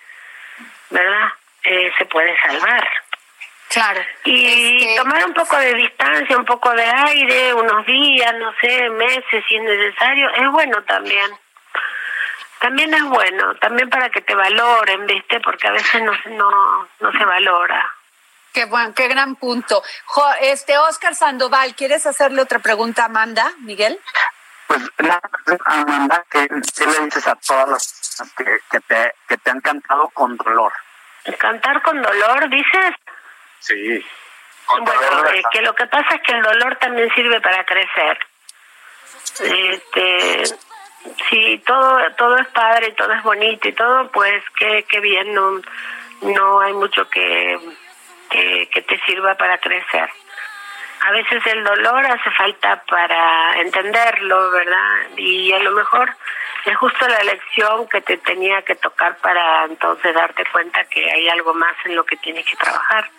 ¿verdad? 0.90 1.30
Eh, 1.64 1.92
se 1.98 2.06
puede 2.06 2.36
salvar. 2.42 2.90
Claro. 3.70 4.02
Y 4.24 4.84
Este, 4.84 4.96
tomar 4.98 5.24
un 5.26 5.34
poco 5.34 5.56
de 5.58 5.76
distancia, 5.76 6.36
un 6.38 6.46
poco 6.46 6.72
de 6.72 6.84
aire, 6.84 7.54
unos 7.54 7.86
días, 7.86 8.34
no 8.36 8.52
sé, 8.60 8.90
meses 8.90 9.44
si 9.48 9.56
es 9.56 9.62
necesario, 9.62 10.30
es 10.34 10.50
bueno 10.52 10.82
también. 10.84 11.30
También 12.60 12.94
es 12.94 13.04
bueno, 13.04 13.56
también 13.56 13.90
para 13.90 14.10
que 14.10 14.22
te 14.22 14.36
valoren, 14.36 15.06
¿viste? 15.06 15.40
Porque 15.40 15.68
a 15.68 15.72
veces 15.72 16.02
no, 16.04 16.12
no, 16.32 16.90
no 17.00 17.12
se 17.12 17.26
valora. 17.26 17.92
Qué 18.54 18.66
buen, 18.66 18.94
qué 18.94 19.08
gran 19.08 19.36
punto. 19.36 19.82
Jo- 20.06 20.34
este 20.42 20.78
Oscar 20.78 21.16
Sandoval, 21.16 21.76
¿quieres 21.76 22.06
hacerle 22.06 22.42
otra 22.42 22.60
pregunta 22.60 23.04
a 23.04 23.06
Amanda, 23.06 23.52
Miguel? 23.60 24.00
Pues 24.68 24.82
nada, 24.98 25.22
Amanda, 25.66 26.24
¿qué, 26.30 26.48
qué 26.78 26.86
le 26.86 27.06
dices 27.06 27.28
a 27.28 27.36
todas 27.36 27.70
las 27.70 27.88
personas 27.94 28.34
que, 28.36 28.58
que, 28.72 28.80
te, 28.82 29.14
que 29.28 29.38
te 29.38 29.50
han 29.52 29.62
cantado 29.62 30.10
con 30.10 30.36
dolor? 30.38 30.74
Cantar 31.38 31.82
con 31.82 32.02
dolor, 32.02 32.50
dices. 32.50 32.96
Sí. 33.60 34.06
Bueno, 34.68 35.26
eh, 35.34 35.42
que 35.52 35.62
lo 35.62 35.74
que 35.76 35.86
pasa 35.88 36.16
es 36.16 36.22
que 36.24 36.34
el 36.34 36.42
dolor 36.44 36.76
también 36.78 37.10
sirve 37.16 37.40
para 37.42 37.64
crecer. 37.66 38.20
Este, 39.40 40.44
si 41.30 41.58
todo 41.60 42.00
todo 42.18 42.38
es 42.38 42.48
padre, 42.48 42.92
todo 42.92 43.12
es 43.14 43.24
bonito 43.24 43.68
y 43.68 43.74
todo, 43.74 44.10
pues 44.12 44.44
qué 44.58 44.86
qué 44.90 45.00
bien, 45.00 45.34
no 45.34 45.62
no 46.22 46.60
hay 46.60 46.74
mucho 46.74 47.10
que, 47.10 47.60
que 48.30 48.70
que 48.72 48.82
te 48.82 49.00
sirva 49.02 49.36
para 49.36 49.58
crecer. 49.58 50.10
A 51.02 51.12
veces 51.12 51.46
el 51.46 51.64
dolor 51.64 52.06
hace 52.06 52.30
falta 52.32 52.84
para 52.86 53.62
entenderlo, 53.62 54.52
¿verdad? 54.52 55.08
Y 55.16 55.54
a 55.54 55.60
lo 55.60 55.72
mejor 55.72 56.14
es 56.66 56.76
justo 56.76 57.08
la 57.08 57.24
lección 57.24 57.88
que 57.88 58.02
te 58.02 58.18
tenía 58.18 58.62
que 58.64 58.76
tocar 58.76 59.18
para 59.18 59.66
entonces 59.66 60.14
darte 60.14 60.44
cuenta 60.52 60.84
que 60.86 61.10
hay 61.10 61.30
algo 61.30 61.54
más 61.54 61.76
en 61.86 61.96
lo 61.96 62.04
que 62.04 62.18
tienes 62.18 62.46
que 62.46 62.58
trabajar 62.58 63.10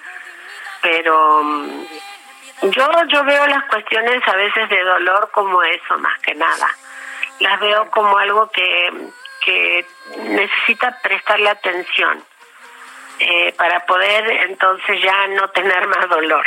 pero 0.82 1.42
mm, 1.42 1.84
yo 2.62 2.88
yo 3.08 3.24
veo 3.24 3.46
las 3.46 3.64
cuestiones 3.64 4.26
a 4.26 4.36
veces 4.36 4.68
de 4.68 4.82
dolor 4.82 5.30
como 5.32 5.62
eso 5.62 5.98
más 5.98 6.18
que 6.20 6.34
nada 6.34 6.68
las 7.40 7.60
veo 7.60 7.90
como 7.90 8.16
algo 8.18 8.50
que 8.50 9.10
que 9.44 9.86
necesita 10.18 11.00
prestarle 11.02 11.48
atención 11.48 12.24
eh, 13.18 13.52
para 13.56 13.84
poder 13.86 14.30
entonces 14.48 15.02
ya 15.02 15.26
no 15.28 15.48
tener 15.50 15.86
más 15.88 16.08
dolor 16.08 16.46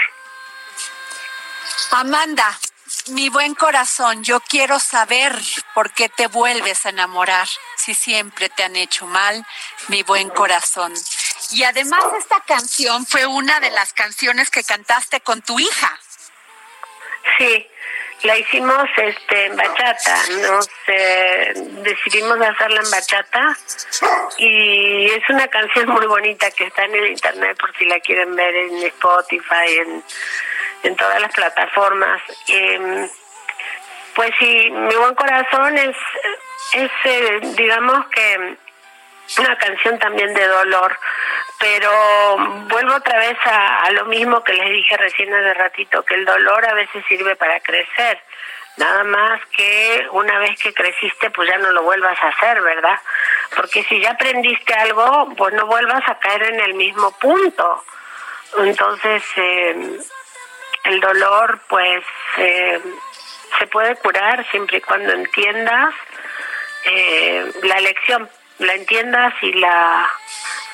Amanda, 1.91 2.59
mi 3.09 3.29
buen 3.29 3.53
corazón, 3.53 4.23
yo 4.23 4.39
quiero 4.39 4.79
saber 4.79 5.31
por 5.75 5.91
qué 5.91 6.09
te 6.09 6.25
vuelves 6.25 6.85
a 6.85 6.89
enamorar 6.89 7.47
si 7.77 7.93
siempre 7.93 8.49
te 8.49 8.63
han 8.63 8.75
hecho 8.75 9.05
mal, 9.05 9.45
mi 9.89 10.01
buen 10.01 10.29
corazón. 10.29 10.91
Y 11.51 11.63
además 11.63 12.03
esta 12.17 12.39
canción 12.41 13.05
fue 13.05 13.27
una 13.27 13.59
de 13.59 13.69
las 13.69 13.93
canciones 13.93 14.49
que 14.49 14.63
cantaste 14.63 15.21
con 15.21 15.43
tu 15.43 15.59
hija. 15.59 15.99
Sí, 17.37 17.67
la 18.23 18.37
hicimos 18.37 18.85
este 18.95 19.45
en 19.45 19.55
bachata, 19.55 20.17
nos 20.41 20.69
eh, 20.87 21.53
decidimos 21.83 22.39
hacerla 22.39 22.81
en 22.81 22.91
bachata 22.91 23.57
y 24.37 25.05
es 25.11 25.29
una 25.29 25.47
canción 25.47 25.89
muy 25.89 26.05
bonita 26.05 26.49
que 26.51 26.65
está 26.65 26.85
en 26.85 26.95
el 26.95 27.07
internet 27.07 27.57
por 27.59 27.75
si 27.77 27.85
la 27.85 27.99
quieren 27.99 28.35
ver 28.35 28.55
en 28.55 28.77
Spotify, 28.83 29.77
en, 29.77 30.03
en 30.83 30.95
todas 30.95 31.19
las 31.21 31.33
plataformas. 31.33 32.21
Em, 32.47 33.09
pues 34.15 34.31
sí, 34.39 34.69
mi 34.71 34.95
buen 34.95 35.15
corazón 35.15 35.77
es, 35.77 35.97
es 36.73 36.91
eh, 37.03 37.39
digamos 37.57 38.05
que 38.07 38.57
una 39.39 39.57
canción 39.57 39.99
también 39.99 40.33
de 40.33 40.47
dolor, 40.47 40.97
pero 41.59 42.37
vuelvo 42.67 42.95
otra 42.95 43.19
vez 43.19 43.37
a, 43.45 43.89
lo 43.91 44.05
mismo 44.05 44.43
que 44.43 44.53
les 44.53 44.69
dije 44.69 44.97
recién 44.97 45.33
hace 45.33 45.53
ratito, 45.53 46.03
que 46.03 46.15
el 46.15 46.25
dolor 46.25 46.65
a 46.65 46.73
veces 46.73 47.03
sirve 47.07 47.35
para 47.35 47.59
crecer, 47.61 48.19
nada 48.77 49.03
más 49.03 49.39
que 49.55 50.07
una 50.11 50.39
vez 50.39 50.59
que 50.61 50.73
creciste 50.73 51.29
pues 51.29 51.49
ya 51.49 51.57
no 51.57 51.71
lo 51.71 51.83
vuelvas 51.83 52.17
a 52.21 52.27
hacer, 52.29 52.61
¿verdad? 52.61 52.99
Porque 53.55 53.83
si 53.83 53.99
ya 53.99 54.11
aprendiste 54.11 54.73
algo, 54.73 55.33
pues 55.37 55.53
no 55.53 55.67
vuelvas 55.67 56.03
a 56.07 56.19
caer 56.19 56.43
en 56.43 56.59
el 56.59 56.73
mismo 56.73 57.11
punto. 57.19 57.83
Entonces, 58.57 59.23
eh, 59.37 59.97
el 60.83 60.99
dolor 60.99 61.61
pues 61.67 62.03
eh, 62.37 62.79
se 63.57 63.67
puede 63.67 63.95
curar 63.97 64.45
siempre 64.49 64.77
y 64.77 64.81
cuando 64.81 65.13
entiendas 65.13 65.93
eh, 66.85 67.51
la 67.63 67.79
lección, 67.79 68.29
la 68.59 68.73
entiendas 68.73 69.33
y 69.41 69.53
la 69.53 70.11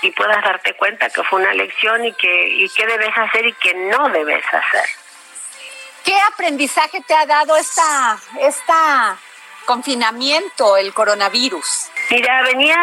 y 0.01 0.11
puedas 0.11 0.43
darte 0.43 0.75
cuenta 0.75 1.09
que 1.09 1.23
fue 1.23 1.41
una 1.41 1.53
lección 1.53 2.05
y 2.05 2.13
que 2.13 2.47
y 2.47 2.69
qué 2.69 2.85
debes 2.85 3.17
hacer 3.17 3.45
y 3.45 3.53
qué 3.53 3.73
no 3.73 4.09
debes 4.09 4.43
hacer. 4.45 4.85
¿Qué 6.03 6.15
aprendizaje 6.33 7.01
te 7.05 7.13
ha 7.13 7.25
dado 7.25 7.55
esta, 7.57 8.17
esta 8.39 9.17
confinamiento, 9.65 10.77
el 10.77 10.93
coronavirus? 10.93 11.91
Mira, 12.09 12.41
venía, 12.43 12.77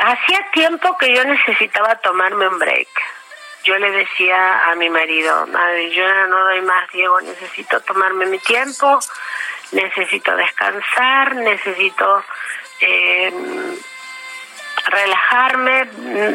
hacía 0.00 0.50
tiempo 0.52 0.96
que 0.98 1.14
yo 1.14 1.24
necesitaba 1.24 1.94
tomarme 1.96 2.48
un 2.48 2.58
break. 2.58 2.88
Yo 3.64 3.76
le 3.78 3.92
decía 3.92 4.64
a 4.64 4.74
mi 4.74 4.90
marido, 4.90 5.46
madre, 5.46 5.90
yo 5.92 6.04
no 6.26 6.44
doy 6.46 6.62
más, 6.62 6.90
Diego, 6.90 7.20
necesito 7.20 7.80
tomarme 7.82 8.26
mi 8.26 8.40
tiempo, 8.40 8.98
necesito 9.70 10.34
descansar, 10.34 11.36
necesito 11.36 12.24
eh, 12.80 13.32
relajarme. 14.86 15.86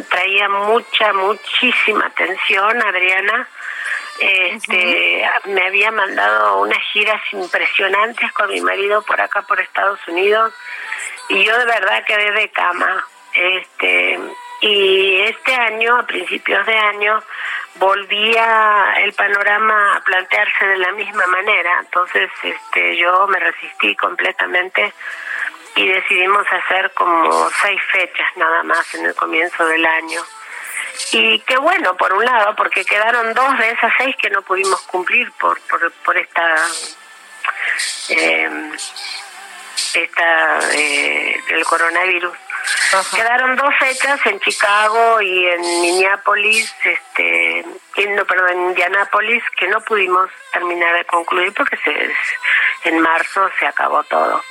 Traía 0.10 0.50
mucha, 0.50 1.14
muchísima 1.14 2.10
tensión, 2.12 2.82
Adriana 2.82 3.48
este, 4.20 5.30
me 5.46 5.68
había 5.68 5.92
mandado 5.92 6.62
unas 6.62 6.82
giras 6.92 7.22
impresionantes 7.32 8.32
con 8.32 8.50
mi 8.50 8.62
marido 8.62 9.02
por 9.04 9.20
acá 9.22 9.44
por 9.44 9.60
Estados 9.60 10.00
Unidos 10.08 10.54
y 11.30 11.44
yo 11.44 11.58
de 11.58 11.66
verdad 11.66 12.04
quedé 12.06 12.32
de 12.32 12.50
cama. 12.50 13.06
Este, 13.34 14.20
y 14.62 15.20
este 15.22 15.54
año, 15.54 16.00
a 16.00 16.08
principios 16.08 16.66
de 16.66 16.76
año, 16.76 17.22
volvía 17.76 18.94
el 19.04 19.14
panorama 19.14 19.96
a 19.96 20.00
plantearse 20.02 20.66
de 20.66 20.78
la 20.78 20.92
misma 20.94 21.28
manera. 21.28 21.80
Entonces, 21.82 22.32
este, 22.42 22.98
yo 22.98 23.28
me 23.28 23.40
resistí 23.40 23.96
completamente 23.96 24.94
y 25.78 25.88
decidimos 25.88 26.46
hacer 26.52 26.92
como 26.94 27.50
seis 27.62 27.82
fechas 27.92 28.28
nada 28.36 28.64
más 28.64 28.94
en 28.96 29.06
el 29.06 29.16
comienzo 29.16 29.66
del 29.66 29.86
año. 29.86 30.22
Y 31.12 31.40
qué 31.42 31.58
bueno, 31.58 31.96
por 31.96 32.12
un 32.14 32.26
lado, 32.26 32.56
porque 32.56 32.84
quedaron 32.84 33.34
dos 33.34 33.58
de 33.60 33.72
esas 33.72 33.94
seis 33.98 34.16
que 34.20 34.30
no 34.30 34.42
pudimos 34.42 34.82
cumplir 34.88 35.32
por, 35.34 35.60
por, 35.62 35.92
por 35.92 36.18
esta... 36.18 36.56
Eh, 38.10 38.72
esta 39.94 40.60
eh, 40.74 41.40
del 41.48 41.64
coronavirus. 41.66 42.38
Quedaron 43.16 43.56
dos 43.56 43.74
fechas 43.80 44.20
en 44.26 44.40
Chicago 44.40 45.22
y 45.22 45.46
en 45.46 45.62
Minneapolis, 45.82 46.74
este, 46.84 47.60
en, 47.96 48.16
no, 48.16 48.26
perdón, 48.26 48.50
en 48.50 48.62
Indianápolis, 48.70 49.44
que 49.58 49.68
no 49.68 49.80
pudimos 49.82 50.30
terminar 50.52 50.96
de 50.96 51.06
concluir 51.06 51.54
porque 51.54 51.78
se, 51.78 52.14
en 52.90 53.00
marzo 53.00 53.50
se 53.60 53.68
acabó 53.68 54.04
todo. 54.04 54.44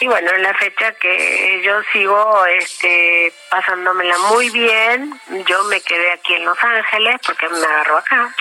Y 0.00 0.06
bueno, 0.06 0.30
en 0.32 0.42
la 0.42 0.54
fecha 0.54 0.92
que 0.92 1.60
yo 1.62 1.80
sigo 1.92 2.46
este, 2.46 3.32
pasándomela 3.50 4.18
muy 4.30 4.50
bien, 4.50 5.20
yo 5.46 5.64
me 5.64 5.80
quedé 5.80 6.12
aquí 6.12 6.34
en 6.34 6.44
Los 6.44 6.58
Ángeles 6.62 7.16
porque 7.24 7.48
me 7.48 7.64
agarró 7.64 7.98
acá. 7.98 8.34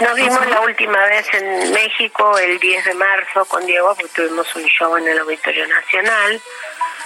Nos 0.00 0.14
vimos 0.14 0.46
la 0.48 0.60
última 0.60 1.04
vez 1.06 1.26
en 1.34 1.72
México 1.72 2.36
el 2.38 2.58
10 2.58 2.84
de 2.84 2.94
marzo 2.94 3.44
con 3.44 3.64
Diego, 3.64 3.94
porque 3.94 4.12
tuvimos 4.14 4.54
un 4.56 4.64
show 4.64 4.96
en 4.96 5.06
el 5.06 5.18
Auditorio 5.20 5.66
Nacional, 5.68 6.40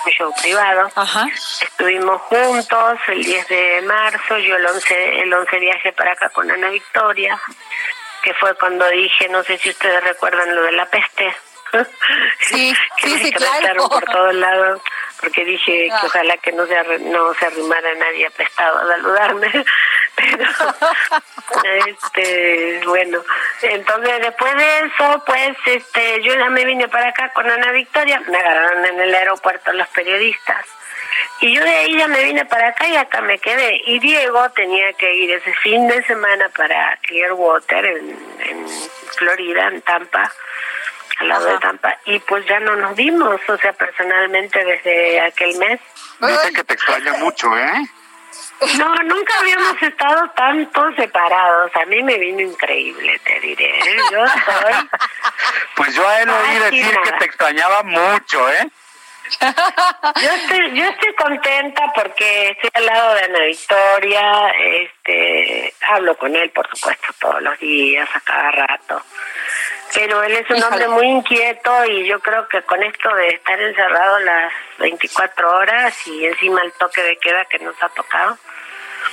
un 0.07 0.12
show 0.12 0.35
privado. 0.41 0.91
Estuvimos 1.61 2.22
juntos 2.22 2.99
el 3.09 3.22
10 3.22 3.49
de 3.49 3.83
marzo, 3.83 4.39
yo 4.39 4.57
el 4.57 4.66
11, 4.66 5.20
el 5.20 5.33
11 5.33 5.59
viaje 5.59 5.93
para 5.93 6.12
acá 6.12 6.31
con 6.31 6.51
Ana 6.51 6.70
Victoria, 6.70 7.39
que 8.22 8.33
fue 8.35 8.55
cuando 8.55 8.89
dije, 8.89 9.29
no 9.29 9.43
sé 9.45 9.59
si 9.59 9.68
ustedes 9.68 10.03
recuerdan 10.05 10.55
lo 10.55 10.62
de 10.62 10.72
la 10.72 10.87
peste. 10.87 11.37
Sí, 12.40 12.74
que 12.96 13.08
sí, 13.08 13.14
me 13.14 13.24
sí, 13.24 13.32
claro. 13.32 13.88
por 13.88 14.04
todos 14.04 14.34
lados 14.34 14.80
porque 15.20 15.44
dije 15.44 15.88
que 15.88 16.06
ojalá 16.06 16.36
que 16.38 16.52
no 16.52 16.66
se 16.66 16.98
no 17.00 17.34
se 17.34 17.46
arrimara 17.46 17.94
nadie 17.94 18.26
apestado 18.26 18.78
a 18.78 18.86
saludarme 18.86 19.50
pero 20.16 20.44
este 21.86 22.80
bueno 22.84 23.22
entonces 23.62 24.20
después 24.20 24.56
de 24.56 24.78
eso 24.78 25.22
pues 25.26 25.56
este 25.66 26.22
yo 26.22 26.34
ya 26.34 26.48
me 26.50 26.64
vine 26.64 26.88
para 26.88 27.08
acá 27.08 27.32
con 27.32 27.50
Ana 27.50 27.72
Victoria 27.72 28.20
me 28.28 28.38
agarraron 28.38 28.84
en 28.84 29.00
el 29.00 29.14
aeropuerto 29.14 29.72
los 29.72 29.88
periodistas 29.88 30.64
y 31.40 31.54
yo 31.54 31.62
de 31.62 31.70
ahí 31.70 31.96
ya 31.96 32.08
me 32.08 32.24
vine 32.24 32.44
para 32.46 32.68
acá 32.68 32.88
y 32.88 32.96
acá 32.96 33.20
me 33.20 33.38
quedé. 33.38 33.80
Y 33.86 34.00
Diego 34.00 34.50
tenía 34.50 34.92
que 34.94 35.14
ir 35.14 35.30
ese 35.30 35.52
fin 35.54 35.86
de 35.86 36.02
semana 36.02 36.48
para 36.48 36.98
Clearwater, 37.02 37.84
en, 37.84 38.10
en 38.40 38.68
Florida, 39.16 39.68
en 39.68 39.80
Tampa, 39.82 40.32
al 41.18 41.28
lado 41.28 41.46
de 41.46 41.58
Tampa 41.58 41.96
y 42.04 42.18
pues 42.20 42.46
ya 42.46 42.60
no 42.60 42.76
nos 42.76 42.94
vimos, 42.94 43.40
o 43.48 43.56
sea, 43.58 43.72
personalmente 43.72 44.64
desde 44.64 45.20
aquel 45.20 45.56
mes. 45.58 45.80
Dice 46.20 46.52
que 46.52 46.64
te 46.64 46.74
extraña 46.74 47.12
mucho, 47.14 47.56
¿eh? 47.56 47.88
No, 48.76 48.94
nunca 49.04 49.38
habíamos 49.38 49.80
estado 49.80 50.28
tanto 50.30 50.92
separados. 50.96 51.70
A 51.76 51.86
mí 51.86 52.02
me 52.02 52.18
vino 52.18 52.40
increíble, 52.40 53.18
te 53.24 53.40
diré. 53.40 53.78
¿eh? 53.78 53.96
Yo 54.10 54.26
soy. 54.26 54.88
Pues 55.76 55.94
yo 55.94 56.08
a 56.08 56.20
él 56.20 56.28
oí 56.28 56.58
decir 56.58 56.98
que 57.04 57.12
te 57.12 57.24
extrañaba 57.24 57.82
mucho, 57.84 58.50
¿eh? 58.50 58.68
Yo 59.40 60.30
estoy, 60.32 60.74
yo 60.74 60.84
estoy 60.84 61.14
contenta 61.14 61.92
porque 61.94 62.50
estoy 62.50 62.70
al 62.74 62.86
lado 62.86 63.14
de 63.14 63.24
Ana 63.24 63.44
Victoria, 63.44 64.50
este, 64.50 65.74
hablo 65.82 66.16
con 66.16 66.34
él, 66.34 66.50
por 66.50 66.68
supuesto, 66.68 67.08
todos 67.20 67.42
los 67.42 67.58
días, 67.58 68.08
a 68.12 68.20
cada 68.20 68.50
rato. 68.50 69.02
Pero 69.95 70.22
él 70.22 70.32
es 70.36 70.49
un 70.51 70.57
Híjole. 70.59 70.66
hombre 70.66 70.89
muy 70.89 71.07
inquieto 71.07 71.84
y 71.86 72.07
yo 72.07 72.20
creo 72.20 72.47
que 72.49 72.62
con 72.62 72.82
esto 72.82 73.12
de 73.14 73.28
estar 73.28 73.61
encerrado 73.61 74.18
las 74.20 74.53
24 74.78 75.51
horas 75.57 75.95
y 76.07 76.26
encima 76.26 76.61
el 76.62 76.72
toque 76.72 77.03
de 77.03 77.16
queda 77.16 77.45
que 77.47 77.59
nos 77.59 77.74
ha 77.82 77.89
tocado, 77.89 78.39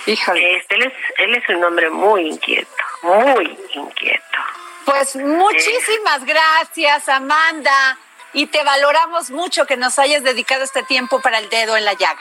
Híjole. 0.06 0.58
este, 0.58 0.76
él, 0.76 0.84
es, 0.84 0.94
él 1.18 1.36
es 1.36 1.50
un 1.50 1.64
hombre 1.64 1.90
muy 1.90 2.28
inquieto, 2.28 2.84
muy 3.04 3.58
inquieto. 3.74 4.22
Pues 4.86 5.16
muchísimas 5.16 6.24
gracias, 6.26 7.10
Amanda. 7.10 7.98
Y 8.34 8.48
te 8.48 8.64
valoramos 8.64 9.32
mucho 9.32 9.66
que 9.66 9.78
nos 9.78 9.98
hayas 9.98 10.24
dedicado 10.24 10.64
este 10.64 10.84
tiempo 10.84 11.22
para 11.22 11.40
el 11.40 11.50
dedo 11.50 11.78
en 11.78 11.86
la 11.86 11.94
llaga. 11.94 12.20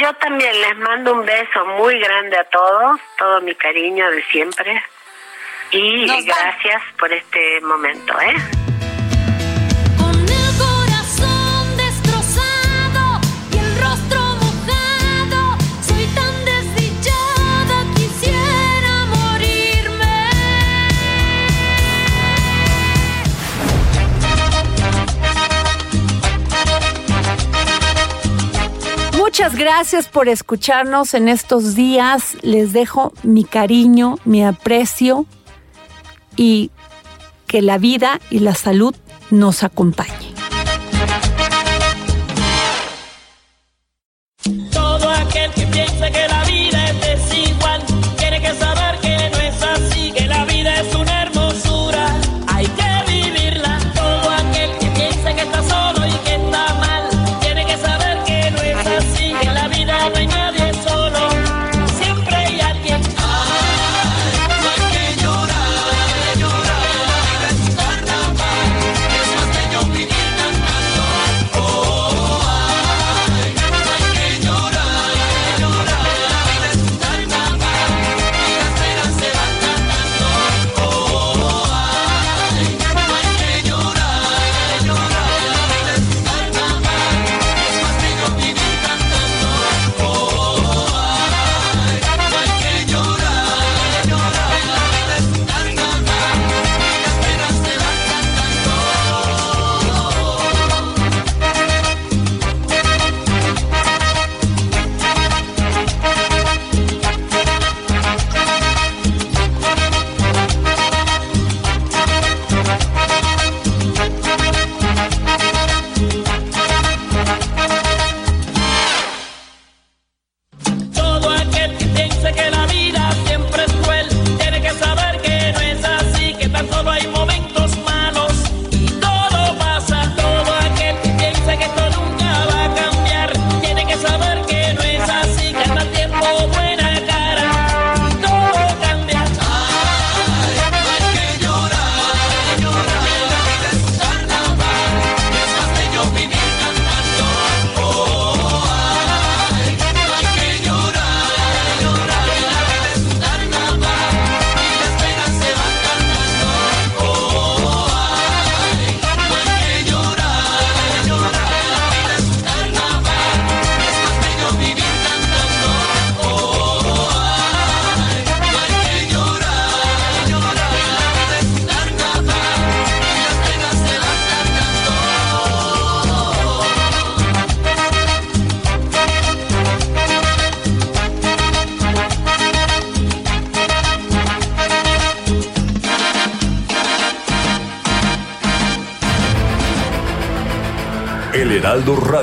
Yo 0.00 0.14
también 0.14 0.60
les 0.60 0.76
mando 0.76 1.12
un 1.12 1.24
beso 1.26 1.64
muy 1.66 1.98
grande 1.98 2.38
a 2.38 2.44
todos, 2.44 3.00
todo 3.18 3.40
mi 3.40 3.54
cariño 3.54 4.08
de 4.10 4.22
siempre. 4.30 4.82
Y 5.70 6.06
Nos 6.06 6.24
gracias 6.24 6.82
por 6.98 7.12
este 7.12 7.60
momento, 7.60 8.18
¿eh? 8.20 8.34
Con 9.98 10.14
el 10.18 10.56
corazón 10.56 11.76
destrozado 11.76 13.20
y 13.52 13.58
el 13.58 13.78
rostro 13.78 14.18
mojado, 14.40 15.58
soy 15.82 16.06
tan 16.14 16.44
desdichada, 16.46 17.84
quisiera 17.94 19.04
morirme. 19.14 20.30
Muchas 29.18 29.54
gracias 29.54 30.08
por 30.08 30.30
escucharnos 30.30 31.12
en 31.12 31.28
estos 31.28 31.74
días. 31.74 32.38
Les 32.40 32.72
dejo 32.72 33.12
mi 33.22 33.44
cariño, 33.44 34.16
mi 34.24 34.42
aprecio 34.46 35.26
y 36.38 36.70
que 37.46 37.60
la 37.60 37.76
vida 37.76 38.20
y 38.30 38.38
la 38.38 38.54
salud 38.54 38.94
nos 39.30 39.62
acompañe. 39.62 40.27